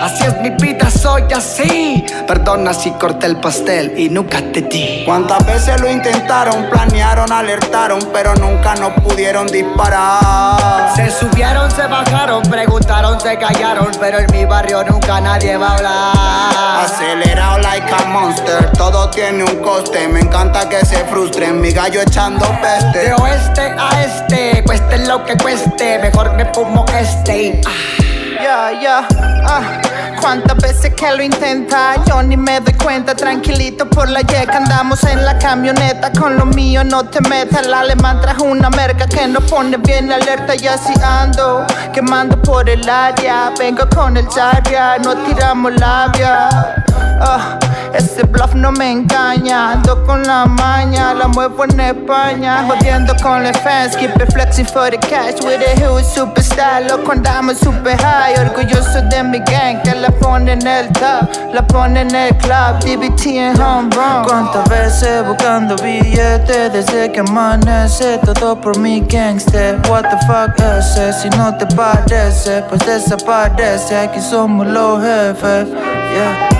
Así 0.00 0.24
es 0.24 0.40
mi 0.40 0.48
vida, 0.48 0.90
soy 0.90 1.24
así. 1.36 2.06
Perdona 2.26 2.72
si 2.72 2.90
corté 2.92 3.26
el 3.26 3.36
pastel 3.36 3.92
y 3.98 4.08
nunca 4.08 4.38
te 4.52 4.62
di. 4.62 5.02
¿Cuántas 5.04 5.44
veces 5.44 5.78
lo 5.78 5.90
intentaron? 5.90 6.70
Planearon, 6.70 7.30
alertaron, 7.30 8.00
pero 8.10 8.34
nunca 8.36 8.74
nos 8.76 8.92
pudieron 9.02 9.46
disparar. 9.48 10.94
Se 10.96 11.10
subieron, 11.10 11.70
se 11.70 11.86
bajaron, 11.86 12.42
preguntaron, 12.44 13.20
se 13.20 13.36
callaron, 13.36 13.90
pero 14.00 14.20
en 14.20 14.26
mi 14.32 14.46
barrio 14.46 14.82
nunca 14.84 15.20
nadie 15.20 15.58
va 15.58 15.68
a 15.68 15.76
hablar. 15.76 16.84
Acelerado 16.86 17.58
like 17.58 17.92
a 17.92 18.06
monster, 18.06 18.72
todo 18.72 19.10
tiene 19.10 19.44
un 19.44 19.56
coste. 19.56 20.08
Me 20.08 20.20
encanta 20.20 20.66
que 20.66 20.84
se 20.86 20.96
frustren, 21.04 21.60
mi 21.60 21.72
gallo 21.72 22.00
echando 22.00 22.46
peste. 22.62 23.06
De 23.06 23.12
oeste 23.14 23.74
a 23.78 24.02
este, 24.02 24.64
cueste 24.64 24.98
lo 25.06 25.24
que 25.26 25.36
cueste, 25.36 25.98
mejor 25.98 26.32
me 26.32 26.46
fumo 26.46 26.86
este. 26.98 27.60
Ah. 27.66 28.02
Ya, 28.42 28.80
ya, 28.80 29.08
ah. 29.46 29.89
Cuántas 30.20 30.56
veces 30.58 30.94
que 30.94 31.10
lo 31.12 31.22
intenta, 31.22 31.96
yo 32.04 32.22
ni 32.22 32.36
me 32.36 32.60
doy 32.60 32.74
cuenta. 32.74 33.14
Tranquilito 33.14 33.88
por 33.88 34.08
la 34.08 34.20
yeca, 34.20 34.58
andamos 34.58 35.02
en 35.04 35.24
la 35.24 35.38
camioneta. 35.38 36.12
Con 36.12 36.36
lo 36.36 36.46
mío 36.46 36.84
no 36.84 37.04
te 37.04 37.20
metas. 37.28 37.66
El 37.66 37.74
alemán 37.74 38.20
trajo 38.20 38.44
una 38.44 38.70
merca 38.70 39.06
que 39.06 39.26
nos 39.26 39.44
pone 39.44 39.76
bien 39.78 40.12
alerta. 40.12 40.54
Y 40.54 40.66
así 40.66 40.92
ando, 41.02 41.66
quemando 41.92 42.40
por 42.42 42.68
el 42.68 42.88
área. 42.88 43.52
Vengo 43.58 43.88
con 43.88 44.16
el 44.16 44.30
Zarya, 44.30 44.98
no 44.98 45.16
tiramos 45.24 45.72
labia. 45.74 46.79
Ah, 47.22 47.58
ese 47.92 48.22
bluff 48.22 48.54
no 48.54 48.72
me 48.72 48.92
engaña. 48.92 49.72
Ando 49.72 50.04
con 50.06 50.22
la 50.22 50.46
maña, 50.46 51.12
la 51.12 51.28
muevo 51.28 51.64
en 51.64 51.78
España. 51.78 52.64
Jodiendo 52.66 53.14
con 53.22 53.42
los 53.42 53.56
fans, 53.58 53.94
keep 53.94 54.10
it 54.16 54.32
flexing 54.32 54.66
for 54.66 54.90
the 54.90 54.96
cash. 54.98 55.34
With 55.44 55.60
a 55.60 55.74
huge 55.78 56.06
superstar, 56.06 56.88
loco 56.88 57.12
andamos 57.12 57.58
super 57.58 57.96
high. 57.98 58.34
Orgulloso 58.40 59.02
de 59.10 59.22
mi 59.22 59.38
gang, 59.40 59.82
que 59.82 59.94
la 59.94 60.10
pone 60.10 60.52
en 60.52 60.66
el 60.66 60.88
top, 60.92 61.28
la 61.52 61.66
pone 61.66 62.00
en 62.00 62.14
el 62.14 62.34
club. 62.38 62.80
DBT 62.80 63.26
en 63.26 63.60
home 63.60 63.90
run. 63.94 64.24
Cuántas 64.24 64.68
veces 64.70 65.26
buscando 65.26 65.76
billetes 65.76 66.72
desde 66.72 67.12
que 67.12 67.20
amanece 67.20 68.18
todo 68.18 68.58
por 68.58 68.78
mi 68.78 69.00
gangster. 69.00 69.78
What 69.90 70.04
the 70.04 70.16
fuck 70.26 70.58
ese? 70.58 71.12
Si 71.12 71.28
no 71.36 71.54
te 71.58 71.66
parece, 71.76 72.62
pues 72.68 72.80
desaparece. 72.86 73.98
Aquí 73.98 74.20
somos 74.22 74.66
los 74.66 75.02
jefes. 75.02 75.68
Yeah. 75.68 76.59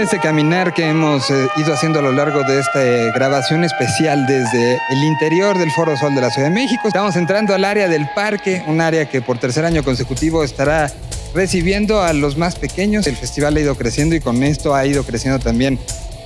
En 0.00 0.06
ese 0.06 0.18
caminar 0.18 0.72
que 0.72 0.88
hemos 0.88 1.30
eh, 1.30 1.46
ido 1.58 1.74
haciendo 1.74 1.98
a 1.98 2.02
lo 2.02 2.10
largo 2.10 2.42
de 2.42 2.58
esta 2.58 2.82
eh, 2.82 3.12
grabación 3.14 3.64
especial 3.64 4.26
desde 4.26 4.78
el 4.88 5.04
interior 5.04 5.58
del 5.58 5.70
Foro 5.72 5.94
Sol 5.94 6.14
de 6.14 6.22
la 6.22 6.30
Ciudad 6.30 6.48
de 6.48 6.54
México, 6.54 6.88
estamos 6.88 7.16
entrando 7.16 7.54
al 7.54 7.66
área 7.66 7.86
del 7.86 8.08
parque, 8.14 8.62
un 8.66 8.80
área 8.80 9.10
que 9.10 9.20
por 9.20 9.36
tercer 9.36 9.66
año 9.66 9.84
consecutivo 9.84 10.42
estará 10.42 10.90
recibiendo 11.34 12.00
a 12.00 12.14
los 12.14 12.38
más 12.38 12.56
pequeños. 12.56 13.06
El 13.06 13.16
festival 13.16 13.56
ha 13.56 13.60
ido 13.60 13.74
creciendo 13.74 14.14
y 14.14 14.20
con 14.20 14.42
esto 14.42 14.74
ha 14.74 14.86
ido 14.86 15.04
creciendo 15.04 15.38
también 15.38 15.78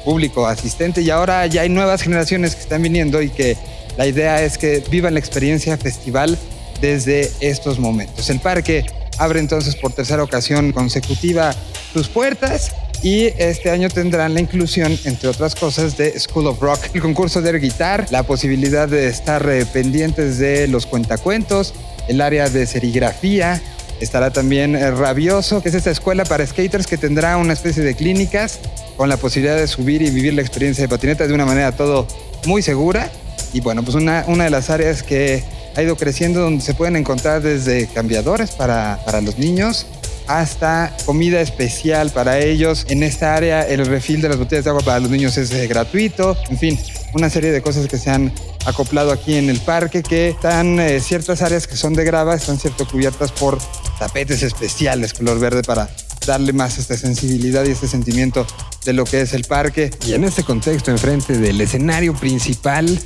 público 0.05 0.47
asistente 0.47 1.03
y 1.03 1.11
ahora 1.11 1.45
ya 1.47 1.63
hay 1.63 1.69
nuevas 1.69 2.03
generaciones 2.03 2.55
que 2.55 2.61
están 2.61 2.81
viniendo 2.81 3.23
y 3.23 3.31
que 3.31 3.57
la 3.97 4.07
idea 4.07 4.41
es 4.41 4.57
que 4.57 4.85
vivan 4.89 5.15
la 5.15 5.21
experiencia 5.21 5.77
festival 5.77 6.39
desde 6.81 7.29
estos 7.41 7.81
momentos. 7.81 8.31
El 8.31 8.39
parque 8.39 8.87
abre 9.19 9.41
entonces 9.41 9.75
por 9.75 9.93
tercera 9.93 10.23
ocasión 10.23 10.71
consecutiva 10.71 11.53
sus 11.93 12.09
puertas 12.09 12.73
y 13.03 13.27
este 13.39 13.71
año 13.71 13.89
tendrán 13.89 14.35
la 14.35 14.41
inclusión, 14.41 14.99
entre 15.05 15.29
otras 15.29 15.55
cosas, 15.55 15.97
de 15.97 16.19
School 16.19 16.47
of 16.47 16.61
Rock, 16.61 16.81
el 16.95 17.01
concurso 17.01 17.43
de 17.43 17.59
guitar, 17.59 18.07
la 18.11 18.23
posibilidad 18.23 18.89
de 18.89 19.09
estar 19.09 19.47
eh, 19.49 19.67
pendientes 19.67 20.39
de 20.39 20.69
los 20.69 20.87
cuentacuentos, 20.87 21.75
el 22.09 22.21
área 22.21 22.49
de 22.49 22.67
serigrafía. 22.67 23.61
Estará 24.01 24.31
también 24.31 24.75
eh, 24.75 24.91
Rabioso, 24.91 25.63
que 25.63 25.69
es 25.69 25.75
esta 25.75 25.91
escuela 25.91 26.25
para 26.25 26.47
skaters 26.47 26.87
que 26.87 26.97
tendrá 26.97 27.37
una 27.37 27.53
especie 27.53 27.83
de 27.83 27.95
clínicas 27.95 28.61
con 28.97 29.09
la 29.09 29.17
posibilidad 29.17 29.57
de 29.57 29.67
subir 29.67 30.03
y 30.03 30.11
vivir 30.11 30.35
la 30.35 30.43
experiencia 30.43 30.83
de 30.83 30.89
patineta 30.89 31.27
de 31.27 31.35
una 31.35 31.47
manera 31.47 31.73
todo 31.73 32.07
muy 32.47 32.63
segura. 32.63 33.11
Y 33.53 33.61
bueno, 33.61 33.83
pues 33.83 33.95
una, 33.95 34.25
una 34.27 34.45
de 34.45 34.51
las 34.51 34.71
áreas 34.71 35.03
que 35.03 35.45
ha 35.77 35.83
ido 35.83 35.97
creciendo 35.97 36.41
donde 36.41 36.63
se 36.63 36.75
pueden 36.75 36.97
encontrar 36.97 37.43
desde 37.43 37.87
cambiadores 37.87 38.53
para, 38.53 39.01
para 39.05 39.21
los 39.21 39.39
niños, 39.39 39.87
hasta 40.27 40.97
comida 41.05 41.41
especial 41.41 42.11
para 42.11 42.39
ellos. 42.39 42.87
En 42.89 43.03
esta 43.03 43.35
área 43.35 43.63
el 43.63 43.85
refil 43.87 44.21
de 44.21 44.29
las 44.29 44.39
botellas 44.39 44.65
de 44.65 44.71
agua 44.71 44.83
para 44.83 45.01
los 45.01 45.11
niños 45.11 45.37
es 45.37 45.51
eh, 45.53 45.67
gratuito. 45.67 46.37
En 46.51 46.59
fin, 46.59 46.79
una 47.15 47.31
serie 47.31 47.51
de 47.51 47.63
cosas 47.63 47.87
que 47.87 47.99
se 47.99 48.11
han 48.11 48.33
acoplado 48.67 49.13
aquí 49.13 49.35
en 49.35 49.51
el 49.51 49.61
parque 49.61 50.03
que 50.03 50.29
están 50.29 50.81
eh, 50.81 51.01
ciertas 51.01 51.43
áreas 51.43 51.67
que 51.67 51.77
son 51.77 51.95
de 51.95 52.05
grava, 52.05 52.35
están 52.35 52.59
cierto 52.59 52.87
cubiertas 52.87 53.31
por 53.33 53.59
tapetes 53.99 54.43
especiales 54.43 55.15
color 55.15 55.39
verde 55.39 55.63
para 55.63 55.89
darle 56.27 56.53
más 56.53 56.79
esta 56.79 56.97
sensibilidad 56.97 57.65
y 57.65 57.71
este 57.71 57.87
sentimiento 57.87 58.47
de 58.85 58.93
lo 58.93 59.05
que 59.05 59.21
es 59.21 59.35
el 59.35 59.45
parque. 59.45 59.91
Y 60.07 60.15
en 60.15 60.25
este 60.25 60.43
contexto, 60.43 60.91
enfrente 60.91 61.39
del 61.39 61.61
escenario 61.61 62.15
principal, 62.15 62.99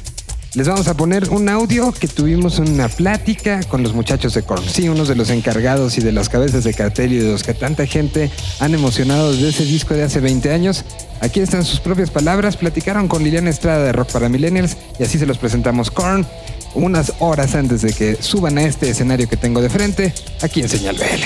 les 0.55 0.67
vamos 0.67 0.89
a 0.89 0.95
poner 0.95 1.29
un 1.31 1.49
audio 1.49 1.93
que 1.93 2.09
tuvimos 2.09 2.59
una 2.59 2.89
plática 2.89 3.61
con 3.65 3.83
los 3.83 3.93
muchachos 3.93 4.35
de 4.35 4.43
Korn. 4.43 4.65
Sí, 4.65 4.89
unos 4.89 5.09
de 5.09 5.15
los 5.15 5.31
encargados 5.31 5.99
y 5.99 6.01
de 6.01 6.13
las 6.13 6.29
cabezas 6.29 6.65
de 6.65 6.75
cartel 6.75 7.13
y 7.13 7.19
de 7.19 7.31
los 7.31 7.43
que 7.43 7.55
tanta 7.55 7.87
gente 7.87 8.31
han 8.61 8.75
emocionado 8.75 9.33
desde 9.33 9.51
ese 9.51 9.65
disco 9.65 9.95
de 9.95 10.05
hace 10.05 10.21
20 10.21 10.51
años. 10.53 10.85
Aquí 11.21 11.41
están 11.41 11.65
sus 11.65 11.81
propias 11.81 12.11
palabras. 12.11 12.57
Platicaron 12.57 13.09
con 13.09 13.23
Liliana 13.23 13.51
Estrada 13.51 13.85
de 13.85 13.93
Rock 13.93 14.11
para 14.13 14.29
Millennials 14.29 14.77
y 14.99 15.03
así 15.03 15.19
se 15.19 15.27
los 15.27 15.39
presentamos 15.39 15.91
Korn 15.91 16.27
unas 16.75 17.15
horas 17.19 17.55
antes 17.55 17.83
de 17.83 17.93
que 17.93 18.17
suban 18.21 18.59
a 18.59 18.63
este 18.63 18.91
escenario 18.91 19.29
que 19.29 19.37
tengo 19.37 19.61
de 19.61 19.71
frente 19.71 20.15
aquí 20.43 20.61
en 20.61 20.69
Señal 20.69 20.97
BL. 20.97 21.25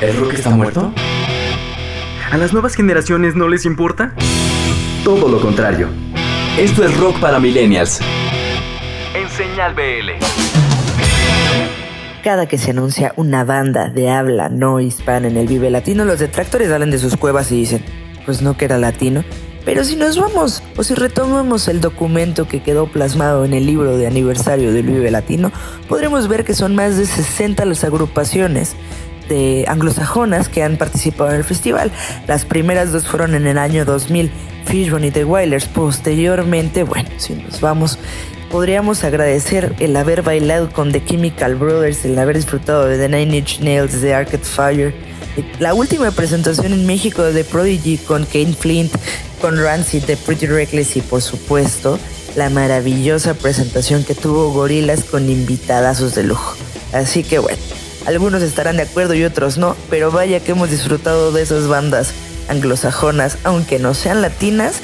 ¿El 0.00 0.16
rock 0.16 0.34
está 0.34 0.50
muerto? 0.50 0.92
¿A 2.30 2.36
las 2.36 2.52
nuevas 2.52 2.74
generaciones 2.74 3.34
no 3.34 3.48
les 3.48 3.64
importa? 3.64 4.14
Todo 5.04 5.28
lo 5.28 5.40
contrario. 5.40 5.88
Esto 6.58 6.84
es 6.84 6.96
rock 6.98 7.18
para 7.20 7.38
millennials. 7.38 8.00
En 9.14 9.28
Señal 9.30 9.74
BL. 9.74 10.10
Cada 12.24 12.46
que 12.46 12.58
se 12.58 12.72
anuncia 12.72 13.12
una 13.16 13.44
banda 13.44 13.88
de 13.90 14.10
habla 14.10 14.48
no 14.48 14.80
hispana 14.80 15.28
en 15.28 15.36
el 15.36 15.46
Vive 15.46 15.70
Latino, 15.70 16.04
los 16.04 16.18
detractores 16.18 16.68
salen 16.68 16.90
de 16.90 16.98
sus 16.98 17.16
cuevas 17.16 17.50
y 17.52 17.56
dicen, 17.56 17.84
pues 18.26 18.42
no 18.42 18.56
que 18.56 18.64
era 18.64 18.76
latino. 18.76 19.24
Pero 19.64 19.84
si 19.84 19.96
nos 19.96 20.18
vamos 20.18 20.62
o 20.76 20.82
si 20.82 20.94
retomamos 20.94 21.68
el 21.68 21.80
documento 21.80 22.48
que 22.48 22.62
quedó 22.62 22.86
plasmado 22.86 23.44
en 23.44 23.54
el 23.54 23.66
libro 23.66 23.96
de 23.96 24.06
aniversario 24.06 24.72
del 24.72 24.86
Vive 24.86 25.10
Latino, 25.10 25.52
podremos 25.88 26.26
ver 26.26 26.44
que 26.44 26.54
son 26.54 26.74
más 26.74 26.96
de 26.96 27.06
60 27.06 27.64
las 27.66 27.84
agrupaciones 27.84 28.74
de 29.28 29.64
anglosajonas 29.68 30.48
que 30.48 30.62
han 30.62 30.76
participado 30.76 31.30
en 31.30 31.36
el 31.36 31.44
festival. 31.44 31.90
Las 32.26 32.44
primeras 32.44 32.92
dos 32.92 33.06
fueron 33.06 33.34
en 33.34 33.46
el 33.46 33.58
año 33.58 33.84
2000, 33.84 34.30
Fishbone 34.64 35.08
y 35.08 35.10
The 35.10 35.24
Wailers. 35.24 35.66
Posteriormente, 35.66 36.82
bueno, 36.82 37.08
si 37.18 37.34
nos 37.34 37.60
vamos, 37.60 37.98
podríamos 38.50 39.04
agradecer 39.04 39.74
el 39.78 39.96
haber 39.96 40.22
bailado 40.22 40.72
con 40.72 40.92
The 40.92 41.04
Chemical 41.04 41.56
Brothers, 41.56 42.04
el 42.04 42.18
haber 42.18 42.36
disfrutado 42.36 42.86
de 42.86 42.98
The 42.98 43.08
Nine 43.08 43.38
Inch 43.38 43.60
Nails, 43.60 44.00
The 44.00 44.14
Arcade 44.14 44.44
Fire. 44.44 44.94
La 45.60 45.74
última 45.74 46.10
presentación 46.10 46.72
en 46.72 46.86
México 46.86 47.22
de 47.22 47.32
The 47.32 47.44
Prodigy 47.44 47.98
con 47.98 48.24
Kane 48.24 48.54
Flint, 48.58 48.92
con 49.40 49.56
Rancid, 49.56 50.04
The 50.04 50.16
Pretty 50.16 50.46
Reckless 50.46 50.96
y 50.96 51.00
por 51.00 51.22
supuesto 51.22 51.98
la 52.36 52.50
maravillosa 52.50 53.34
presentación 53.34 54.04
que 54.04 54.14
tuvo 54.14 54.52
Gorilas 54.52 55.04
con 55.04 55.28
invitadazos 55.28 56.14
de 56.14 56.24
lujo. 56.24 56.56
Así 56.92 57.22
que 57.22 57.38
bueno, 57.38 57.58
algunos 58.08 58.42
estarán 58.42 58.78
de 58.78 58.84
acuerdo 58.84 59.12
y 59.12 59.22
otros 59.24 59.58
no, 59.58 59.76
pero 59.90 60.10
vaya 60.10 60.40
que 60.40 60.52
hemos 60.52 60.70
disfrutado 60.70 61.30
de 61.30 61.42
esas 61.42 61.68
bandas 61.68 62.12
anglosajonas, 62.48 63.36
aunque 63.44 63.78
no 63.78 63.92
sean 63.92 64.22
latinas, 64.22 64.76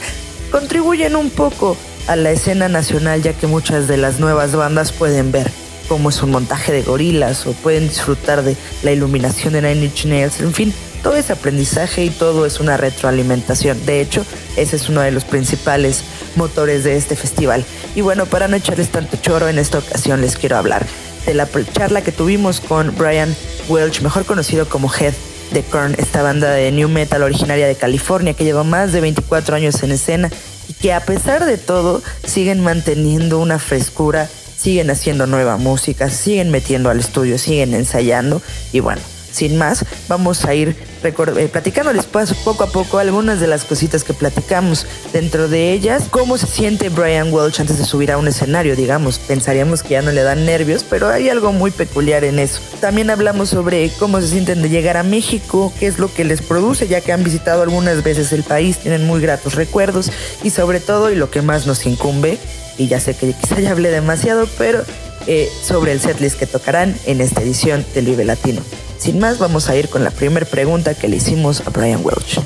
contribuyen 0.50 1.16
un 1.16 1.30
poco 1.30 1.74
a 2.06 2.16
la 2.16 2.32
escena 2.32 2.68
nacional 2.68 3.22
ya 3.22 3.32
que 3.32 3.46
muchas 3.46 3.88
de 3.88 3.96
las 3.96 4.20
nuevas 4.20 4.54
bandas 4.54 4.92
pueden 4.92 5.32
ver 5.32 5.50
cómo 5.88 6.10
es 6.10 6.22
un 6.22 6.32
montaje 6.32 6.70
de 6.70 6.82
gorilas 6.82 7.46
o 7.46 7.52
pueden 7.52 7.88
disfrutar 7.88 8.42
de 8.42 8.58
la 8.82 8.92
iluminación 8.92 9.54
de 9.54 9.62
Nine 9.62 9.86
Inch 9.86 10.04
Nails, 10.04 10.40
en 10.40 10.52
fin, 10.52 10.74
todo 11.02 11.16
es 11.16 11.30
aprendizaje 11.30 12.04
y 12.04 12.10
todo 12.10 12.44
es 12.44 12.60
una 12.60 12.76
retroalimentación. 12.76 13.86
De 13.86 14.02
hecho, 14.02 14.22
ese 14.58 14.76
es 14.76 14.90
uno 14.90 15.00
de 15.00 15.12
los 15.12 15.24
principales 15.24 16.04
motores 16.36 16.84
de 16.84 16.96
este 16.96 17.16
festival. 17.16 17.64
Y 17.94 18.02
bueno, 18.02 18.26
para 18.26 18.48
no 18.48 18.56
echarles 18.56 18.88
tanto 18.88 19.16
choro, 19.16 19.48
en 19.48 19.58
esta 19.58 19.78
ocasión 19.78 20.20
les 20.20 20.36
quiero 20.36 20.58
hablar 20.58 20.84
de 21.26 21.34
la 21.34 21.48
charla 21.72 22.02
que 22.02 22.12
tuvimos 22.12 22.60
con 22.60 22.94
Brian 22.96 23.34
Welch, 23.68 24.02
mejor 24.02 24.24
conocido 24.24 24.68
como 24.68 24.92
Head 24.92 25.14
de 25.52 25.62
Korn, 25.62 25.94
esta 25.98 26.22
banda 26.22 26.50
de 26.50 26.72
new 26.72 26.88
metal 26.88 27.22
originaria 27.22 27.66
de 27.66 27.76
California 27.76 28.34
que 28.34 28.44
lleva 28.44 28.64
más 28.64 28.92
de 28.92 29.00
24 29.00 29.56
años 29.56 29.82
en 29.82 29.92
escena 29.92 30.30
y 30.68 30.74
que 30.74 30.92
a 30.92 31.00
pesar 31.00 31.44
de 31.44 31.58
todo 31.58 32.02
siguen 32.26 32.60
manteniendo 32.60 33.38
una 33.38 33.58
frescura, 33.58 34.28
siguen 34.56 34.90
haciendo 34.90 35.26
nueva 35.26 35.56
música, 35.56 36.10
siguen 36.10 36.50
metiendo 36.50 36.90
al 36.90 37.00
estudio, 37.00 37.38
siguen 37.38 37.74
ensayando 37.74 38.42
y 38.72 38.80
bueno, 38.80 39.00
sin 39.34 39.58
más, 39.58 39.84
vamos 40.08 40.44
a 40.44 40.54
ir 40.54 40.76
eh, 41.02 41.48
platicándoles 41.52 42.06
paso- 42.06 42.34
poco 42.44 42.64
a 42.64 42.68
poco 42.68 42.98
algunas 42.98 43.40
de 43.40 43.46
las 43.46 43.64
cositas 43.64 44.04
que 44.04 44.14
platicamos. 44.14 44.86
Dentro 45.12 45.48
de 45.48 45.72
ellas, 45.72 46.04
cómo 46.10 46.38
se 46.38 46.46
siente 46.46 46.88
Brian 46.88 47.32
Welch 47.32 47.60
antes 47.60 47.78
de 47.78 47.84
subir 47.84 48.12
a 48.12 48.16
un 48.18 48.28
escenario, 48.28 48.76
digamos. 48.76 49.18
Pensaríamos 49.18 49.82
que 49.82 49.90
ya 49.90 50.02
no 50.02 50.12
le 50.12 50.22
dan 50.22 50.46
nervios, 50.46 50.84
pero 50.88 51.08
hay 51.08 51.28
algo 51.28 51.52
muy 51.52 51.70
peculiar 51.72 52.24
en 52.24 52.38
eso. 52.38 52.60
También 52.80 53.10
hablamos 53.10 53.50
sobre 53.50 53.90
cómo 53.98 54.20
se 54.20 54.28
sienten 54.28 54.62
de 54.62 54.68
llegar 54.68 54.96
a 54.96 55.02
México, 55.02 55.72
qué 55.78 55.88
es 55.88 55.98
lo 55.98 56.12
que 56.12 56.24
les 56.24 56.40
produce, 56.40 56.86
ya 56.88 57.00
que 57.00 57.12
han 57.12 57.24
visitado 57.24 57.62
algunas 57.62 58.02
veces 58.02 58.32
el 58.32 58.44
país, 58.44 58.78
tienen 58.78 59.04
muy 59.06 59.20
gratos 59.20 59.54
recuerdos 59.54 60.10
y 60.42 60.50
sobre 60.50 60.80
todo, 60.80 61.10
y 61.10 61.16
lo 61.16 61.30
que 61.30 61.42
más 61.42 61.66
nos 61.66 61.84
incumbe, 61.86 62.38
y 62.78 62.86
ya 62.88 63.00
sé 63.00 63.14
que 63.14 63.32
quizá 63.34 63.60
ya 63.60 63.72
hablé 63.72 63.90
demasiado, 63.90 64.48
pero 64.58 64.82
eh, 65.26 65.48
sobre 65.62 65.92
el 65.92 66.00
setlist 66.00 66.38
que 66.38 66.46
tocarán 66.46 66.94
en 67.06 67.20
esta 67.20 67.40
edición 67.42 67.84
del 67.94 68.06
Vive 68.06 68.24
Latino. 68.24 68.62
Sin 68.98 69.18
más, 69.18 69.38
vamos 69.38 69.68
a 69.68 69.76
ir 69.76 69.88
con 69.88 70.04
la 70.04 70.10
primera 70.10 70.46
pregunta 70.46 70.94
que 70.94 71.08
le 71.08 71.16
hicimos 71.16 71.60
a 71.66 71.70
Brian 71.70 72.00
Welch. 72.04 72.40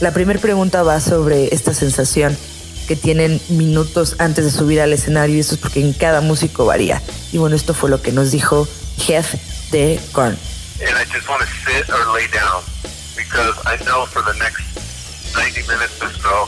La 0.00 0.12
primera 0.12 0.40
pregunta 0.40 0.82
va 0.82 1.00
sobre 1.00 1.54
esta 1.54 1.74
sensación 1.74 2.36
que 2.86 2.96
tienen 2.96 3.40
minutos 3.48 4.16
antes 4.18 4.44
de 4.44 4.50
subir 4.50 4.80
al 4.80 4.92
escenario 4.92 5.36
y 5.36 5.40
eso 5.40 5.54
es 5.54 5.60
porque 5.60 5.80
en 5.80 5.92
cada 5.92 6.20
músico 6.20 6.64
varía. 6.66 7.02
Y 7.32 7.38
bueno, 7.38 7.56
esto 7.56 7.74
fue 7.74 7.90
lo 7.90 8.00
que 8.00 8.12
nos 8.12 8.30
dijo 8.30 8.66
Jeff 8.98 9.34
de 9.70 10.00
Korn. 10.12 10.38
and 10.80 10.96
I 10.96 11.04
just 11.10 11.28
want 11.28 11.42
to 11.42 11.48
sit 11.66 11.90
or 11.90 12.12
lay 12.14 12.26
down 12.28 12.62
because 13.16 13.58
I 13.66 13.76
know 13.84 14.06
for 14.06 14.22
the 14.22 14.34
next 14.38 14.62
90 15.34 15.66
minutes 15.66 15.98
or 16.00 16.10
so, 16.14 16.46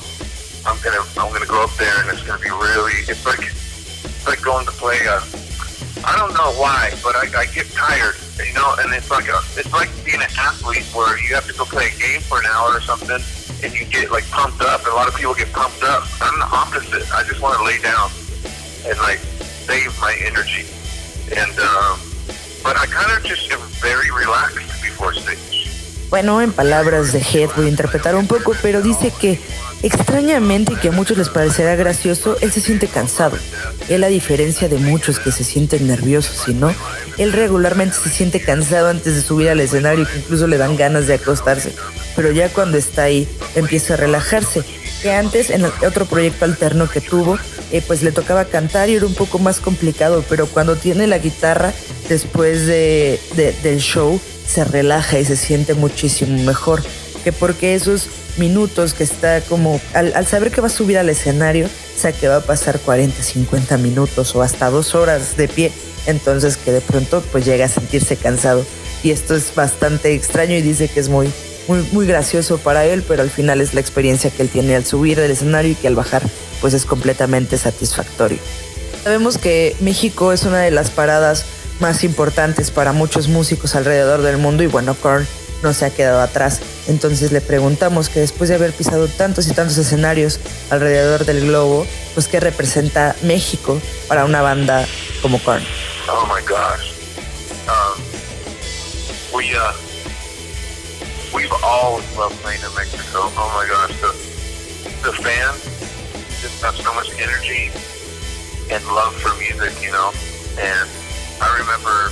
I'm 0.65 0.79
gonna 0.85 1.03
I'm 1.19 1.33
gonna 1.33 1.47
go 1.51 1.65
up 1.65 1.75
there 1.77 1.93
and 2.01 2.11
it's 2.11 2.23
gonna 2.23 2.39
be 2.39 2.51
really. 2.51 2.95
It's 3.11 3.27
like 3.27 3.43
it's 3.43 4.27
like 4.27 4.41
going 4.43 4.67
to 4.67 4.73
play 4.73 4.99
a. 5.07 5.50
I 6.05 6.17
don't 6.17 6.33
know 6.33 6.53
why, 6.57 6.91
but 7.03 7.15
I, 7.15 7.29
I 7.37 7.47
get 7.47 7.67
tired, 7.73 8.17
you 8.39 8.55
know, 8.55 8.75
and 8.79 8.93
it's 8.95 9.11
like 9.11 9.29
a 9.29 9.39
it's 9.57 9.73
like 9.73 9.91
being 10.05 10.21
an 10.21 10.33
athlete 10.39 10.85
where 10.95 11.19
you 11.21 11.35
have 11.35 11.47
to 11.47 11.55
go 11.55 11.65
play 11.65 11.89
a 11.89 11.97
game 11.99 12.21
for 12.21 12.39
an 12.39 12.47
hour 12.47 12.77
or 12.77 12.81
something, 12.81 13.21
and 13.63 13.73
you 13.75 13.85
get 13.85 14.11
like 14.11 14.29
pumped 14.31 14.63
up. 14.63 14.81
And 14.81 14.93
a 14.93 14.97
lot 14.97 15.09
of 15.09 15.15
people 15.15 15.35
get 15.35 15.53
pumped 15.53 15.83
up. 15.83 16.09
I'm 16.21 16.39
the 16.39 16.49
opposite. 16.49 17.05
I 17.13 17.23
just 17.25 17.41
want 17.41 17.59
to 17.59 17.65
lay 17.65 17.79
down 17.83 18.11
and 18.89 18.97
like 18.99 19.19
save 19.69 19.93
my 20.01 20.17
energy, 20.25 20.65
and 21.37 21.53
um, 21.59 22.01
but 22.65 22.77
I 22.77 22.87
kind 22.87 23.11
of 23.17 23.25
just 23.25 23.51
am 23.53 23.61
very 23.81 24.11
relaxed 24.11 24.83
before 24.83 25.13
stage. 25.13 25.69
Bueno, 26.11 26.41
en 26.41 26.53
palabras 26.53 27.13
de 27.13 27.21
Head 27.21 27.51
voy 27.55 27.67
a 27.67 27.69
interpretar 27.69 28.17
un 28.17 28.27
poco, 28.27 28.57
pero 28.61 28.83
dice 28.83 29.13
que 29.13 29.39
extrañamente 29.83 30.75
y 30.75 30.77
que 30.77 30.89
a 30.89 30.93
muchos 30.93 31.17
les 31.19 31.29
parecerá 31.29 31.75
gracioso, 31.77 32.37
él 32.41 32.53
se 32.53 32.61
siente 32.61 32.87
cansado. 32.87 33.37
Él 33.89 34.05
a 34.05 34.09
diferencia 34.09 34.69
de 34.69 34.77
muchos 34.79 35.19
que 35.19 35.33
se 35.33 35.45
sienten 35.45 35.87
nerviosos 35.87 36.49
y 36.49 36.55
no, 36.55 36.73
él 37.19 37.33
regularmente 37.33 37.97
se 38.03 38.11
siente 38.11 38.41
cansado 38.41 38.89
antes 38.89 39.15
de 39.15 39.23
subir 39.23 39.49
al 39.49 39.61
escenario 39.61 40.05
y 40.05 40.07
que 40.07 40.19
incluso 40.19 40.47
le 40.47 40.59
dan 40.59 40.77
ganas 40.77 41.07
de 41.07 41.15
acostarse. 41.15 41.73
Pero 42.17 42.31
ya 42.33 42.49
cuando 42.49 42.77
está 42.79 43.05
ahí 43.05 43.29
empieza 43.55 43.95
a 43.95 43.97
relajarse. 43.97 44.63
Que 45.03 45.13
antes 45.13 45.49
en 45.49 45.65
otro 45.65 46.05
proyecto 46.05 46.45
alterno 46.45 46.87
que 46.87 47.01
tuvo, 47.01 47.39
eh, 47.73 47.83
pues 47.87 48.03
le 48.03 48.13
tocaba 48.13 48.45
cantar 48.45 48.91
y 48.91 48.97
era 48.97 49.07
un 49.07 49.15
poco 49.15 49.39
más 49.39 49.59
complicado, 49.59 50.23
pero 50.29 50.47
cuando 50.47 50.77
tiene 50.77 51.07
la 51.07 51.17
guitarra 51.17 51.73
después 52.11 52.67
de, 52.67 53.19
de- 53.35 53.55
del 53.63 53.79
show, 53.81 54.21
se 54.47 54.63
relaja 54.63 55.19
y 55.19 55.25
se 55.25 55.37
siente 55.37 55.73
muchísimo 55.73 56.43
mejor. 56.45 56.83
Que 57.25 57.33
porque 57.33 57.75
esos 57.75 58.09
minutos 58.41 58.95
que 58.95 59.05
está 59.05 59.41
como, 59.43 59.81
al, 59.95 60.27
saber 60.27 60.51
que 60.51 60.61
va 60.61 60.67
a 60.67 60.71
subir 60.71 60.99
al 60.99 61.09
escenario, 61.09 61.69
sabe 61.97 62.15
que 62.15 62.27
va 62.27 62.37
a 62.37 62.41
pasar 62.41 62.81
40, 62.81 63.23
50 63.23 63.77
minutos 63.77 64.35
o 64.35 64.43
hasta 64.43 64.71
dos 64.71 64.97
horas 64.97 65.37
de 65.37 65.47
pie, 65.47 65.71
entonces 66.07 66.57
que 66.57 66.73
de 66.73 66.81
pronto 66.81 67.23
pues 67.31 67.45
llega 67.45 67.67
a 67.67 67.69
sentirse 67.69 68.17
cansado. 68.17 68.65
Y 69.05 69.13
esto 69.13 69.37
es 69.37 69.55
bastante 69.55 70.13
extraño 70.15 70.57
y 70.57 70.63
dice 70.63 70.89
que 70.89 70.99
es 70.99 71.09
muy, 71.09 71.31
muy, 71.69 71.87
muy 71.93 72.07
gracioso 72.07 72.59
para 72.59 72.85
él, 72.85 73.05
pero 73.07 73.23
al 73.23 73.31
final 73.31 73.61
es 73.61 73.75
la 73.75 73.81
experiencia 73.81 74.31
que 74.31 74.43
él 74.43 74.49
tiene 74.49 74.75
al 74.75 74.85
subir 74.85 75.21
al 75.21 75.31
escenario 75.31 75.73
y 75.73 75.75
que 75.75 75.87
al 75.87 75.95
bajar 75.95 76.23
pues 76.61 76.75
es 76.75 76.85
completamente 76.85 77.57
satisfactorio. 77.57 78.39
Sabemos 79.05 79.39
que 79.39 79.77
México 79.81 80.33
es 80.33 80.43
una 80.43 80.61
de 80.61 80.71
las 80.71 80.91
paradas 80.91 81.45
más 81.79 82.05
importantes 82.05 82.71
para 82.71 82.93
muchos 82.93 83.29
músicos 83.29 83.75
alrededor 83.75 84.23
del 84.23 84.37
mundo 84.37 84.63
y 84.63 84.67
bueno, 84.67 84.95
Korn 84.95 85.27
no 85.63 85.73
se 85.73 85.87
ha 85.87 85.91
quedado 85.91 86.21
atrás. 86.21 86.61
Entonces 86.89 87.33
le 87.33 87.41
preguntamos 87.41 88.09
que 88.09 88.21
después 88.21 88.49
de 88.49 88.57
haber 88.57 88.73
pisado 88.73 89.09
tantos 89.09 89.47
y 89.47 89.53
tantos 89.53 89.77
escenarios 89.79 90.41
alrededor 90.71 91.25
del 91.25 91.47
globo, 91.47 91.87
pues 92.15 92.29
qué 92.29 92.41
representa 92.41 93.15
México 93.23 93.81
para 94.09 94.25
una 94.25 94.43
banda 94.43 94.87
como 95.23 95.39
Korn. 95.43 95.63
Oh 96.09 96.27
my 96.27 96.43
gosh. 96.43 96.93
Um, 97.69 98.03
we 99.33 99.55
uh, 99.55 99.73
we've 101.33 101.53
always 101.63 102.05
loved 102.17 102.37
playing 102.43 102.63
in 102.63 102.75
Mexico. 102.75 103.31
Oh 103.37 103.51
my 103.55 103.69
gosh, 103.69 103.95
the 104.01 104.13
the 105.03 105.13
fans 105.23 105.63
just 106.43 106.63
have 106.63 106.77
so 106.77 106.93
much 106.95 107.11
energy 107.21 107.71
and 108.71 108.85
love 108.87 109.15
for 109.21 109.35
music, 109.39 109.73
you 109.83 109.93
know. 109.93 110.11
And 110.59 110.89
I 111.41 111.59
remember 111.59 112.11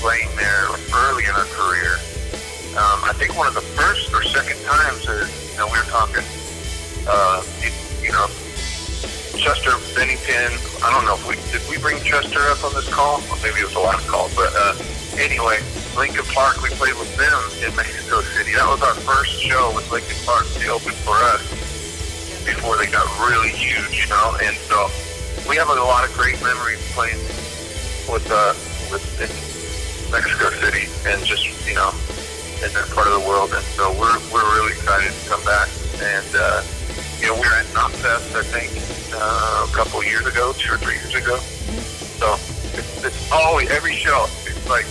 playing 0.00 0.28
there 0.36 0.68
early 0.94 1.24
in 1.24 1.30
our 1.30 1.46
career. 1.56 1.96
Um, 2.70 3.02
I 3.02 3.10
think 3.18 3.34
one 3.34 3.50
of 3.50 3.54
the 3.54 3.66
first 3.74 4.14
or 4.14 4.22
second 4.22 4.62
times 4.62 5.02
that 5.02 5.26
you 5.26 5.58
know 5.58 5.66
we 5.66 5.74
were 5.74 5.90
talking, 5.90 6.22
uh, 7.02 7.42
you, 7.58 7.74
you 7.98 8.12
know, 8.14 8.30
Chester 9.34 9.74
Bennington. 9.98 10.54
I 10.78 10.94
don't 10.94 11.02
know 11.02 11.18
if 11.18 11.26
we 11.26 11.34
did 11.50 11.66
we 11.66 11.82
bring 11.82 11.98
Chester 12.06 12.38
up 12.46 12.62
on 12.62 12.70
this 12.78 12.86
call, 12.86 13.18
or 13.26 13.36
maybe 13.42 13.58
it 13.58 13.66
was 13.66 13.74
the 13.74 13.82
last 13.82 14.06
call. 14.06 14.30
But 14.38 14.54
uh, 14.54 14.78
anyway, 15.18 15.58
Lincoln 15.98 16.22
Park. 16.30 16.62
We 16.62 16.70
played 16.78 16.94
with 16.94 17.10
them 17.18 17.42
in 17.58 17.74
Mexico 17.74 18.22
City. 18.38 18.54
That 18.54 18.70
was 18.70 18.86
our 18.86 18.94
first 19.02 19.34
show 19.34 19.74
with 19.74 19.90
Lincoln 19.90 20.14
Park. 20.22 20.46
They 20.54 20.70
opened 20.70 20.94
for 21.02 21.18
us 21.34 21.42
before 22.46 22.78
they 22.78 22.86
got 22.86 23.02
really 23.18 23.50
huge, 23.50 24.06
you 24.06 24.08
know. 24.14 24.38
And 24.46 24.54
so 24.70 24.86
we 25.50 25.58
have 25.58 25.74
a 25.74 25.80
lot 25.82 26.06
of 26.06 26.14
great 26.14 26.38
memories 26.38 26.78
playing 26.94 27.18
with 28.06 28.30
uh, 28.30 28.54
with 28.94 29.02
in 29.18 29.26
Mexico 30.14 30.54
City 30.62 30.86
and 31.10 31.18
just 31.26 31.42
you 31.66 31.74
know 31.74 31.90
in 32.62 32.72
that 32.72 32.88
part 32.90 33.06
of 33.08 33.14
the 33.20 33.24
world. 33.28 33.52
And 33.52 33.64
so 33.76 33.90
we're 33.96 34.18
we're 34.32 34.48
really 34.56 34.72
excited 34.72 35.12
to 35.12 35.22
come 35.28 35.42
back. 35.44 35.68
And 36.00 36.28
uh, 36.36 36.62
you 37.20 37.28
know, 37.28 37.34
we 37.34 37.44
were 37.44 37.56
at 37.56 37.66
Knotfest, 37.76 38.32
I 38.36 38.44
think, 38.44 38.70
uh, 39.12 39.66
a 39.68 39.72
couple 39.74 40.02
years 40.04 40.26
ago, 40.26 40.52
two 40.56 40.74
or 40.74 40.78
three 40.78 40.96
years 40.96 41.14
ago. 41.14 41.36
So 42.20 42.34
it's, 42.76 43.04
it's 43.04 43.32
always 43.32 43.70
every 43.70 43.94
show. 43.94 44.26
It's 44.44 44.68
like 44.68 44.86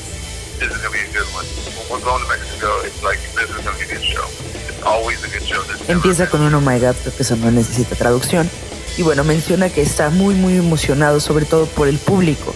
this 0.59 0.69
is 0.71 0.77
gonna 0.81 0.93
be 0.93 1.05
a 1.05 1.13
good 1.13 1.29
one. 1.33 1.45
When 1.77 1.85
we're 1.89 2.05
going 2.05 2.21
to 2.21 2.29
Mexico, 2.29 2.81
it's 2.83 3.01
like 3.03 3.19
this 3.33 3.49
is 3.49 3.61
gonna 3.63 3.77
be 3.77 3.85
a 3.85 3.91
good 3.93 4.03
show. 4.03 4.25
It's 4.67 4.81
always 4.83 5.23
a 5.23 5.29
good 5.29 5.45
show. 5.45 5.61
This 5.63 5.89
Empieza 5.89 6.27
con 6.29 6.41
un 6.41 6.53
oh 6.53 6.61
my 6.61 6.79
god, 6.79 6.95
creo 7.01 7.15
que 7.15 7.23
eso 7.23 7.35
no 7.35 7.51
necesita 7.51 7.95
traducción. 7.95 8.49
Y 8.97 9.03
bueno, 9.03 9.23
menciona 9.23 9.69
que 9.69 9.81
está 9.81 10.09
muy 10.09 10.35
muy 10.35 10.57
emocionado, 10.57 11.19
sobre 11.19 11.45
todo 11.45 11.65
por 11.67 11.87
el 11.87 11.97
público, 11.97 12.53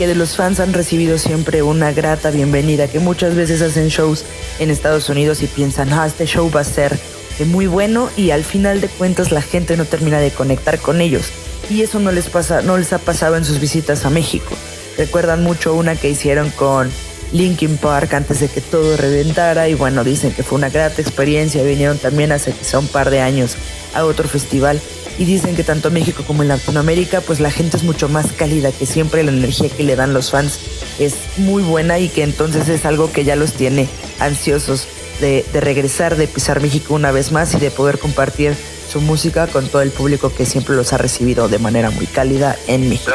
que 0.00 0.06
de 0.06 0.14
los 0.14 0.34
fans 0.34 0.60
han 0.60 0.72
recibido 0.72 1.18
siempre 1.18 1.62
una 1.62 1.92
grata 1.92 2.30
bienvenida, 2.30 2.88
que 2.88 3.00
muchas 3.00 3.34
veces 3.34 3.60
hacen 3.60 3.88
shows 3.88 4.24
en 4.58 4.70
Estados 4.70 5.10
Unidos 5.10 5.42
y 5.42 5.46
piensan, 5.46 5.92
ah, 5.92 6.06
este 6.06 6.24
show 6.24 6.50
va 6.50 6.62
a 6.62 6.64
ser 6.64 6.98
muy 7.44 7.66
bueno 7.66 8.08
y 8.16 8.30
al 8.30 8.42
final 8.42 8.80
de 8.80 8.88
cuentas 8.88 9.30
la 9.30 9.42
gente 9.42 9.76
no 9.76 9.84
termina 9.84 10.18
de 10.18 10.30
conectar 10.30 10.78
con 10.78 11.02
ellos. 11.02 11.26
Y 11.68 11.82
eso 11.82 11.98
no 11.98 12.12
les 12.12 12.30
pasa, 12.30 12.62
no 12.62 12.78
les 12.78 12.94
ha 12.94 12.98
pasado 12.98 13.36
en 13.36 13.44
sus 13.44 13.60
visitas 13.60 14.06
a 14.06 14.08
México. 14.08 14.54
Recuerdan 14.96 15.42
mucho 15.42 15.74
una 15.74 15.94
que 15.94 16.08
hicieron 16.08 16.48
con 16.48 16.90
Linkin 17.32 17.76
Park 17.76 18.14
antes 18.14 18.40
de 18.40 18.48
que 18.48 18.62
todo 18.62 18.96
reventara 18.96 19.68
y 19.68 19.74
bueno, 19.74 20.02
dicen 20.02 20.32
que 20.32 20.42
fue 20.42 20.56
una 20.56 20.70
grata 20.70 21.02
experiencia. 21.02 21.62
Vinieron 21.62 21.98
también 21.98 22.32
hace 22.32 22.52
quizá 22.52 22.78
un 22.78 22.88
par 22.88 23.10
de 23.10 23.20
años 23.20 23.58
a 23.92 24.06
otro 24.06 24.26
festival 24.26 24.80
y 25.20 25.26
dicen 25.26 25.54
que 25.54 25.64
tanto 25.64 25.88
en 25.88 25.94
México 25.94 26.24
como 26.26 26.42
en 26.42 26.48
Latinoamérica 26.48 27.20
pues 27.20 27.40
la 27.40 27.50
gente 27.50 27.76
es 27.76 27.82
mucho 27.82 28.08
más 28.08 28.32
cálida, 28.32 28.72
que 28.72 28.86
siempre 28.86 29.22
la 29.22 29.30
energía 29.30 29.68
que 29.68 29.84
le 29.84 29.94
dan 29.94 30.14
los 30.14 30.30
fans 30.30 30.58
es 30.98 31.14
muy 31.36 31.62
buena 31.62 31.98
y 31.98 32.08
que 32.08 32.22
entonces 32.22 32.70
es 32.70 32.86
algo 32.86 33.12
que 33.12 33.22
ya 33.24 33.36
los 33.36 33.52
tiene 33.52 33.86
ansiosos 34.18 34.88
de, 35.20 35.44
de 35.52 35.60
regresar, 35.60 36.16
de 36.16 36.26
pisar 36.26 36.62
México 36.62 36.94
una 36.94 37.12
vez 37.12 37.32
más 37.32 37.52
y 37.52 37.58
de 37.60 37.70
poder 37.70 37.98
compartir 37.98 38.56
su 38.90 39.02
música 39.02 39.46
con 39.46 39.68
todo 39.68 39.82
el 39.82 39.90
público 39.90 40.34
que 40.34 40.46
siempre 40.46 40.74
los 40.74 40.94
ha 40.94 40.96
recibido 40.96 41.48
de 41.48 41.58
manera 41.58 41.90
muy 41.90 42.06
cálida 42.06 42.56
en 42.66 42.88
México. 42.88 43.12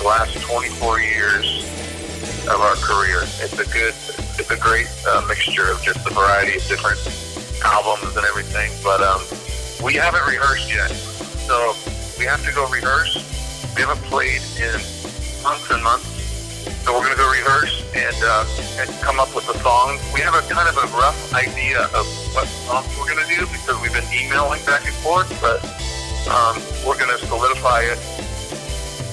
The 0.00 0.06
last 0.06 0.34
24 0.48 0.98
years 0.98 1.66
of 2.48 2.58
our 2.62 2.74
career. 2.76 3.20
It's 3.42 3.58
a 3.58 3.66
good, 3.68 3.92
it's 4.38 4.50
a 4.50 4.56
great 4.56 4.88
uh, 5.06 5.20
mixture 5.28 5.70
of 5.70 5.82
just 5.82 6.00
a 6.06 6.14
variety 6.14 6.56
of 6.56 6.66
different 6.68 6.98
albums 7.64 8.16
and 8.16 8.24
everything. 8.26 8.70
But 8.82 9.00
um, 9.00 9.20
we 9.82 9.94
haven't 9.94 10.24
rehearsed 10.26 10.68
yet, 10.72 10.90
so 11.46 11.74
we 12.18 12.24
have 12.26 12.44
to 12.44 12.52
go 12.52 12.68
rehearse. 12.68 13.16
We 13.74 13.82
haven't 13.82 14.02
played 14.10 14.42
in 14.58 14.76
months 15.42 15.70
and 15.70 15.82
months, 15.82 16.08
so 16.84 16.92
we're 16.92 17.04
gonna 17.04 17.16
go 17.16 17.30
rehearse 17.30 17.84
and 17.94 18.16
uh, 18.24 18.44
and 18.80 18.88
come 19.00 19.20
up 19.20 19.34
with 19.34 19.48
a 19.48 19.58
song. 19.60 19.98
We 20.12 20.20
have 20.20 20.34
a 20.34 20.42
kind 20.52 20.68
of 20.68 20.76
a 20.76 20.86
rough 20.96 21.32
idea 21.32 21.88
of 21.96 22.04
what 22.34 22.46
songs 22.68 22.88
we're 22.98 23.08
gonna 23.08 23.28
do 23.28 23.46
because 23.46 23.80
we've 23.80 23.92
been 23.92 24.08
emailing 24.12 24.60
back 24.66 24.84
and 24.84 24.94
forth, 25.00 25.30
but 25.40 25.64
um, 26.28 26.60
we're 26.86 26.98
gonna 26.98 27.18
solidify 27.24 27.82
it 27.88 27.98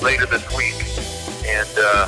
later 0.01 0.25
this 0.25 0.45
week 0.55 0.75
and. 1.47 1.69
Uh, 1.77 2.07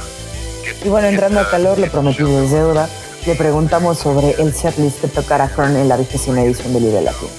get, 0.63 0.83
Y 0.83 0.89
bueno, 0.89 1.09
get, 1.09 1.23
uh, 1.23 1.39
a 1.39 1.49
calor, 1.49 1.79
lo 1.79 1.87
prometido 1.87 2.43
es 2.43 2.51
deuda. 2.51 2.89
Le 3.25 3.35
preguntamos 3.35 3.97
sobre 3.97 4.31
el 4.39 4.53
setlist 4.53 5.01
que 5.01 5.07
tocará 5.07 5.49
Korn 5.49 5.75
en 5.75 5.89
la 5.89 5.97
vigésima 5.97 6.41
edición 6.41 6.73
del 6.73 6.83
Libre 6.83 7.01
Latino. 7.01 7.29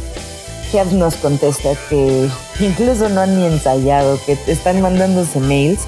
Kev 0.71 0.93
nos 0.93 1.15
contesta 1.17 1.71
que 1.89 2.29
incluso 2.61 3.09
no 3.09 3.23
han 3.23 3.37
ni 3.37 3.47
ensayado, 3.47 4.21
que 4.25 4.39
están 4.47 4.83
mandándose 4.83 5.41
mails, 5.41 5.81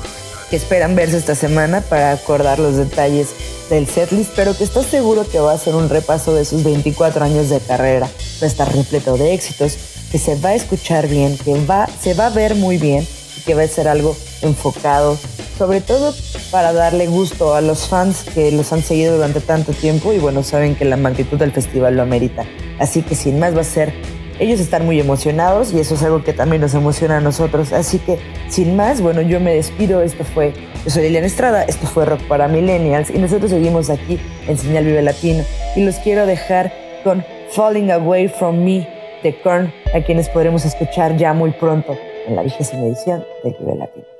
que 0.50 0.56
esperan 0.56 0.96
verse 0.96 1.18
esta 1.18 1.34
semana 1.34 1.82
para 1.82 2.12
acordar 2.12 2.58
los 2.58 2.76
detalles 2.76 3.28
del 3.68 3.86
setlist, 3.86 4.32
pero 4.34 4.56
que 4.56 4.64
está 4.64 4.82
seguro 4.82 5.28
que 5.28 5.38
va 5.38 5.52
a 5.52 5.58
ser 5.58 5.74
un 5.74 5.88
repaso 5.88 6.34
de 6.34 6.46
sus 6.46 6.64
24 6.64 7.24
años 7.24 7.50
de 7.50 7.60
carrera. 7.60 8.06
Va 8.06 8.46
a 8.46 8.50
estar 8.50 8.74
repleto 8.74 9.16
de 9.18 9.34
éxitos, 9.34 9.76
que 10.10 10.18
se 10.18 10.36
va 10.36 10.50
a 10.50 10.54
escuchar 10.54 11.06
bien, 11.06 11.36
que 11.38 11.64
va, 11.64 11.86
se 12.00 12.14
va 12.14 12.26
a 12.26 12.30
ver 12.30 12.54
muy 12.54 12.78
bien 12.78 13.06
que 13.44 13.54
va 13.54 13.62
a 13.62 13.68
ser 13.68 13.88
algo 13.88 14.16
enfocado, 14.42 15.16
sobre 15.58 15.80
todo 15.80 16.14
para 16.50 16.72
darle 16.72 17.06
gusto 17.06 17.54
a 17.54 17.60
los 17.60 17.88
fans 17.88 18.24
que 18.34 18.50
los 18.52 18.72
han 18.72 18.82
seguido 18.82 19.16
durante 19.16 19.40
tanto 19.40 19.72
tiempo 19.72 20.12
y 20.12 20.18
bueno, 20.18 20.42
saben 20.42 20.74
que 20.74 20.84
la 20.84 20.96
magnitud 20.96 21.38
del 21.38 21.52
festival 21.52 21.96
lo 21.96 22.02
amerita. 22.02 22.44
Así 22.78 23.02
que 23.02 23.14
sin 23.14 23.38
más 23.38 23.56
va 23.56 23.60
a 23.60 23.64
ser, 23.64 23.92
ellos 24.38 24.60
están 24.60 24.84
muy 24.84 24.98
emocionados 24.98 25.72
y 25.72 25.80
eso 25.80 25.94
es 25.94 26.02
algo 26.02 26.24
que 26.24 26.32
también 26.32 26.62
nos 26.62 26.74
emociona 26.74 27.18
a 27.18 27.20
nosotros. 27.20 27.72
Así 27.72 27.98
que 27.98 28.18
sin 28.48 28.76
más, 28.76 29.00
bueno, 29.00 29.22
yo 29.22 29.40
me 29.40 29.54
despido. 29.54 30.02
Esto 30.02 30.24
fue, 30.24 30.52
yo 30.84 30.90
soy 30.90 31.04
Liliana 31.04 31.26
Estrada, 31.26 31.62
esto 31.64 31.86
fue 31.86 32.04
Rock 32.04 32.22
para 32.22 32.48
Millennials 32.48 33.10
y 33.10 33.18
nosotros 33.18 33.50
seguimos 33.50 33.90
aquí 33.90 34.18
en 34.48 34.58
Señal 34.58 34.84
Vive 34.84 35.02
Latino 35.02 35.44
y 35.76 35.84
los 35.84 35.96
quiero 35.96 36.26
dejar 36.26 36.72
con 37.04 37.24
Falling 37.50 37.90
Away 37.90 38.28
From 38.28 38.64
Me 38.64 38.88
de 39.22 39.40
Korn, 39.40 39.72
a 39.94 40.00
quienes 40.00 40.28
podremos 40.28 40.64
escuchar 40.64 41.16
ya 41.16 41.32
muy 41.32 41.52
pronto 41.52 41.96
en 42.26 42.36
la 42.36 42.42
vigésima 42.42 42.84
edición 42.84 43.24
de 43.42 43.50
Vive 43.58 43.74
Latino. 43.76 44.11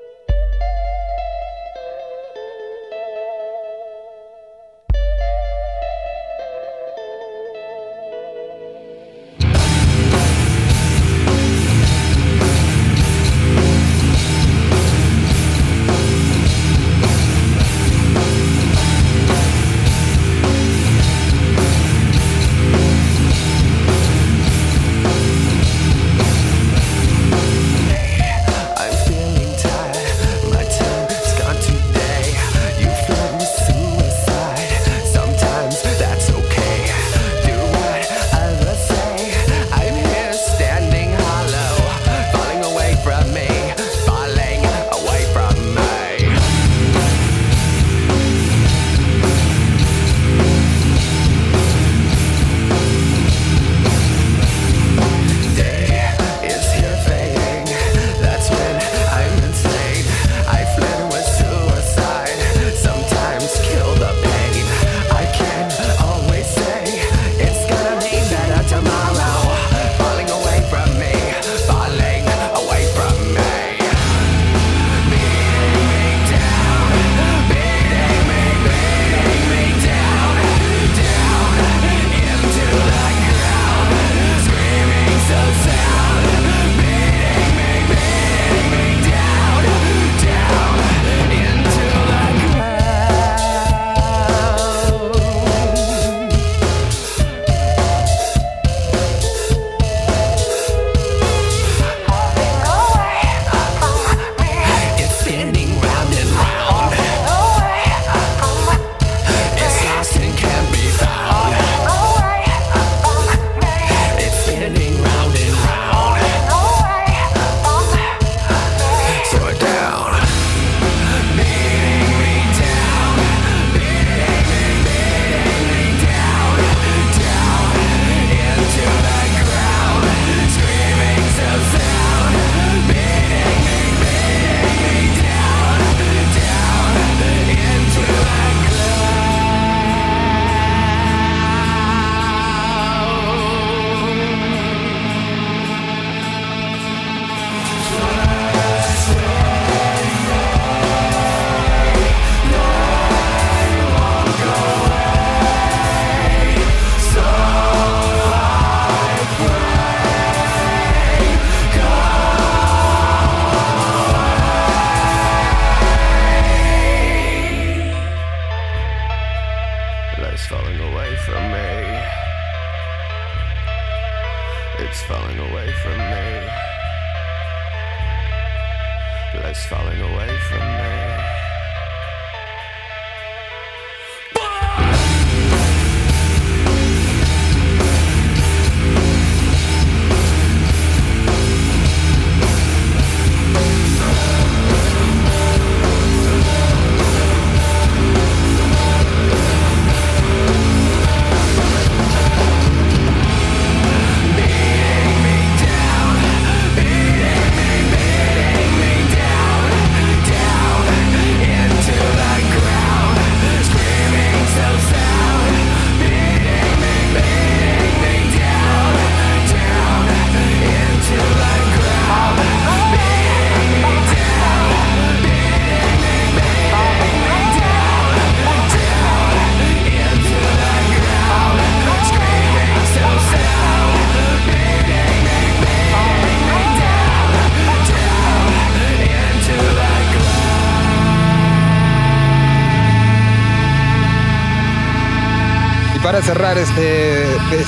Cerrar 246.43 246.59
este 246.59 247.23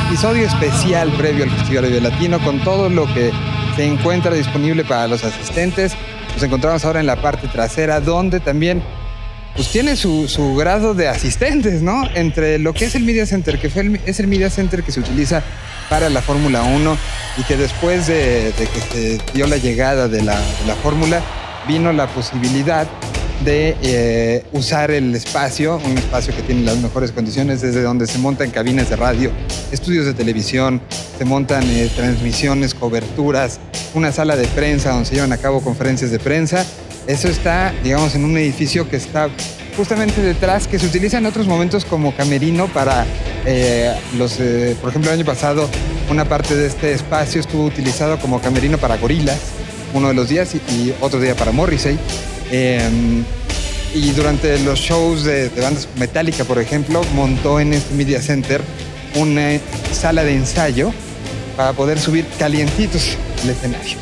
episodio 0.08 0.44
especial 0.48 1.08
previo 1.16 1.44
al 1.44 1.50
Festival 1.50 1.84
Vive 1.86 2.00
Latino 2.00 2.42
con 2.42 2.58
todo 2.64 2.88
lo 2.88 3.06
que 3.14 3.30
se 3.76 3.84
encuentra 3.86 4.34
disponible 4.34 4.82
para 4.84 5.06
los 5.06 5.22
asistentes, 5.22 5.92
nos 6.32 6.42
encontramos 6.42 6.84
ahora 6.84 6.98
en 6.98 7.06
la 7.06 7.14
parte 7.14 7.46
trasera 7.46 8.00
donde 8.00 8.40
también 8.40 8.82
pues 9.54 9.68
tiene 9.70 9.94
su, 9.94 10.26
su 10.26 10.56
grado 10.56 10.92
de 10.92 11.06
asistentes, 11.06 11.82
¿no? 11.82 12.02
Entre 12.16 12.58
lo 12.58 12.72
que 12.72 12.86
es 12.86 12.96
el 12.96 13.04
Media 13.04 13.26
Center, 13.26 13.60
que 13.60 13.70
fue 13.70 13.82
el- 13.82 14.00
es 14.06 14.18
el 14.18 14.26
Media 14.26 14.50
Center 14.50 14.82
que 14.82 14.90
se 14.90 14.98
utiliza 14.98 15.44
para 15.88 16.10
la 16.10 16.20
Fórmula 16.20 16.62
1 16.64 16.98
y 17.36 17.44
que 17.44 17.56
después 17.56 18.08
de, 18.08 18.50
de 18.58 18.66
que 18.66 18.80
se 18.80 19.18
dio 19.34 19.46
la 19.46 19.56
llegada 19.58 20.08
de 20.08 20.20
la, 20.22 20.34
de 20.36 20.66
la 20.66 20.74
Fórmula, 20.74 21.20
vino 21.68 21.92
la 21.92 22.08
posibilidad 22.08 22.88
de 23.42 23.76
eh, 23.82 24.44
usar 24.52 24.90
el 24.90 25.14
espacio, 25.14 25.80
un 25.84 25.98
espacio 25.98 26.34
que 26.34 26.42
tiene 26.42 26.62
las 26.62 26.78
mejores 26.78 27.12
condiciones, 27.12 27.60
desde 27.60 27.82
donde 27.82 28.06
se 28.06 28.18
montan 28.18 28.50
cabinas 28.50 28.90
de 28.90 28.96
radio, 28.96 29.30
estudios 29.72 30.06
de 30.06 30.14
televisión, 30.14 30.80
se 31.18 31.24
montan 31.24 31.64
eh, 31.70 31.90
transmisiones, 31.94 32.74
coberturas, 32.74 33.60
una 33.94 34.12
sala 34.12 34.36
de 34.36 34.46
prensa 34.48 34.90
donde 34.90 35.06
se 35.06 35.14
llevan 35.16 35.32
a 35.32 35.38
cabo 35.38 35.60
conferencias 35.60 36.10
de 36.10 36.18
prensa. 36.18 36.64
Eso 37.06 37.28
está, 37.28 37.74
digamos, 37.82 38.14
en 38.14 38.24
un 38.24 38.36
edificio 38.38 38.88
que 38.88 38.96
está 38.96 39.28
justamente 39.76 40.22
detrás, 40.22 40.66
que 40.66 40.78
se 40.78 40.86
utiliza 40.86 41.18
en 41.18 41.26
otros 41.26 41.46
momentos 41.46 41.84
como 41.84 42.16
camerino 42.16 42.68
para 42.68 43.04
eh, 43.44 43.92
los, 44.16 44.38
por 44.80 44.90
ejemplo, 44.90 45.10
el 45.10 45.18
año 45.18 45.26
pasado 45.26 45.68
una 46.10 46.24
parte 46.26 46.54
de 46.54 46.66
este 46.66 46.92
espacio 46.92 47.40
estuvo 47.40 47.64
utilizado 47.64 48.18
como 48.18 48.40
camerino 48.40 48.78
para 48.78 48.96
gorilas, 48.96 49.38
uno 49.92 50.08
de 50.08 50.14
los 50.14 50.28
días, 50.28 50.54
y, 50.54 50.58
y 50.72 50.94
otro 51.00 51.20
día 51.20 51.34
para 51.34 51.52
Morrissey. 51.52 51.98
Eh, 52.56 52.78
y 53.94 54.10
durante 54.12 54.60
los 54.60 54.78
shows 54.78 55.24
de, 55.24 55.48
de 55.48 55.60
bandas 55.60 55.88
Metallica, 55.98 56.44
por 56.44 56.60
ejemplo, 56.60 57.02
montó 57.12 57.58
en 57.58 57.74
este 57.74 57.92
Media 57.94 58.22
Center 58.22 58.60
una 59.16 59.58
sala 59.92 60.22
de 60.22 60.34
ensayo 60.34 60.92
para 61.56 61.72
poder 61.72 61.98
subir 61.98 62.24
calientitos 62.38 63.16
el 63.42 63.50
escenario. 63.50 63.96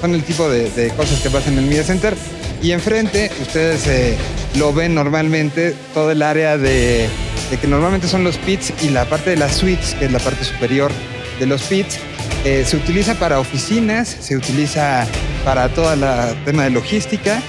Son 0.00 0.14
el 0.14 0.22
tipo 0.22 0.48
de, 0.48 0.70
de 0.70 0.90
cosas 0.90 1.20
que 1.20 1.30
pasan 1.30 1.54
en 1.54 1.60
el 1.60 1.66
Media 1.66 1.82
Center. 1.82 2.14
Y 2.62 2.70
enfrente, 2.70 3.30
ustedes 3.42 3.86
eh, 3.88 4.16
lo 4.56 4.72
ven 4.72 4.94
normalmente, 4.94 5.74
todo 5.92 6.12
el 6.12 6.22
área 6.22 6.56
de, 6.56 7.08
de 7.50 7.56
que 7.60 7.66
normalmente 7.66 8.06
son 8.06 8.22
los 8.22 8.36
pits 8.38 8.72
y 8.82 8.90
la 8.90 9.04
parte 9.06 9.30
de 9.30 9.36
las 9.36 9.56
suites, 9.56 9.94
que 9.98 10.04
es 10.04 10.12
la 10.12 10.20
parte 10.20 10.44
superior 10.44 10.92
de 11.40 11.46
los 11.46 11.62
pits, 11.62 11.98
eh, 12.44 12.64
se 12.64 12.76
utiliza 12.76 13.16
para 13.16 13.40
oficinas, 13.40 14.16
se 14.20 14.36
utiliza 14.36 15.06
para 15.44 15.68
todo 15.68 15.92
el 15.92 16.00
tema 16.44 16.64
de 16.64 16.70
logística 16.70 17.42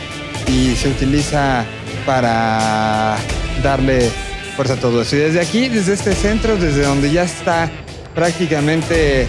y 0.48 0.76
se 0.76 0.90
utiliza 0.90 1.66
para 2.06 3.18
darle 3.64 4.10
fuerza 4.56 4.74
a 4.74 4.78
todo 4.78 5.02
eso. 5.02 5.16
Y 5.16 5.20
desde 5.20 5.42
aquí, 5.42 5.70
desde 5.70 5.94
este 5.94 6.16
centro, 6.16 6.58
desde 6.58 6.84
donde 6.84 7.12
ya 7.12 7.24
está 7.24 7.70
prácticamente 8.16 9.28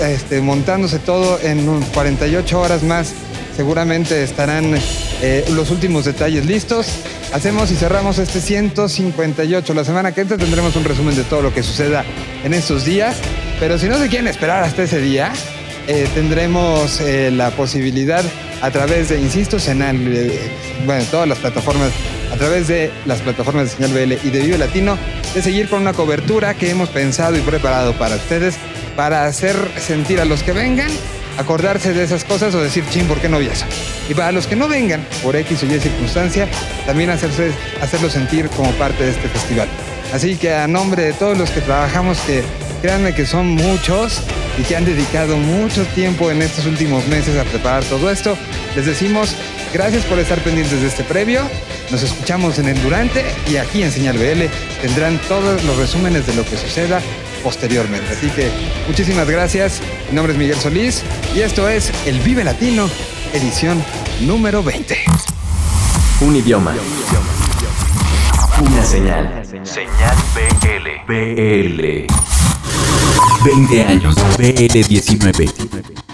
este, 0.00 0.40
montándose 0.40 0.98
todo 0.98 1.38
en 1.40 1.68
un 1.68 1.82
48 1.82 2.60
horas 2.60 2.82
más, 2.82 3.12
seguramente 3.56 4.22
estarán 4.22 4.74
eh, 5.22 5.44
los 5.52 5.70
últimos 5.70 6.04
detalles 6.04 6.46
listos. 6.46 6.86
Hacemos 7.32 7.70
y 7.72 7.76
cerramos 7.76 8.18
este 8.18 8.40
158. 8.40 9.74
La 9.74 9.84
semana 9.84 10.12
que 10.12 10.20
entra 10.20 10.38
tendremos 10.38 10.76
un 10.76 10.84
resumen 10.84 11.16
de 11.16 11.24
todo 11.24 11.42
lo 11.42 11.52
que 11.52 11.62
suceda 11.62 12.04
en 12.44 12.54
estos 12.54 12.84
días. 12.84 13.16
Pero 13.58 13.78
si 13.78 13.88
no 13.88 13.98
se 13.98 14.08
quieren 14.08 14.28
esperar 14.28 14.62
hasta 14.62 14.84
ese 14.84 15.00
día, 15.00 15.32
eh, 15.88 16.08
tendremos 16.14 17.00
eh, 17.00 17.30
la 17.30 17.50
posibilidad 17.50 18.22
a 18.62 18.70
través 18.70 19.08
de, 19.08 19.20
insisto, 19.20 19.58
Senal, 19.58 19.96
eh, 20.08 20.50
bueno, 20.84 21.04
todas 21.10 21.28
las 21.28 21.38
plataformas, 21.38 21.90
a 22.32 22.36
través 22.36 22.68
de 22.68 22.90
las 23.04 23.20
plataformas 23.20 23.64
de 23.64 23.70
Señal 23.76 23.92
BL 23.92 24.26
y 24.26 24.30
de 24.30 24.40
Vive 24.40 24.58
Latino, 24.58 24.96
de 25.34 25.42
seguir 25.42 25.68
con 25.68 25.82
una 25.82 25.92
cobertura 25.92 26.54
que 26.54 26.70
hemos 26.70 26.88
pensado 26.88 27.36
y 27.36 27.40
preparado 27.40 27.92
para 27.94 28.16
ustedes, 28.16 28.56
para 28.96 29.26
hacer 29.26 29.56
sentir 29.78 30.20
a 30.20 30.24
los 30.24 30.42
que 30.42 30.52
vengan, 30.52 30.90
acordarse 31.38 31.92
de 31.92 32.02
esas 32.02 32.24
cosas 32.24 32.54
o 32.54 32.62
decir, 32.62 32.84
chin, 32.90 33.06
¿por 33.06 33.18
qué 33.18 33.28
no 33.28 33.38
vi? 33.38 33.48
Y 34.08 34.14
para 34.14 34.32
los 34.32 34.46
que 34.46 34.56
no 34.56 34.68
vengan, 34.68 35.06
por 35.22 35.36
X 35.36 35.62
o 35.62 35.66
Y 35.66 35.78
circunstancia, 35.78 36.48
también 36.86 37.10
hacerse, 37.10 37.52
hacerlo 37.82 38.08
sentir 38.08 38.48
como 38.50 38.70
parte 38.72 39.04
de 39.04 39.10
este 39.10 39.28
festival. 39.28 39.68
Así 40.12 40.36
que 40.36 40.54
a 40.54 40.66
nombre 40.66 41.02
de 41.02 41.12
todos 41.12 41.36
los 41.36 41.50
que 41.50 41.60
trabajamos, 41.60 42.18
que 42.20 42.42
créanme 42.80 43.14
que 43.14 43.26
son 43.26 43.48
muchos 43.48 44.22
y 44.58 44.62
que 44.62 44.76
han 44.76 44.84
dedicado 44.84 45.36
mucho 45.36 45.84
tiempo 45.94 46.30
en 46.30 46.42
estos 46.42 46.66
últimos 46.66 47.06
meses 47.08 47.38
a 47.38 47.44
preparar 47.44 47.84
todo 47.84 48.10
esto, 48.10 48.36
les 48.74 48.86
decimos 48.86 49.34
gracias 49.72 50.04
por 50.04 50.18
estar 50.18 50.38
pendientes 50.40 50.80
de 50.80 50.86
este 50.86 51.04
previo. 51.04 51.42
Nos 51.90 52.02
escuchamos 52.02 52.58
en 52.58 52.68
el 52.68 52.82
durante 52.82 53.24
y 53.50 53.56
aquí 53.56 53.82
en 53.82 53.92
Señal 53.92 54.18
BL 54.18 54.46
tendrán 54.80 55.18
todos 55.28 55.62
los 55.64 55.76
resúmenes 55.76 56.26
de 56.26 56.34
lo 56.34 56.44
que 56.44 56.56
suceda 56.56 57.00
posteriormente. 57.42 58.12
Así 58.12 58.28
que 58.30 58.50
muchísimas 58.88 59.28
gracias. 59.28 59.80
Mi 60.10 60.16
nombre 60.16 60.32
es 60.32 60.38
Miguel 60.38 60.58
Solís 60.58 61.02
y 61.34 61.40
esto 61.40 61.68
es 61.68 61.92
El 62.06 62.18
Vive 62.20 62.44
Latino, 62.44 62.88
edición 63.32 63.82
número 64.20 64.62
20. 64.62 64.96
Un 66.22 66.36
idioma. 66.36 66.74
Una 68.60 68.84
señal. 68.84 69.42
Señal 69.64 70.16
BL. 70.34 71.06
BL. 71.06 72.35
20 73.44 73.84
años. 73.84 74.16
BL19. 74.38 76.05